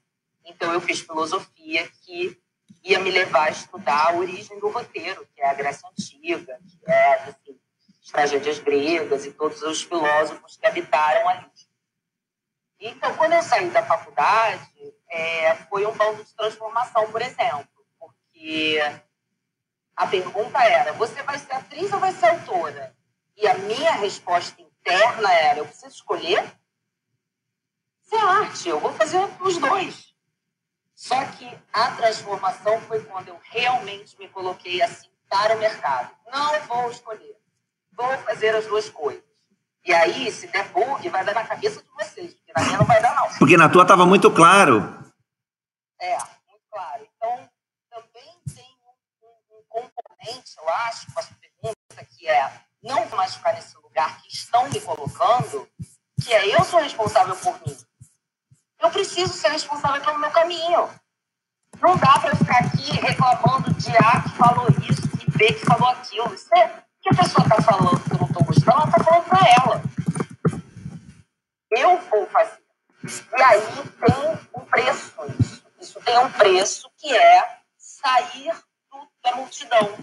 [0.45, 2.41] Então eu fiz filosofia, que
[2.83, 6.91] ia me levar a estudar a origem do roteiro, que é a Grécia Antiga, que
[6.91, 7.61] é enfim,
[8.03, 11.51] as tragédias gregas e todos os filósofos que habitaram ali.
[12.81, 18.81] Então, quando eu saí da faculdade, é, foi um ponto de transformação, por exemplo, porque
[19.95, 22.97] a pergunta era: você vai ser atriz ou vai ser autora?
[23.37, 26.43] E a minha resposta interna era: eu preciso escolher?
[28.11, 30.13] Isso é arte, eu vou fazer os dois.
[30.97, 36.11] Só que a transformação foi quando eu realmente me coloquei assim para o mercado.
[36.27, 37.37] Não vou escolher.
[37.93, 39.23] Vou fazer as duas coisas.
[39.85, 42.85] E aí, se der bug, vai dar na cabeça de vocês, porque na minha não
[42.85, 43.29] vai dar, não.
[43.39, 44.81] Porque na tua estava muito claro.
[46.01, 47.07] É, muito claro.
[47.17, 47.49] Então,
[47.89, 48.77] também tem
[49.23, 53.53] um, um, um componente, eu acho, com a sua pergunta, que é não mais ficar
[53.53, 55.69] nesse lugar que estão me colocando,
[56.25, 57.77] que é eu sou responsável por mim.
[58.81, 60.89] Eu preciso ser responsável pelo meu caminho.
[61.81, 65.89] Não dá para ficar aqui reclamando de A que falou isso e B que falou
[65.89, 66.35] aquilo.
[66.35, 69.05] Isso é o que a pessoa está falando que eu não estou gostando, ela está
[69.05, 69.83] falando para ela.
[71.71, 72.61] Eu vou fazer.
[73.05, 75.63] E aí tem um preço isso.
[75.81, 78.55] Isso tem um preço que é sair
[78.91, 79.99] do, da multidão.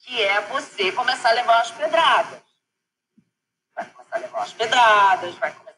[0.00, 2.42] Que é você começar a levar as pedradas.
[3.74, 5.71] Vai começar a levar as pedradas, vai começar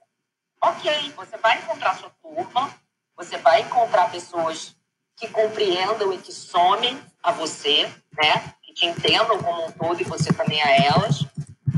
[0.65, 2.71] ok, você vai encontrar sua turma,
[3.17, 4.75] você vai encontrar pessoas
[5.17, 7.85] que compreendam e que somem a você,
[8.15, 8.55] né?
[8.63, 11.21] Que te entendam como um todo e você também a elas.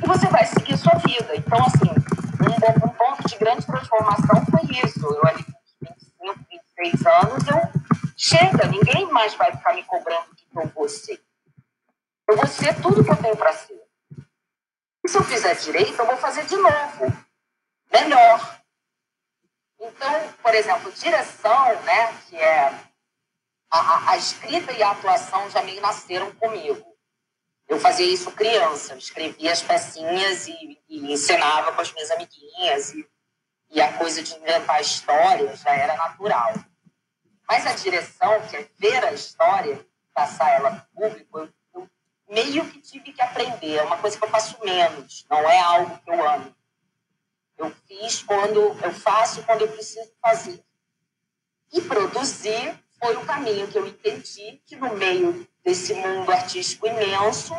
[0.03, 1.35] E você vai seguir sua vida.
[1.35, 5.05] Então, assim, um, um ponto de grande transformação foi isso.
[5.05, 6.47] Eu ali com 25,
[6.79, 7.83] 26 anos, eu
[8.17, 11.21] chega, ninguém mais vai ficar me cobrando o que eu vou ser.
[12.29, 13.81] Eu vou ser tudo que eu tenho para ser.
[15.05, 17.13] E se eu fizer direito, eu vou fazer de novo,
[17.93, 18.57] melhor.
[19.81, 22.73] Então, por exemplo, direção, né, que é
[23.71, 26.97] a, a escrita e a atuação já meio nasceram comigo.
[27.69, 32.95] Eu fazia isso criança, eu escrevia as pecinhas e, e ensinava com as minhas amiguinhas
[32.95, 33.07] e,
[33.71, 36.55] e a coisa de inventar histórias já era natural.
[37.49, 41.91] Mas a direção, que é ver a história, passar ela para o público, eu, eu
[42.29, 43.77] meio que tive que aprender.
[43.77, 46.55] É uma coisa que eu faço menos, não é algo que eu amo.
[47.59, 50.63] Eu fiz quando eu faço quando eu preciso fazer.
[51.73, 57.55] E produzir foi o caminho que eu entendi que no meio desse mundo artístico imenso,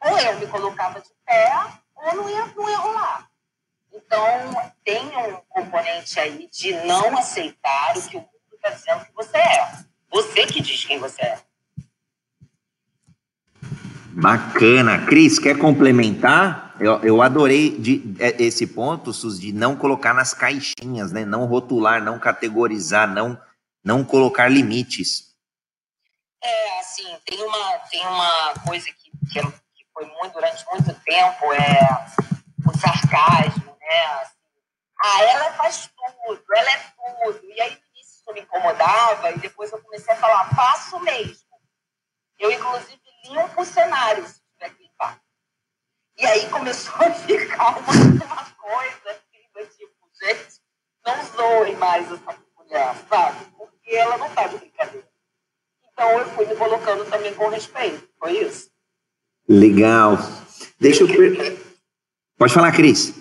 [0.00, 1.52] ou eu me colocava de pé,
[1.94, 3.30] ou não ia, não ia rolar.
[3.92, 4.26] Então,
[4.84, 9.38] tem um componente aí de não aceitar o que o mundo está dizendo que você
[9.38, 9.84] é.
[10.10, 11.38] Você que diz quem você é.
[14.10, 15.04] Bacana.
[15.06, 16.65] Cris, quer complementar?
[16.78, 21.24] Eu, eu adorei de, é, esse ponto, Sus, de não colocar nas caixinhas, né?
[21.24, 23.40] Não rotular, não categorizar, não,
[23.82, 25.34] não colocar limites.
[26.42, 31.52] É, assim, tem uma, tem uma coisa que, que, que foi muito, durante muito tempo,
[31.54, 32.06] é
[32.66, 34.06] o sarcasmo, né?
[34.20, 34.34] Assim,
[35.02, 35.88] ah, ela faz
[36.26, 36.92] tudo, ela é
[37.24, 37.40] tudo.
[37.52, 41.46] E aí, isso me incomodava, e depois eu comecei a falar, faço mesmo.
[42.38, 45.20] Eu, inclusive, limpo por cenário, se tiver que limpar.
[46.18, 50.60] E aí começou a ficar uma, uma coisa assim, tipo, gente,
[51.04, 53.44] não zoem mais essa mulher, sabe?
[53.56, 55.06] Porque ela não tá de brincadeira.
[55.92, 58.08] Então eu fui me colocando também com respeito.
[58.18, 58.70] Foi isso.
[59.46, 60.16] Legal.
[60.80, 61.08] Deixa eu.
[62.38, 63.12] Pode falar, Cris.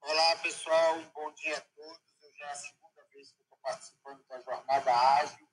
[0.00, 1.00] Olá, pessoal.
[1.12, 2.00] Bom dia a todos.
[2.22, 5.48] Eu já é a segunda vez que estou participando da Jornada Ágil.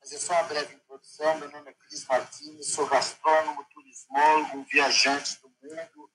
[0.00, 1.38] Fazer só uma breve introdução.
[1.38, 6.10] Meu nome é Cris Martins, sou gastrônomo, turismólogo, viajante do mundo,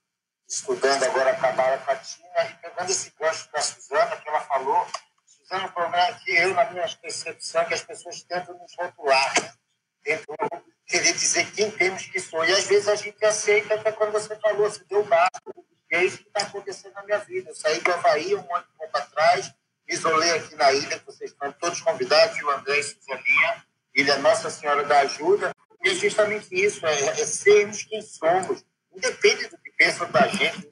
[0.48, 4.88] estudando agora a Cabala Patina e pegando esse gancho da Suzana, que ela falou.
[5.26, 9.34] Suzana, o problema é que eu, na minha percepção, que as pessoas tentam nos rotular,
[9.42, 9.54] né?
[10.04, 10.36] tentam
[10.86, 12.46] querer dizer quem temos que sou.
[12.46, 15.66] E às vezes a gente aceita, até quando você falou, você deu básico.
[15.92, 17.50] E é isso que está acontecendo na minha vida.
[17.50, 19.54] Eu saí do Havaí um ano e pouco atrás,
[19.88, 24.18] me isolei aqui na ilha, que vocês estão todos convidados, o André e Suzaninha é
[24.20, 28.64] Nossa Senhora da Ajuda, e é justamente isso, é, é sermos quem somos,
[28.96, 30.68] independe do que pensam da gente,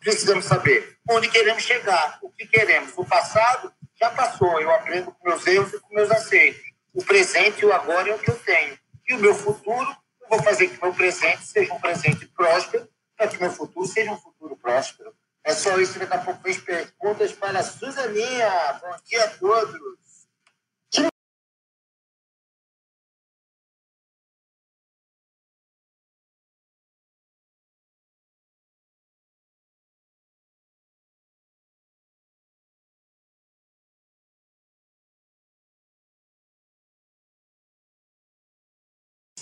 [0.00, 2.92] precisamos saber, onde queremos chegar, o que queremos.
[2.96, 6.62] O passado já passou, eu aprendo com meus erros e com meus acertos.
[6.92, 8.78] O presente e o agora é o que eu tenho.
[9.08, 9.88] E o meu futuro,
[10.20, 14.12] eu vou fazer que meu presente seja um presente próspero, para que meu futuro seja
[14.12, 15.14] um futuro próspero.
[15.44, 18.80] É só isso, daqui a pouco fez perguntas para a Suzaninha.
[18.80, 20.01] Bom dia a todos.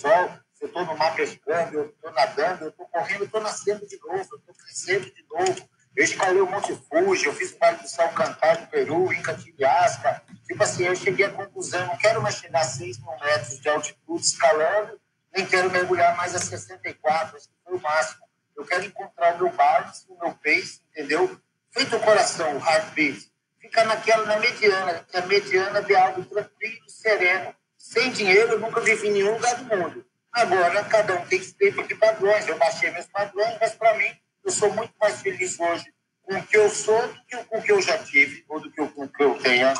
[0.01, 0.29] Sol,
[0.59, 3.99] eu estou no mar pescando, eu estou nadando, eu estou correndo, eu estou nascendo de
[3.99, 5.69] novo, eu estou crescendo de novo.
[5.95, 9.33] Eu escalei o Monte Fuji, eu fiz o Vale do Sal Cantar no Peru, Inca
[9.33, 10.23] Tibiasca.
[10.47, 13.69] Tipo assim, eu cheguei à conclusão, não quero mais chegar a 6 mil metros de
[13.69, 15.01] altitude escalando,
[15.35, 18.21] nem quero mergulhar mais a 64, esse foi o máximo.
[18.55, 21.39] Eu quero encontrar o meu balance, o meu pace, entendeu?
[21.71, 23.31] Feito o coração, o heartbeat.
[23.59, 28.79] Ficar naquela, na mediana, que a mediana de algo tranquilo, sereno, sem dinheiro, eu nunca
[28.79, 30.05] vivi em nenhum lugar do mundo.
[30.31, 32.47] Agora, cada um tem que ter de padrões.
[32.47, 34.09] Eu baixei meus padrões, mas para mim,
[34.45, 37.61] eu sou muito mais feliz hoje com o que eu sou do que com o
[37.61, 39.73] que eu já tive, ou do que com o que eu tenho.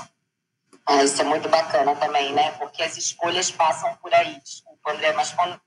[0.85, 2.51] Ah, isso é muito bacana também, né?
[2.53, 4.41] Porque as escolhas passam por aí.
[4.41, 5.61] Desculpa, André, mas quando,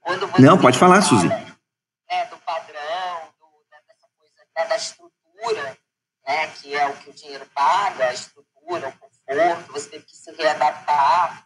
[0.00, 0.42] quando você.
[0.42, 1.28] Não, pode falar, Suzy.
[1.28, 5.78] Né, do padrão, do, dessa coisa, né, da estrutura,
[6.26, 6.46] né?
[6.48, 10.32] Que é o que o dinheiro paga, a estrutura, o conforto, você teve que se
[10.32, 11.43] readaptar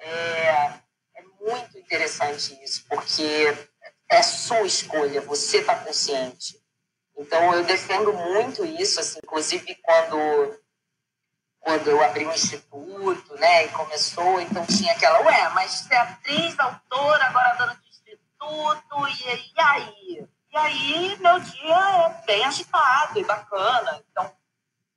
[0.00, 0.80] é,
[1.14, 3.68] é muito interessante isso, porque
[4.08, 6.60] é sua escolha, você está consciente.
[7.16, 10.60] Então, eu defendo muito isso, assim, inclusive quando,
[11.60, 15.94] quando eu abri o um instituto, né, e começou, então tinha aquela, ué, mas você
[15.94, 20.28] é atriz, autora, agora dona de instituto, e, e aí?
[20.52, 21.76] E aí, meu dia
[22.06, 24.02] é bem agitado e bacana.
[24.10, 24.34] Então,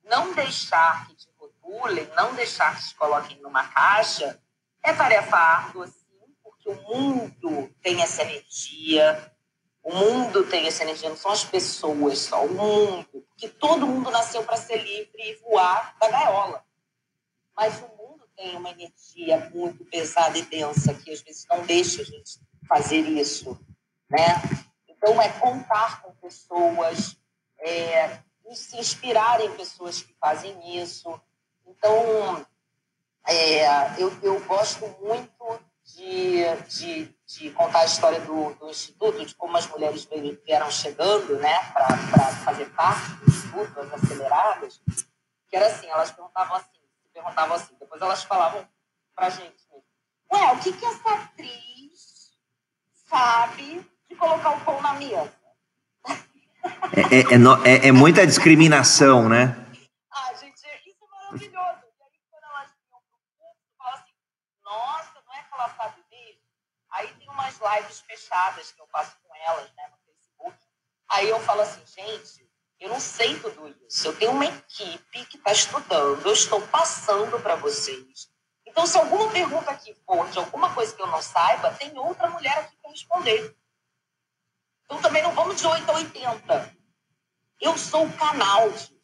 [0.02, 4.40] não deixar que te rotulem, não deixar que te coloquem numa caixa,
[4.84, 9.32] é tarefa árdua, sim, porque o mundo tem essa energia,
[9.82, 13.06] o mundo tem essa energia, não são as pessoas só, o mundo.
[13.28, 16.64] Porque todo mundo nasceu para ser livre e voar da gaiola.
[17.56, 22.02] Mas o mundo tem uma energia muito pesada e densa que às vezes não deixa
[22.02, 23.58] a gente fazer isso.
[24.08, 24.42] né?
[24.88, 27.16] Então, é contar com pessoas,
[27.58, 28.18] é,
[28.52, 31.20] se inspirar em pessoas que fazem isso.
[31.66, 32.46] Então,
[33.26, 39.34] é, eu, eu gosto muito de, de, de, contar a história do, do Instituto, de
[39.34, 40.08] como as mulheres
[40.44, 41.96] vieram chegando né, para
[42.44, 44.80] fazer parte do Instituto, as aceleradas,
[45.48, 46.80] que era assim, elas perguntavam assim,
[47.12, 48.66] perguntavam assim, depois elas falavam
[49.14, 49.64] para a gente,
[50.32, 52.32] ué, o que, que essa atriz
[53.08, 55.32] sabe de colocar o pão na mesa?
[56.96, 59.54] É, é, é, é, muita discriminação, né?
[60.10, 60.56] Ah, gente,
[60.86, 61.52] isso é maravilhoso.
[61.52, 64.12] E aí, quando elas vinham pro público, falam assim,
[64.64, 66.40] nossa, não é que ela sabe mesmo?
[66.90, 70.58] Aí tem umas lives fechadas que eu faço com elas, né, no Facebook.
[71.08, 72.48] Aí eu falo assim, gente,
[72.78, 74.06] eu não sei tudo isso.
[74.06, 78.28] Eu tenho uma equipe que está estudando, eu estou passando para vocês.
[78.66, 82.28] Então, se alguma pergunta aqui for de alguma coisa que eu não saiba, tem outra
[82.28, 83.56] mulher aqui para responder.
[84.84, 86.76] Então também não vamos de 8 a 80.
[87.60, 88.94] Eu sou o canal disso.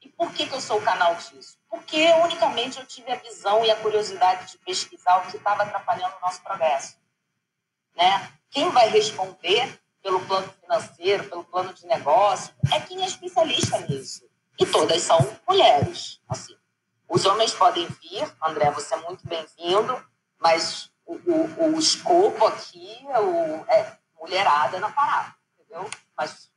[0.00, 1.58] E por que, que eu sou o canal disso?
[1.68, 6.16] Porque unicamente eu tive a visão e a curiosidade de pesquisar o que estava atrapalhando
[6.16, 6.98] o nosso progresso.
[8.00, 8.32] Né?
[8.50, 14.24] Quem vai responder pelo plano financeiro, pelo plano de negócio, é quem é especialista nisso.
[14.58, 16.18] E todas são mulheres.
[16.26, 16.56] Assim.
[17.06, 20.02] Os homens podem vir, André, você é muito bem-vindo,
[20.38, 25.90] mas o, o, o escopo aqui o, é mulherada na parada, entendeu?
[26.16, 26.49] Mas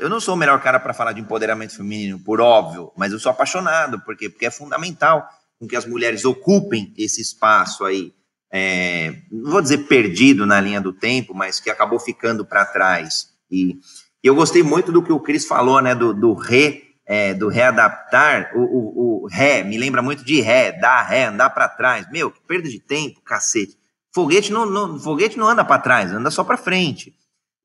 [0.00, 3.20] Eu não sou o melhor cara para falar de empoderamento feminino, por óbvio, mas eu
[3.20, 5.28] sou apaixonado, porque, porque é fundamental
[5.60, 8.12] com que as mulheres ocupem esse espaço aí
[8.52, 13.28] é, não vou dizer perdido na linha do tempo, mas que acabou ficando para trás.
[13.50, 13.78] E,
[14.22, 17.48] e, eu gostei muito do que o Cris falou, né, do, do re, é, do
[17.48, 22.10] readaptar, o, o, o, ré, me lembra muito de ré, dar ré, andar para trás.
[22.10, 23.78] Meu, que perda de tempo, cacete.
[24.12, 27.14] Foguete não, não foguete não anda para trás, anda só para frente.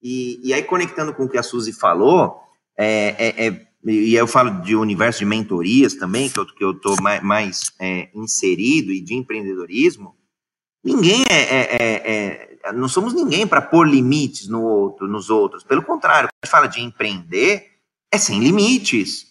[0.05, 2.39] E, e aí, conectando com o que a Suzy falou,
[2.77, 6.73] é, é, é e eu falo de universo de mentorias também, que eu, que eu
[6.79, 10.15] tô mais, é, inserido, e de empreendedorismo,
[10.83, 15.63] Ninguém é, é não somos ninguém para pôr limites no outro, nos outros.
[15.63, 17.71] Pelo contrário, quando a gente fala de empreender,
[18.11, 19.27] é sem limites,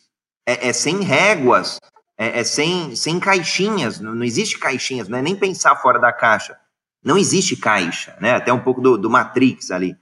[0.46, 1.78] é, é sem réguas,
[2.18, 4.00] é, é, sem, sem caixinhas.
[4.00, 6.56] Não, não, existe caixinhas, não é nem pensar fora da caixa.
[7.02, 8.32] Não existe caixa, né?
[8.32, 9.96] Até um pouco do, do Matrix ali.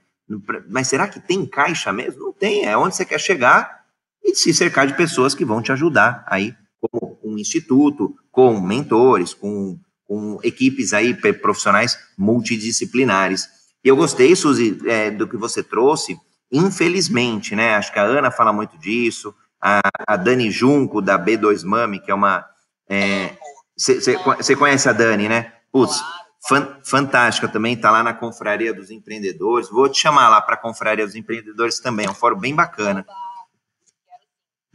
[0.69, 2.25] Mas será que tem caixa mesmo?
[2.25, 2.65] Não tem.
[2.65, 3.83] É onde você quer chegar
[4.23, 9.33] e se cercar de pessoas que vão te ajudar aí, como um instituto, com mentores,
[9.33, 9.77] com
[10.13, 13.47] com equipes aí profissionais multidisciplinares.
[13.83, 16.17] E eu gostei, Suzy, é, do que você trouxe.
[16.51, 17.75] Infelizmente, né?
[17.75, 22.11] Acho que a Ana fala muito disso, a, a Dani Junco, da B2 Mami, que
[22.11, 22.45] é uma.
[23.75, 24.15] Você
[24.51, 25.51] é, conhece a Dani, né?
[25.71, 25.99] Putz,
[26.47, 29.69] fan, fantástica também, tá lá na Confraria dos Empreendedores.
[29.69, 33.05] Vou te chamar lá para a Confraria dos Empreendedores também, é um fórum bem bacana.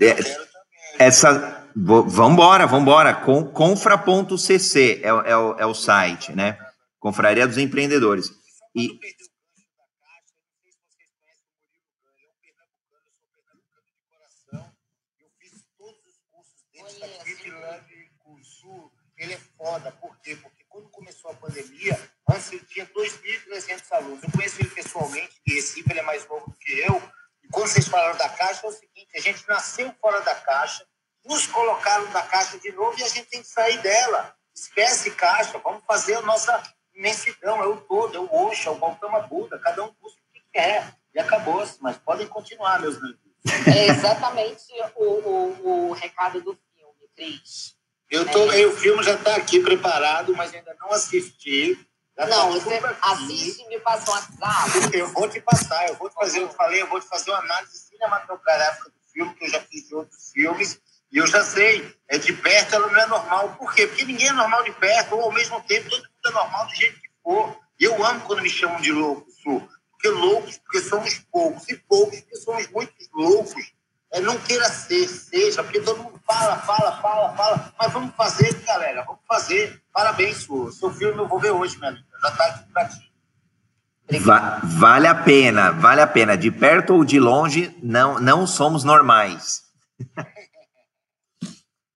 [0.01, 0.17] É,
[0.99, 3.15] essa, Vambora, vambora.
[3.15, 6.59] Com, confra.cc é, é, o, é o site, né?
[6.99, 8.31] Confraria dos Empreendedores.
[8.75, 8.99] E.
[19.17, 20.37] Ele é foda, por quê?
[20.37, 24.23] Porque quando começou a pandemia, antes ele tinha 2.300 alunos.
[24.23, 27.03] Eu conheço ele pessoalmente, de Recife, ele é mais novo do que eu.
[27.43, 30.87] E quando vocês falaram da Caixa, é o seguinte: a gente nasceu fora da Caixa,
[31.25, 34.35] nos colocaram na caixa de novo e a gente tem que sair dela.
[34.55, 36.63] Esquece caixa, vamos fazer a nossa
[36.95, 40.33] imensidão, é o todo, é o Osha, é o Gautama Buda, cada um busca o
[40.33, 40.97] que quer.
[41.15, 43.21] E acabou-se, mas podem continuar, meus amigos.
[43.67, 44.65] É exatamente
[44.97, 47.78] o, o, o recado do filme, Cris.
[48.11, 48.67] Eu tô, é.
[48.67, 51.75] O filme já está aqui preparado, mas ainda não assisti.
[52.17, 54.99] Já tá não, tá você assiste e me passa um WhatsApp.
[54.99, 57.41] Eu vou te passar, eu vou te fazer, eu falei, eu vou te fazer uma
[57.41, 60.81] análise cinematográfica do filme, que eu já fiz de outros filmes,
[61.13, 63.57] e eu já sei, é de perto ela não é normal.
[63.59, 63.87] Por quê?
[63.87, 66.75] Porque ninguém é normal de perto, ou ao mesmo tempo todo mundo é normal do
[66.75, 67.57] jeito que for.
[67.79, 69.69] E eu amo quando me chamam de louco, Su.
[69.93, 73.73] Porque loucos, porque somos poucos, e poucos, porque somos muitos loucos.
[74.11, 77.73] É, não queira ser, seja, porque todo mundo fala, fala, fala, fala.
[77.79, 79.83] Mas vamos fazer, galera, vamos fazer.
[79.93, 80.73] Parabéns, Su.
[80.73, 82.07] Seu filme eu vou ver hoje, minha amiga.
[82.23, 83.09] Já está aqui pra ti.
[84.21, 86.37] Va vale a pena, vale a pena.
[86.37, 89.63] De perto ou de longe, não, não somos normais.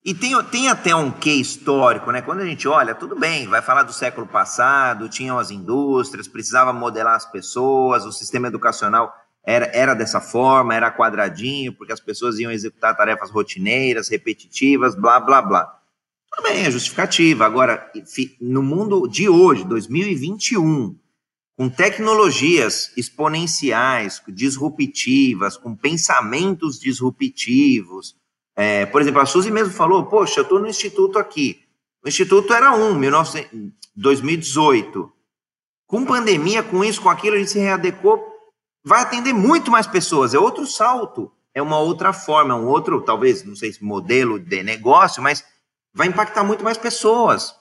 [0.05, 2.21] E tem, tem até um quê histórico, né?
[2.21, 6.73] Quando a gente olha, tudo bem, vai falar do século passado, tinham as indústrias, precisava
[6.73, 12.39] modelar as pessoas, o sistema educacional era, era dessa forma, era quadradinho, porque as pessoas
[12.39, 15.81] iam executar tarefas rotineiras, repetitivas, blá, blá, blá.
[16.31, 17.45] Tudo bem, é justificativa.
[17.45, 17.91] Agora,
[18.41, 20.97] no mundo de hoje, 2021,
[21.57, 28.17] com tecnologias exponenciais, disruptivas, com pensamentos disruptivos,
[28.57, 31.63] é, por exemplo, a Suzy mesmo falou: Poxa, eu estou no instituto aqui.
[32.05, 35.13] O instituto era um, 19, 2018.
[35.87, 38.32] Com pandemia, com isso, com aquilo, a gente se readecou.
[38.85, 40.35] Vai atender muito mais pessoas.
[40.35, 41.33] É outro salto.
[41.55, 45.45] É uma outra forma, é um outro, talvez, não sei se modelo de negócio, mas
[45.93, 47.55] vai impactar muito mais pessoas.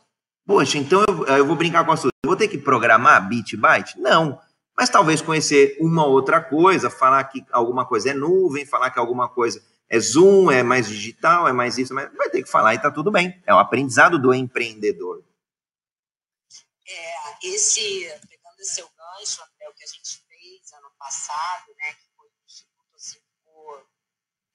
[0.45, 2.11] Poxa, então eu, eu vou brincar com a Suzy.
[2.23, 3.99] Eu vou ter que programar bit byte?
[3.99, 4.39] Não.
[4.77, 9.27] Mas talvez conhecer uma outra coisa, falar que alguma coisa é nuvem, falar que alguma
[9.27, 12.77] coisa é Zoom, é mais digital, é mais isso, mas vai ter que falar e
[12.77, 13.41] está tudo bem.
[13.45, 15.21] É o aprendizado do empreendedor.
[16.87, 20.20] É, esse, pegando esse seu gancho, até o que a gente
[21.01, 22.29] passado, né, que foi
[22.95, 23.19] assim,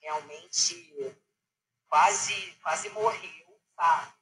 [0.01, 1.19] realmente
[1.89, 4.15] quase, quase morreu, tá?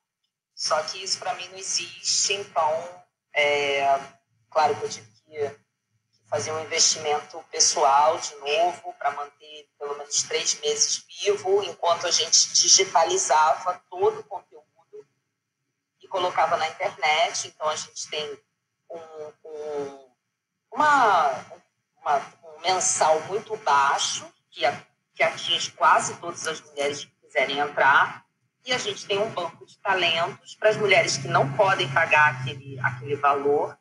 [0.54, 3.04] Só que isso para mim não existe, então,
[3.34, 3.84] é,
[4.50, 5.64] claro que eu tive que
[6.26, 12.10] fazer um investimento pessoal de novo para manter pelo menos três meses vivo, enquanto a
[12.10, 14.64] gente digitalizava todo o conteúdo
[16.00, 17.48] e colocava na internet.
[17.48, 18.42] Então a gente tem
[18.90, 20.10] um, um,
[20.72, 21.44] uma,
[22.04, 24.62] uma, um mensal muito baixo que,
[25.14, 28.24] que atinge quase todas as mulheres que quiserem entrar.
[28.66, 32.40] E a gente tem um banco de talentos para as mulheres que não podem pagar
[32.40, 33.76] aquele, aquele valor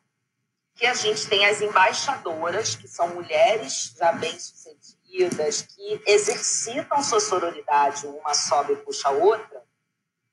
[0.74, 8.06] que a gente tem as embaixadoras, que são mulheres já bem-sucedidas, que exercitam sua sororidade,
[8.06, 9.62] uma sobe e puxa a outra,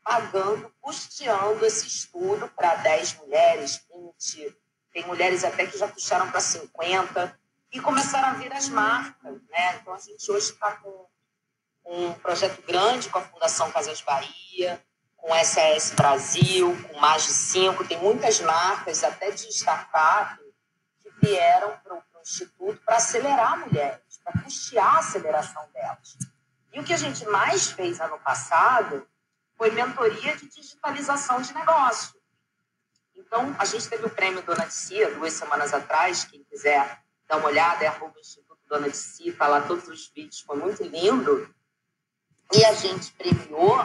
[0.04, 4.58] pagando, custeando esse estudo para 10 mulheres, 20.
[4.92, 7.40] Tem mulheres até que já puxaram para 50
[7.72, 9.42] e começaram a vir as marcas.
[9.50, 9.76] Né?
[9.82, 11.08] Então, a gente hoje está com
[11.86, 14.84] um projeto grande com a Fundação Casas Bahia,
[15.18, 20.40] com SAS Brasil, com mais de cinco, tem muitas marcas, até de startup,
[21.00, 26.18] que vieram para o Instituto para acelerar mulheres, para custear a aceleração delas.
[26.72, 29.08] E o que a gente mais fez ano passado
[29.58, 32.14] foi mentoria de digitalização de negócio.
[33.16, 37.01] Então, a gente teve o prêmio Dona Cia duas semanas atrás, quem quiser
[37.32, 40.58] dar uma olhada, é arroba Instituto Dona de Cia, está lá todos os vídeos, foi
[40.58, 41.50] muito lindo.
[42.54, 43.78] E a gente premiou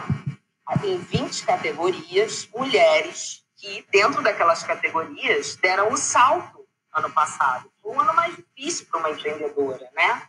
[0.83, 7.71] em 20 categorias, mulheres que, dentro daquelas categorias, deram o um salto ano passado.
[7.81, 10.29] Foi um ano mais difícil para uma empreendedora, né?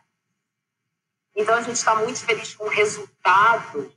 [1.35, 3.91] Então, a gente está muito feliz com o resultado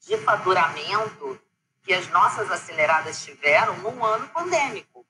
[0.00, 1.40] de faturamento
[1.84, 5.06] que as nossas aceleradas tiveram num ano pandêmico.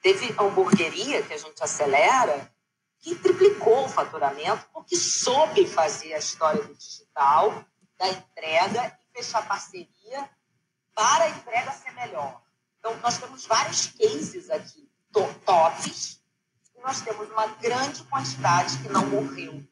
[0.00, 2.52] Teve hamburgueria que a gente acelera
[3.00, 7.64] que triplicou o faturamento porque soube fazer a história do digital,
[7.96, 10.30] da entrega fechar parceria
[10.94, 12.40] para a entrega ser melhor.
[12.78, 14.88] Então, nós temos vários cases aqui
[15.44, 16.20] tops
[16.76, 19.62] e nós temos uma grande quantidade que não morreu.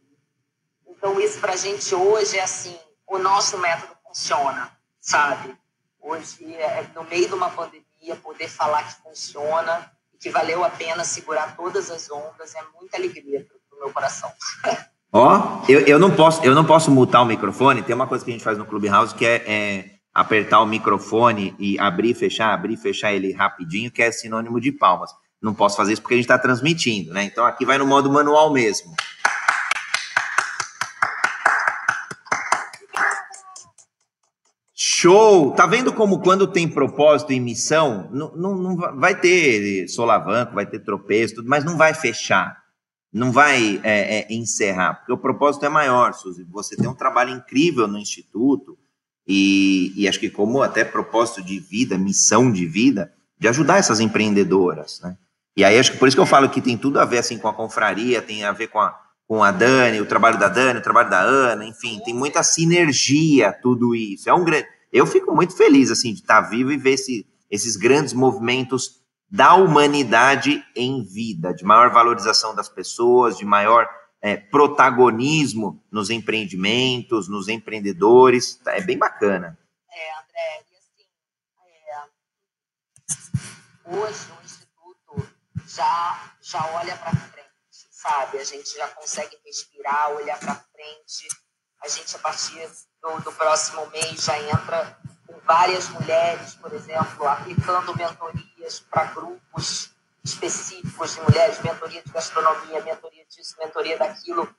[0.87, 5.57] Então, isso para a gente hoje é assim, o nosso método funciona, sabe?
[6.01, 10.71] Hoje, é, no meio de uma pandemia, poder falar que funciona e que valeu a
[10.71, 14.30] pena segurar todas as ondas é muita alegria para o meu coração.
[15.13, 17.83] Ó, eu, eu, não posso, eu não posso mutar o microfone.
[17.83, 21.55] Tem uma coisa que a gente faz no Clubhouse que é, é apertar o microfone
[21.59, 25.11] e abrir fechar, abrir fechar ele rapidinho, que é sinônimo de palmas.
[25.41, 27.22] Não posso fazer isso porque a gente está transmitindo, né?
[27.25, 28.95] Então aqui vai no modo manual mesmo.
[34.99, 35.53] Show!
[35.53, 40.64] Tá vendo como quando tem propósito e missão, não, não, não vai ter solavanco, vai
[40.64, 42.64] ter tropeço, mas não vai fechar
[43.17, 46.45] não vai é, é, encerrar, porque o propósito é maior, Suzy.
[46.51, 48.77] Você tem um trabalho incrível no Instituto,
[49.27, 54.01] e, e, acho que como até propósito de vida, missão de vida, de ajudar essas
[54.01, 55.17] empreendedoras, né?
[55.57, 57.39] E aí acho que por isso que eu falo que tem tudo a ver assim
[57.39, 58.95] com a confraria, tem a ver com a,
[59.27, 63.53] com a Dani, o trabalho da Dani, o trabalho da Ana, enfim, tem muita sinergia
[63.53, 64.29] tudo isso.
[64.29, 67.77] É um grande, eu fico muito feliz assim de estar vivo e ver esse, esses
[67.77, 73.89] grandes movimentos da humanidade em vida, de maior valorização das pessoas, de maior
[74.23, 78.61] é, protagonismo nos empreendimentos, nos empreendedores.
[78.67, 79.59] É bem bacana.
[79.91, 81.05] É, André, e assim,
[83.91, 85.29] é, hoje o Instituto
[85.67, 87.49] já, já olha para frente,
[87.91, 88.39] sabe?
[88.39, 91.29] A gente já consegue respirar, olhar para frente
[91.83, 92.67] A gente, a partir
[93.07, 99.92] do, do próximo mês, já entra com várias mulheres, por exemplo, aplicando mentorias para grupos
[100.24, 104.53] específicos de mulheres, mentoria de gastronomia, mentoria disso, mentoria daquilo.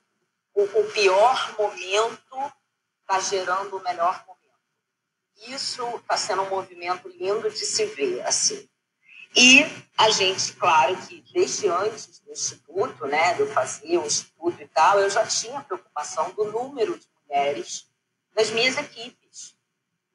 [0.54, 2.52] O, o pior momento
[3.02, 4.38] está gerando o melhor momento.
[5.46, 8.68] Isso está sendo um movimento lindo de se ver, assim.
[9.36, 9.60] E
[9.96, 14.66] a gente, claro que desde antes do Instituto, né, de eu fazer o Instituto e
[14.68, 17.88] tal, eu já tinha preocupação do número de mulheres
[18.38, 19.56] nas minhas equipes,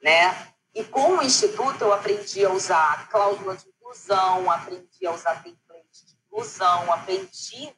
[0.01, 0.47] né?
[0.73, 5.43] E com o Instituto eu aprendi a usar a cláusula de inclusão, aprendi a usar
[5.43, 7.75] template de inclusão, aprendi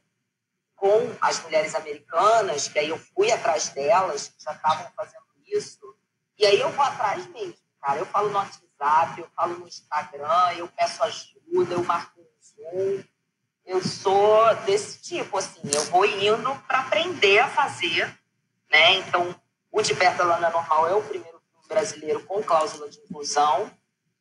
[0.75, 5.95] com as mulheres americanas, que aí eu fui atrás delas, que já estavam fazendo isso,
[6.37, 7.99] e aí eu vou atrás mesmo, cara.
[7.99, 13.03] Eu falo no WhatsApp, eu falo no Instagram, eu peço ajuda, eu marco um Zoom.
[13.65, 18.07] Eu sou desse tipo, assim, eu vou indo para aprender a fazer,
[18.69, 18.97] né?
[18.97, 19.35] Então,
[19.75, 23.69] o De Perto da Lana Normal é o primeiro filme brasileiro com cláusula de inclusão,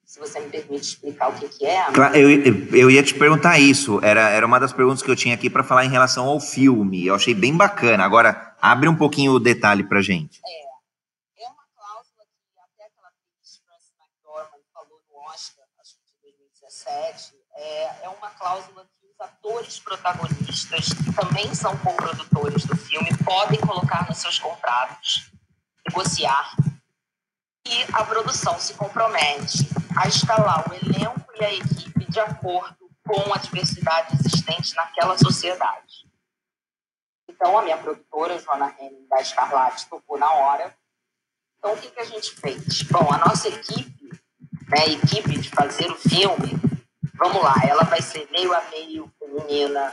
[0.05, 1.93] se você me permite explicar o que, que é.
[1.93, 4.01] Claro, eu, eu ia te perguntar isso.
[4.03, 7.07] Era, era uma das perguntas que eu tinha aqui para falar em relação ao filme.
[7.07, 8.05] Eu achei bem bacana.
[8.05, 10.41] Agora, abre um pouquinho o detalhe para gente.
[10.45, 16.31] É, é uma cláusula que até aquela atriz Frances McDormand falou no Oscar, acho que
[16.31, 22.77] de 2017, é, é uma cláusula que os atores protagonistas, que também são co-produtores do
[22.77, 25.33] filme, podem colocar nos seus contratos,
[25.89, 26.56] negociar
[27.66, 33.32] e a produção se compromete a escalar o elenco e a equipe de acordo com
[33.32, 36.05] a diversidade existente naquela sociedade.
[37.28, 40.74] Então, a minha produtora, Joana Henning, da Escarlate, tocou na hora.
[41.59, 42.82] Então, o que, que a gente fez?
[42.85, 44.11] Bom, a nossa equipe,
[44.69, 46.52] né, a equipe de fazer o filme,
[47.15, 49.93] vamos lá, ela vai ser meio a meio feminina,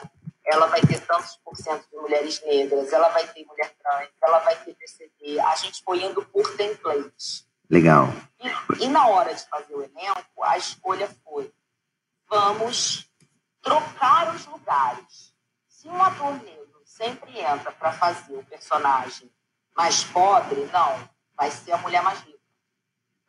[0.51, 4.39] ela vai ter tantos por cento de mulheres negras, ela vai ter mulher trans, ela
[4.39, 5.39] vai ter PCD.
[5.39, 7.47] A gente foi indo por templates.
[7.69, 8.07] Legal.
[8.39, 11.51] E, e na hora de fazer o elenco, a escolha foi:
[12.27, 13.09] vamos
[13.61, 15.33] trocar os lugares.
[15.69, 19.31] Se um ator negro sempre entra para fazer o personagem
[19.75, 22.39] mais pobre, não, vai ser a mulher mais rica.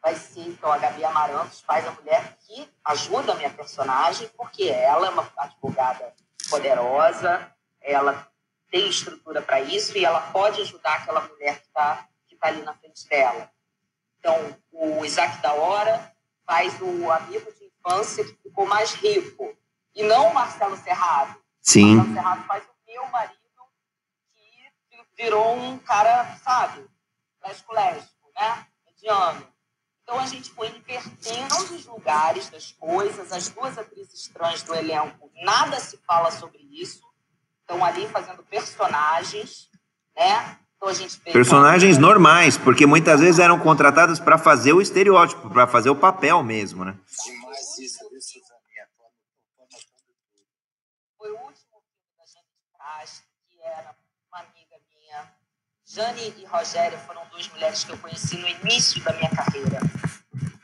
[0.02, 4.64] Vai ser, então, a Gabi Amarantos faz a mulher que ajuda a minha personagem, porque
[4.64, 6.12] ela é uma advogada
[6.52, 8.28] poderosa, ela
[8.70, 12.62] tem estrutura para isso e ela pode ajudar aquela mulher que está que tá ali
[12.62, 13.50] na frente dela.
[14.18, 16.12] Então, o Isaac da Hora
[16.46, 19.56] faz o amigo de infância que ficou mais rico.
[19.94, 21.36] E não o Marcelo Serrado.
[21.60, 21.94] Sim.
[21.94, 23.38] O Marcelo Serrado faz o meu marido,
[24.88, 26.86] que virou um cara, sabe,
[27.42, 28.66] lésbico-lésbico, né?
[28.86, 29.51] Mediano.
[30.12, 33.32] Então, a gente foi invertendo os lugares das coisas.
[33.32, 37.02] As duas atrizes trans do elenco, nada se fala sobre isso.
[37.62, 39.70] Estão ali fazendo personagens,
[40.14, 40.58] né?
[40.76, 45.96] Então Personagens normais, porque muitas vezes eram contratadas para fazer o estereótipo, para fazer o
[45.96, 46.94] papel mesmo, né?
[47.24, 48.04] Demais isso,
[51.16, 54.01] Foi o último filme da de que era uma.
[55.94, 59.78] Jane e Rogéria foram duas mulheres que eu conheci no início da minha carreira,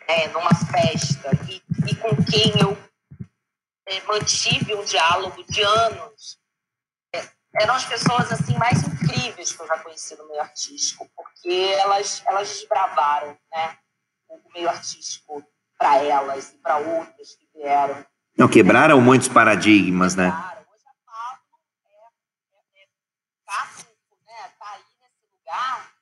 [0.06, 2.76] é, numa festa, e, e com quem eu
[3.86, 6.38] é, mantive um diálogo de anos
[7.60, 12.22] eram as pessoas assim mais incríveis que eu já conheci no meio artístico, porque elas
[12.26, 13.78] elas desbravaram, né,
[14.28, 15.44] o meio artístico
[15.78, 18.04] para elas e para outras que vieram.
[18.36, 20.30] Não quebraram muitos paradigmas, né?
[20.30, 20.64] Quebraram.
[20.72, 22.88] Hoje a Pablo é, é, é
[23.46, 24.52] capico, né?
[24.58, 25.92] Tá aí nesse lugar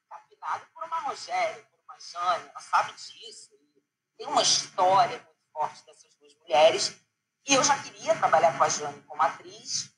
[1.06, 3.50] capinado por uma Jane, ela sabe disso.
[4.18, 6.96] Tem uma história muito forte dessas duas mulheres.
[7.48, 9.92] E eu já queria trabalhar com a Jane como atriz,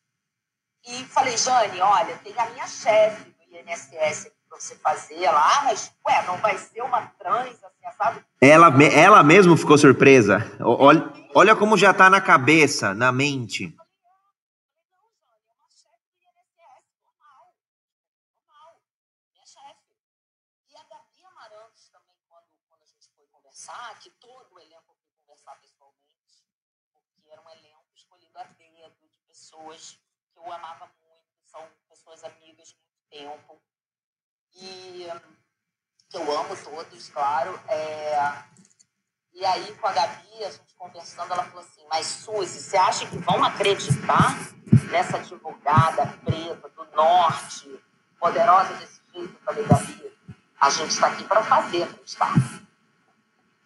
[0.87, 5.23] e falei, Jane, olha, tem a minha chefe do INSS para você fazer.
[5.23, 8.25] Ela, ah, mas, ué, não vai ser uma trans, assim, sabe?
[8.41, 10.39] Ela, ela mesmo ficou surpresa.
[10.61, 13.75] Olha, olha como já está na cabeça, na mente.
[23.99, 26.47] que todo o elenco foi conversar pessoalmente,
[26.93, 29.11] porque era um elenco escolhido a dedo
[29.69, 29.99] pessoas
[30.37, 33.61] eu amava muito, são pessoas amigas de muito tempo.
[34.55, 35.07] E
[36.09, 37.61] que eu amo todos, claro.
[37.69, 38.45] É...
[39.35, 43.07] E aí, com a Gabi, a gente conversando, ela falou assim: Mas Suzy, você acha
[43.07, 44.35] que vão acreditar
[44.91, 47.85] nessa advogada preta do norte,
[48.19, 49.35] poderosa desse jeito?
[49.35, 50.19] Eu falei, Gabi,
[50.61, 52.35] a gente está aqui para fazer acreditar.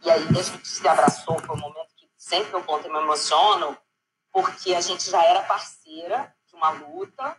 [0.02, 2.98] E aí a gente se abraçou, foi um momento que sempre eu conto e me
[2.98, 3.78] emociono,
[4.32, 7.36] porque a gente já era parceira uma luta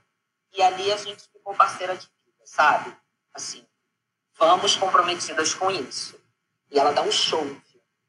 [0.53, 2.95] e ali a gente ficou parceira de vida, sabe?
[3.33, 3.65] Assim,
[4.37, 6.19] vamos comprometidas com isso.
[6.69, 7.45] E ela dá um show,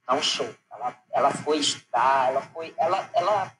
[0.07, 0.53] dá um show.
[0.71, 3.57] Ela, ela foi estudar, ela foi, ela, ela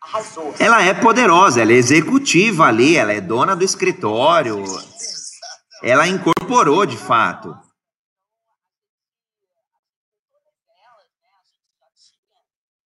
[0.00, 0.50] arrasou.
[0.50, 0.64] Assim.
[0.64, 4.64] Ela é poderosa, ela é executiva ali, ela é dona do escritório.
[5.82, 7.56] Ela incorporou de fato.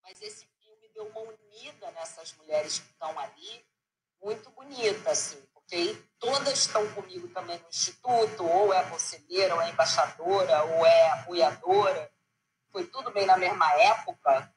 [0.03, 3.65] Mas esse filme deu uma unida nessas mulheres que estão ali,
[4.23, 9.71] muito bonita, assim, porque todas estão comigo também no Instituto, ou é conselheira, ou é
[9.71, 12.11] embaixadora, ou é apoiadora.
[12.71, 14.53] Foi tudo bem na mesma época.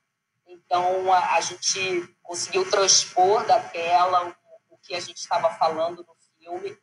[0.45, 6.05] Então, a, a gente conseguiu transpor da tela o, o que a gente estava falando
[6.05, 6.77] no filme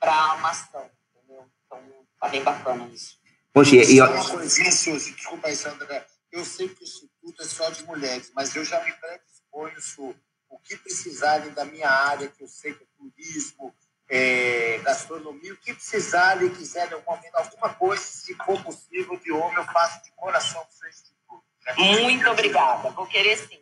[0.00, 1.46] para uma ação, entendeu?
[1.66, 3.18] Então, tá bem bacana isso.
[3.52, 4.00] Poxa, e, e...
[4.00, 6.06] Uma coisinha, Suzy, desculpa aí, Sandra.
[6.32, 10.14] Eu sei que o Instituto é só de mulheres, mas eu já me predisponho, Su,
[10.48, 13.74] o que precisarem da minha área, que eu sei que é turismo,
[14.10, 19.64] é, gastronomia, o que precisarem, quiserem alguma, alguma coisa, se for possível, de homem, eu
[19.64, 22.02] faço de coração para o seu Instituto.
[22.02, 23.60] Muito obrigada, vou querer sim.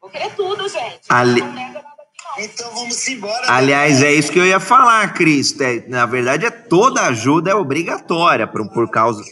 [0.00, 1.06] Vou querer tudo, gente.
[1.08, 1.40] Ali...
[1.40, 1.98] Não nega nada
[2.36, 3.50] então vamos embora.
[3.50, 5.58] Aliás, é isso que eu ia falar, Cris.
[5.60, 9.22] É, na verdade, é toda ajuda é obrigatória por, por causa.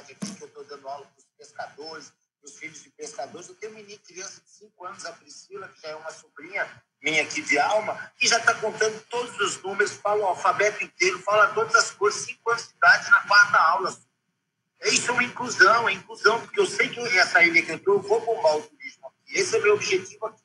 [0.00, 3.48] Aqui que eu estou dando aula para os pescadores, para os filhos de pescadores.
[3.48, 6.82] Eu tenho uma menina, criança de 5 anos, a Priscila, que já é uma sobrinha
[7.02, 11.18] minha aqui de alma, que já está contando todos os números, fala o alfabeto inteiro,
[11.20, 13.96] fala todas as coisas, 5 anos de idade na quarta aula.
[14.80, 17.72] É isso é uma inclusão, é inclusão, porque eu sei que eu, essa ilha que
[17.72, 19.38] eu eu vou bombar o turismo aqui.
[19.38, 20.42] Esse é o meu objetivo aqui.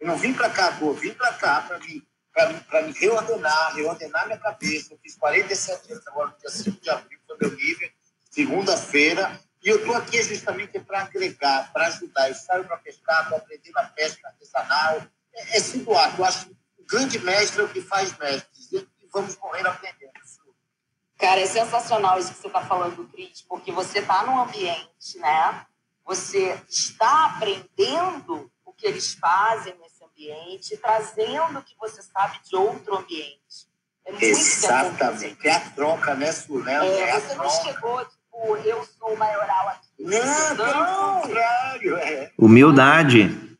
[0.00, 4.26] Eu não vim para cá, eu vim para cá para me, para me reordenar, reordenar
[4.26, 4.94] minha cabeça.
[4.94, 7.90] Eu fiz 47 anos, agora dia 5 de abril foi meu nível,
[8.32, 12.28] segunda-feira, e eu estou aqui justamente para agregar, para ajudar.
[12.28, 15.02] Eu saio para pescar, para aprender na pesca artesanal,
[15.32, 16.18] é, é se doar.
[16.18, 18.72] Eu acho que o grande mestre é o que faz mestres.
[18.72, 20.12] E vamos morrer aprendendo.
[21.22, 25.64] Cara, é sensacional isso que você está falando, Cris, porque você está num ambiente, né?
[26.04, 32.56] Você está aprendendo o que eles fazem nesse ambiente, trazendo o que você sabe de
[32.56, 33.70] outro ambiente.
[34.04, 35.46] É muito Exatamente.
[35.46, 36.58] É a troca, né, Su?
[36.58, 36.74] Né?
[36.88, 39.88] É, é você não chegou, tipo, eu sou o maioral aqui.
[39.98, 41.96] Não, pelo contrário.
[41.98, 42.32] É.
[42.38, 43.52] Humildade.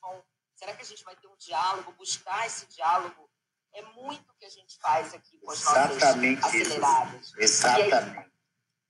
[0.00, 0.22] vão.
[0.54, 3.28] Será que a gente vai ter um diálogo, buscar esse diálogo?
[3.74, 7.26] É muito que a gente faz aqui com as Exatamente nossas aceleradas.
[7.28, 7.40] Isso.
[7.40, 8.18] Exatamente.
[8.18, 8.32] Aí,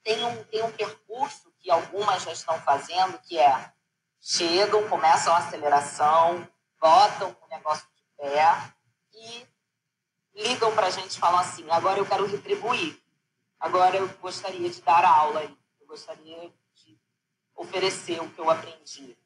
[0.03, 3.73] tem um, tem um percurso que algumas já estão fazendo, que é
[4.21, 6.47] chegam, começam a aceleração,
[6.81, 8.75] botam o negócio de pé
[10.35, 12.99] ligam para a gente e falam assim: agora eu quero retribuir,
[13.59, 16.99] agora eu gostaria de dar aula, eu gostaria de
[17.55, 19.17] oferecer o que eu aprendi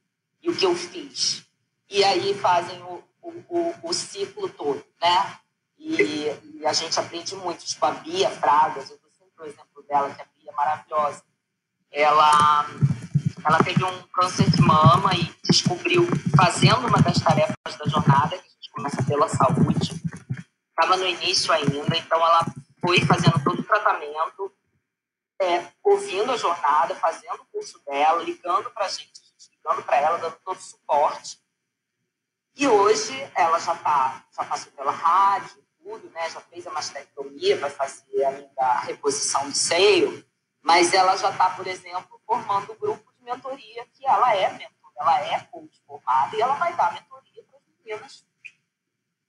[0.42, 1.46] e o que eu fiz
[1.88, 5.36] e aí fazem o, o, o, o ciclo todo, né?
[5.78, 7.64] E, e, a gente aprende muito.
[7.64, 11.22] Tipo, a Bia Fragas, eu dou sempre o exemplo dela, que a Bia é maravilhosa.
[11.92, 12.66] Ela,
[13.44, 16.06] ela teve um câncer de mama e descobriu,
[16.36, 19.94] fazendo uma das tarefas da jornada, que a gente começa pela saúde,
[20.78, 22.44] estava no início ainda, então ela
[22.80, 24.52] foi fazendo todo o tratamento,
[25.40, 29.10] é, ouvindo a jornada, fazendo o curso dela, ligando para a gente,
[29.52, 31.40] ligando para ela, dando todo o suporte.
[32.54, 36.28] E hoje ela já tá, já passou pela rádio, tudo, né?
[36.30, 40.24] Já fez a mastectomia, vai fazer ainda a reposição do seio,
[40.62, 44.50] mas ela já está, por exemplo, formando o um grupo de mentoria que ela é
[44.52, 48.26] mentor, ela é coach formada e ela vai dar mentoria para as meninas.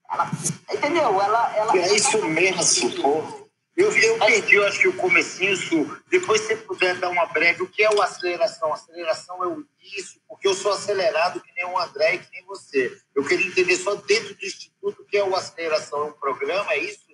[0.09, 0.31] Ela,
[0.71, 1.21] entendeu?
[1.21, 3.47] Ela, ela, é isso mesmo, Supor.
[3.75, 6.01] Eu, eu perdi, eu acho que o comecinho, Su.
[6.09, 8.73] Depois, se você puder dar uma breve, o que é o aceleração?
[8.73, 12.43] Aceleração é o início, porque eu sou acelerado que nem o André e que nem
[12.45, 12.99] você.
[13.13, 15.99] Eu queria entender só dentro do Instituto o que é o aceleração.
[15.99, 17.07] É um programa, é isso?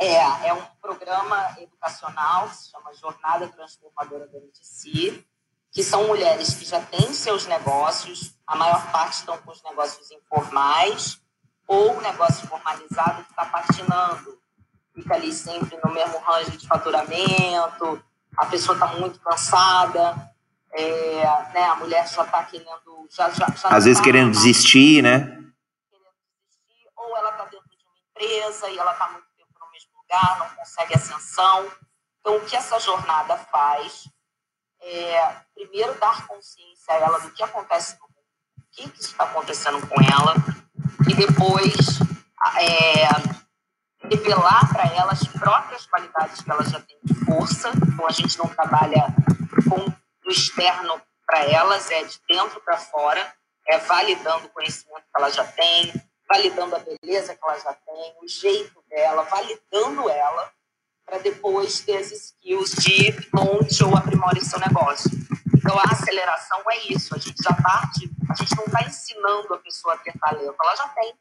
[0.00, 5.24] É, é um programa educacional que se chama Jornada Transformadora da si,
[5.70, 10.10] que são mulheres que já têm seus negócios, a maior parte estão com os negócios
[10.10, 11.19] informais,
[11.70, 14.36] ou o negócio formalizado que está patinando
[14.92, 18.04] fica ali sempre no mesmo range de faturamento,
[18.36, 20.34] a pessoa está muito cansada,
[20.72, 21.22] é,
[21.54, 23.06] né, a mulher já está querendo.
[23.08, 25.20] Já, já, já Às vezes tá, querendo desistir, né?
[25.20, 26.10] Querendo
[26.42, 29.90] desistir, ou ela está dentro de uma empresa e ela está muito tempo no mesmo
[30.02, 31.70] lugar, não consegue ascensão.
[32.18, 34.08] Então, o que essa jornada faz
[34.82, 38.26] é, primeiro, dar consciência a ela do que acontece no mundo,
[38.58, 40.34] o que, que está acontecendo com ela,
[41.08, 41.98] e depois
[42.58, 43.08] é,
[44.08, 47.70] revelar para ela as próprias qualidades que ela já tem de força.
[47.76, 49.06] Então, a gente não trabalha
[49.68, 53.32] com o externo para elas, é de dentro para fora,
[53.68, 55.92] é validando o conhecimento que ela já tem,
[56.28, 60.50] validando a beleza que ela já tem, o jeito dela, validando ela,
[61.06, 65.10] para depois ter as skills de monte ou aprimore seu negócio.
[65.56, 67.14] Então, a aceleração é isso.
[67.14, 70.76] A gente já parte, a gente não está ensinando a pessoa a ter talento, ela
[70.76, 71.12] já tem.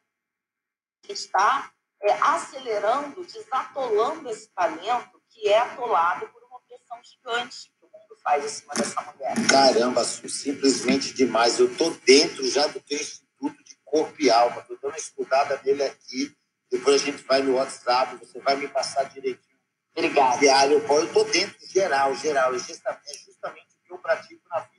[1.04, 1.72] A gente está
[2.02, 8.16] é, acelerando, desatolando esse talento que é atolado por uma pressão gigante que o mundo
[8.22, 9.34] faz em cima dessa mulher.
[9.50, 11.60] Caramba, simplesmente demais.
[11.60, 14.62] Eu estou dentro já do teu Instituto de Corpo e Alma.
[14.62, 16.36] Estou dando uma estudada nele aqui.
[16.70, 19.58] Depois a gente vai no WhatsApp, você vai me passar direitinho.
[19.96, 20.72] Obrigada.
[20.72, 22.54] Eu estou dentro geral, geral.
[22.54, 24.79] É justamente o que eu pratico na vida.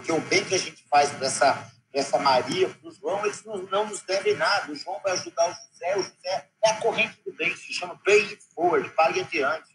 [0.00, 3.44] Porque o bem que a gente faz para essa essa Maria, para o João, eles
[3.44, 4.70] não, não, nos devem nada.
[4.70, 7.98] O João vai ajudar o José, o José é a corrente do bem, se chama
[8.04, 9.70] Pay It Forward, pague adiante.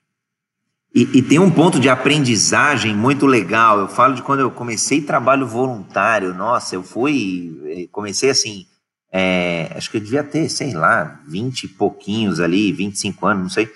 [0.94, 3.80] E, e, tem um ponto de aprendizagem muito legal.
[3.80, 6.34] Eu falo de quando eu comecei trabalho voluntário.
[6.34, 8.66] Nossa, eu fui, eh, comecei assim,
[9.12, 13.50] é, acho que eu devia ter, sei lá, 20 e pouquinhos ali, 25 anos, não
[13.50, 13.70] sei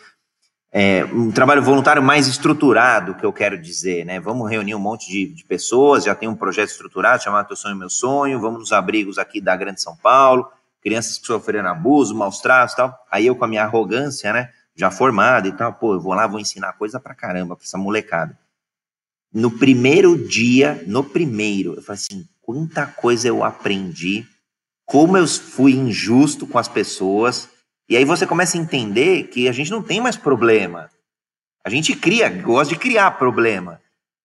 [0.72, 4.20] é, um trabalho voluntário mais estruturado, que eu quero dizer, né?
[4.20, 7.76] Vamos reunir um monte de, de, pessoas, já tem um projeto estruturado chamado Teu Sonho
[7.76, 10.48] Meu Sonho, vamos nos abrigos aqui da Grande São Paulo,
[10.82, 12.96] crianças que sofreram abuso, maus tratos e tal.
[13.10, 14.52] Aí eu com a minha arrogância, né?
[14.76, 17.78] Já formado e tal, pô, eu vou lá, vou ensinar coisa pra caramba pra essa
[17.78, 18.38] molecada.
[19.34, 24.26] No primeiro dia, no primeiro, eu falei assim, quanta coisa eu aprendi,
[24.86, 27.50] como eu fui injusto com as pessoas,
[27.90, 30.90] e aí você começa a entender que a gente não tem mais problema.
[31.66, 33.82] A gente cria, gosta de criar problema.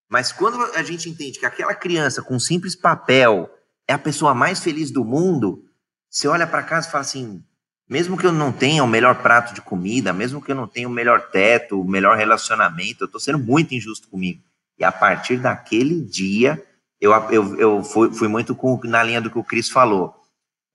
[0.07, 3.49] Mas quando a gente entende que aquela criança com um simples papel
[3.87, 5.65] é a pessoa mais feliz do mundo,
[6.09, 7.43] você olha para casa e fala assim:
[7.89, 10.87] mesmo que eu não tenha o melhor prato de comida, mesmo que eu não tenha
[10.87, 14.41] o melhor teto, o melhor relacionamento, eu estou sendo muito injusto comigo.
[14.77, 16.63] E a partir daquele dia,
[17.01, 20.15] eu, eu, eu fui, fui muito com, na linha do que o Cris falou.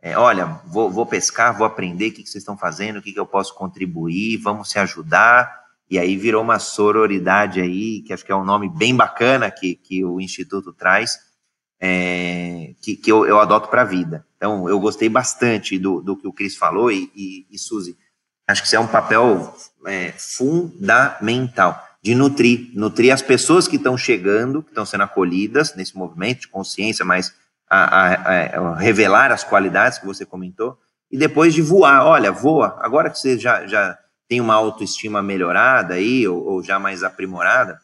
[0.02, 3.12] É, olha, vou, vou, pescar, vou aprender o que, que vocês estão fazendo, o que,
[3.12, 5.60] que eu posso contribuir, vamos se ajudar.
[5.90, 9.74] E aí virou uma sororidade aí, que acho que é um nome bem bacana que,
[9.74, 11.18] que o Instituto traz,
[11.80, 14.24] é, que, que eu, eu adoto para a vida.
[14.36, 17.96] Então, eu gostei bastante do, do que o Cris falou e, e, e Suzy,
[18.46, 19.54] acho que isso é um papel
[19.86, 25.96] é, fundamental de nutrir, nutrir as pessoas que estão chegando, que estão sendo acolhidas nesse
[25.96, 27.34] movimento de consciência mais
[27.70, 30.76] a, a, a, revelar as qualidades que você comentou,
[31.10, 32.04] e depois de voar.
[32.04, 32.76] Olha, voa.
[32.80, 33.96] Agora que você já, já
[34.28, 37.80] tem uma autoestima melhorada aí, ou, ou já mais aprimorada,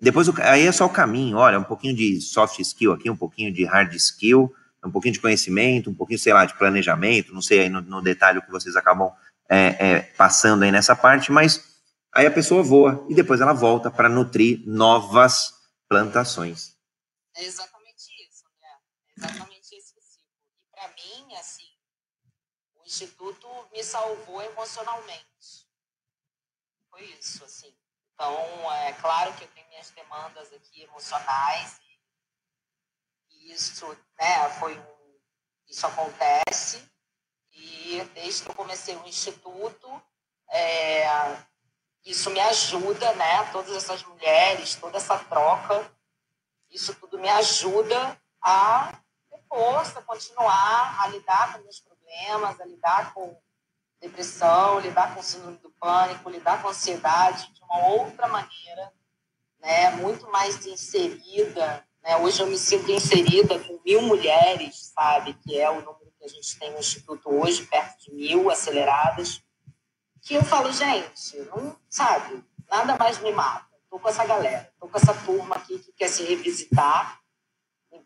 [0.00, 1.36] depois aí é só o caminho.
[1.36, 4.52] Olha, um pouquinho de soft skill aqui, um pouquinho de hard skill,
[4.84, 8.00] um pouquinho de conhecimento, um pouquinho, sei lá, de planejamento, não sei aí no, no
[8.00, 9.10] detalhe o que vocês acabam
[9.48, 11.64] é, é, passando aí nessa parte, mas
[12.14, 15.52] aí a pessoa voa e depois ela volta para nutrir novas
[15.88, 16.74] plantações.
[17.36, 17.77] É exatamente
[19.18, 20.28] exatamente esse ciclo.
[20.60, 21.68] E para mim, assim,
[22.76, 25.68] o Instituto me salvou emocionalmente.
[26.90, 27.76] Foi isso, assim.
[28.14, 31.78] Então, é claro que eu tenho minhas demandas aqui emocionais
[33.30, 33.86] e, isso,
[34.18, 35.20] né, foi um,
[35.68, 36.84] isso acontece
[37.52, 40.02] e desde que eu comecei o Instituto,
[40.50, 41.06] é,
[42.04, 45.96] isso me ajuda, né, todas essas mulheres, toda essa troca,
[46.70, 49.00] isso tudo me ajuda a
[49.48, 53.36] força, continuar a lidar com meus problemas, a lidar com
[54.00, 58.92] depressão, lidar com síndrome do pânico, lidar com ansiedade de uma outra maneira,
[59.60, 61.84] né, muito mais inserida.
[62.02, 62.16] Né?
[62.18, 66.28] Hoje eu me sinto inserida com mil mulheres, sabe, que é o número que a
[66.28, 69.42] gente tem no Instituto hoje, perto de mil aceleradas,
[70.22, 73.66] que eu falo, gente, não sabe, nada mais me mata.
[73.82, 77.18] Estou com essa galera, estou com essa turma aqui que quer se revisitar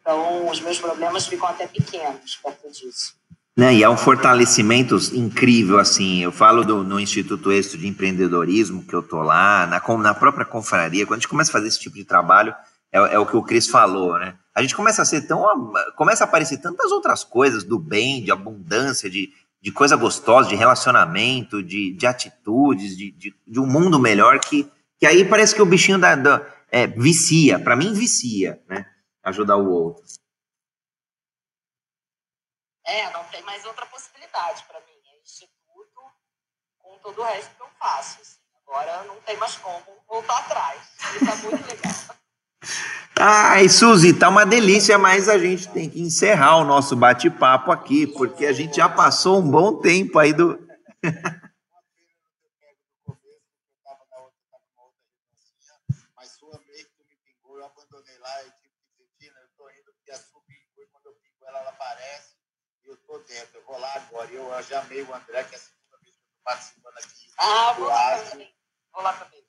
[0.02, 3.14] então, os meus problemas ficam até pequenos perto disso.
[3.56, 8.82] Né, e é um fortalecimento incrível, assim, eu falo do, no Instituto Êxito de Empreendedorismo,
[8.82, 11.78] que eu tô lá, na, na própria confraria, quando a gente começa a fazer esse
[11.78, 12.54] tipo de trabalho,
[12.90, 14.34] é, é, o que o Cris falou, né?
[14.54, 18.32] A gente começa a ser tão, começa a aparecer tantas outras coisas do bem, de
[18.32, 19.30] abundância, de,
[19.60, 24.66] de coisa gostosa, de relacionamento, de, de atitudes, de, de, de um mundo melhor, que,
[24.98, 28.86] que aí parece que o bichinho da, da é, vicia, para mim vicia, né?
[29.22, 30.04] Ajudar o outro.
[32.84, 34.98] É, não tem mais outra possibilidade para mim.
[35.14, 36.00] É instituto
[36.78, 38.20] com todo o resto que eu faço.
[38.20, 38.40] Assim.
[38.66, 40.80] Agora não tem mais como voltar atrás.
[41.14, 41.92] Está muito legal.
[43.18, 48.06] Ai, Suzy, tá uma delícia, mas a gente tem que encerrar o nosso bate-papo aqui,
[48.06, 50.58] porque a gente já passou um bom tempo aí do.
[61.52, 62.34] dela, ela aparece
[62.82, 63.58] e eu tô dentro.
[63.58, 64.30] Eu vou lá agora.
[64.30, 67.32] Eu já amei o André, que é a segunda vez que eu tô participando aqui.
[67.38, 68.54] Ah, vou lá também.
[68.92, 69.42] Vou lá também.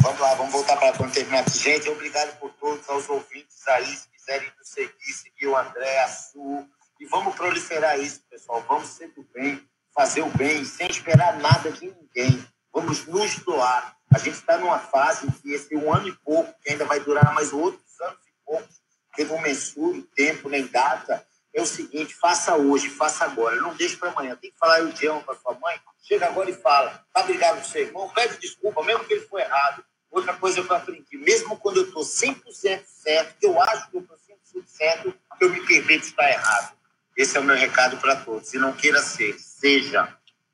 [0.00, 1.56] Vamos lá, vamos voltar para quando terminar aqui.
[1.56, 6.08] Gente, obrigado por todos, aos ouvintes aí, se quiserem nos seguir, seguir o André, a
[6.08, 6.68] Su.
[6.98, 8.60] E vamos proliferar isso, pessoal.
[8.62, 12.46] Vamos ser do bem, fazer o bem, sem esperar nada de ninguém.
[12.72, 13.96] Vamos nos doar.
[14.12, 17.32] A gente está numa fase que esse um ano e pouco, que ainda vai durar
[17.32, 18.82] mais outros anos e poucos,
[19.14, 21.24] que não mensuro tempo nem data,
[21.54, 23.54] é o seguinte, faça hoje, faça agora.
[23.56, 24.36] Não deixe para amanhã.
[24.36, 25.76] Tem que falar eu te amo para sua mãe.
[26.02, 27.00] Chega agora e fala.
[27.12, 28.08] Tá brigado com seu irmão?
[28.08, 29.84] Pede desculpa, mesmo que ele foi errado.
[30.10, 33.96] Outra coisa que eu aprendi, mesmo quando eu estou 100% certo, que eu acho que
[33.96, 36.74] eu estou 100% certo, eu me permito estar errado.
[37.16, 38.48] Esse é o meu recado para todos.
[38.48, 40.08] Se não queira ser, seja.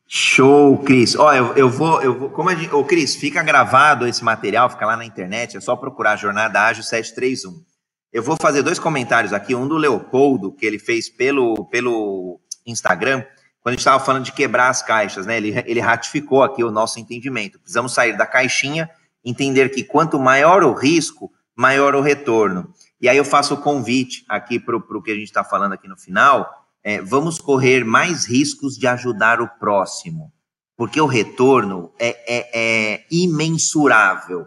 [0.06, 1.14] Show, Cris.
[1.16, 4.68] Ó, eu, eu vou, eu vou, como a gente, ô Cris, fica gravado esse material,
[4.68, 7.69] fica lá na internet, é só procurar Jornada Ágil 731.
[8.12, 13.22] Eu vou fazer dois comentários aqui, um do Leopoldo, que ele fez pelo, pelo Instagram,
[13.60, 15.36] quando a gente estava falando de quebrar as caixas, né?
[15.36, 17.60] Ele, ele ratificou aqui o nosso entendimento.
[17.60, 18.90] Precisamos sair da caixinha,
[19.24, 22.72] entender que quanto maior o risco, maior o retorno.
[23.00, 25.86] E aí eu faço o convite aqui para o que a gente está falando aqui
[25.86, 26.48] no final.
[26.82, 30.32] É, vamos correr mais riscos de ajudar o próximo,
[30.76, 32.50] porque o retorno é, é,
[32.94, 34.46] é imensurável.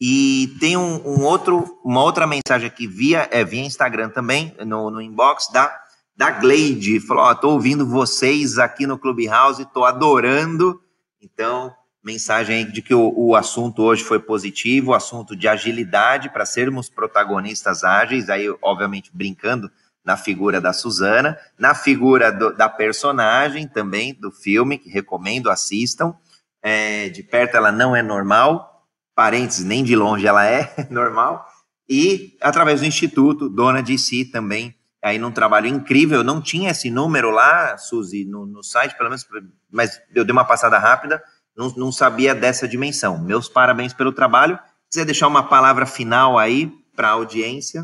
[0.00, 4.90] E tem um, um, outro, uma outra mensagem aqui via, é, via Instagram também, no,
[4.90, 5.74] no inbox da,
[6.14, 7.00] da Gleide.
[7.00, 10.80] Falou: Ó, tô ouvindo vocês aqui no Clubhouse, tô adorando.
[11.20, 11.74] Então,
[12.04, 16.90] mensagem de que o, o assunto hoje foi positivo, o assunto de agilidade para sermos
[16.90, 19.70] protagonistas ágeis, aí, obviamente, brincando
[20.04, 26.14] na figura da Suzana, na figura do, da personagem também do filme, que recomendo, assistam.
[26.62, 28.75] É, de perto ela não é normal,
[29.16, 31.44] parênteses, nem de longe ela é normal,
[31.88, 36.90] e através do Instituto, dona de si também, aí num trabalho incrível, não tinha esse
[36.90, 39.26] número lá, Suzy, no, no site, pelo menos,
[39.70, 41.22] mas eu dei uma passada rápida,
[41.56, 43.18] não, não sabia dessa dimensão.
[43.18, 44.58] Meus parabéns pelo trabalho.
[44.90, 47.82] Quiser deixar uma palavra final aí para a audiência?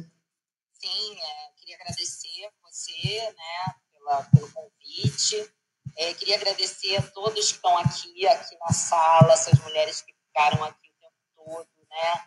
[0.74, 5.50] Sim, é, queria agradecer você, né, pela, pelo convite.
[5.96, 10.64] É, queria agradecer a todos que estão aqui, aqui na sala, essas mulheres que ficaram
[10.64, 10.81] aqui
[11.44, 12.24] todo, né?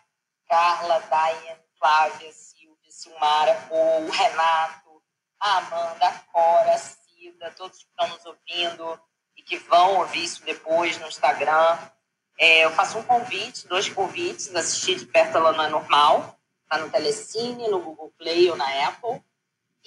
[0.48, 5.02] Carla, Diane, Flávia, Silvia, Silmara, o Renato,
[5.40, 9.00] a Amanda, a Cora, a Cida, todos que estão nos ouvindo
[9.36, 11.78] e que vão ouvir isso depois no Instagram.
[12.38, 16.38] É, eu faço um convite, dois convites, assistir de perto ela não é normal,
[16.68, 19.22] tá no Telecine, no Google Play ou na Apple,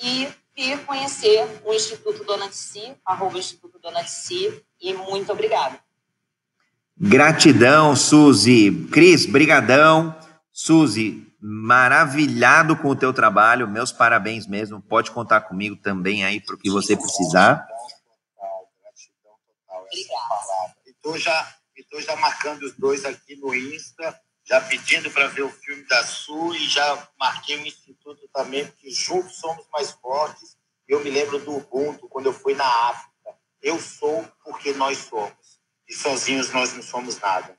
[0.02, 5.32] e vir conhecer o Instituto Dona de Si, arroba Instituto Dona de Si, e muito
[5.32, 5.80] obrigada.
[7.02, 8.88] Gratidão, Suzy.
[8.92, 10.14] Cris, brigadão.
[10.52, 13.70] Suzy, maravilhado com o teu trabalho.
[13.70, 14.82] Meus parabéns mesmo.
[14.82, 17.66] Pode contar comigo também aí para o que você precisar.
[18.82, 19.32] Gratidão
[19.66, 19.88] total.
[20.86, 25.50] Estou já, estou já marcando os dois aqui no Insta, já pedindo para ver o
[25.50, 30.58] filme da Su e já marquei o Instituto também, porque juntos somos mais fortes.
[30.86, 33.10] Eu me lembro do Ubuntu, quando eu fui na África.
[33.62, 35.39] Eu sou porque nós somos
[35.90, 37.58] e sozinhos nós não somos nada.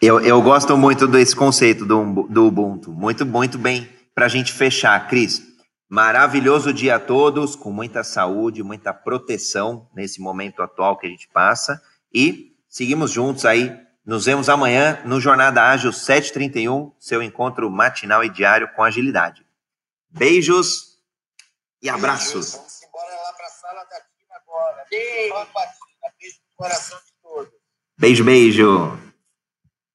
[0.00, 2.92] Eu, eu gosto muito desse conceito do, do Ubuntu.
[2.92, 5.08] Muito, muito bem para a gente fechar.
[5.08, 5.42] Cris,
[5.88, 11.28] maravilhoso dia a todos, com muita saúde, muita proteção nesse momento atual que a gente
[11.28, 11.80] passa.
[12.14, 13.76] E seguimos juntos aí.
[14.04, 19.46] Nos vemos amanhã no Jornada Ágil 731, seu encontro matinal e diário com agilidade.
[20.10, 20.98] Beijos
[21.80, 22.32] e abraços.
[22.32, 22.54] Beijos.
[22.56, 24.84] Vamos embora lá para a sala daqui agora.
[24.90, 25.34] Beijo.
[26.18, 27.11] Beijo no coração de
[28.02, 28.98] Beijo, beijo.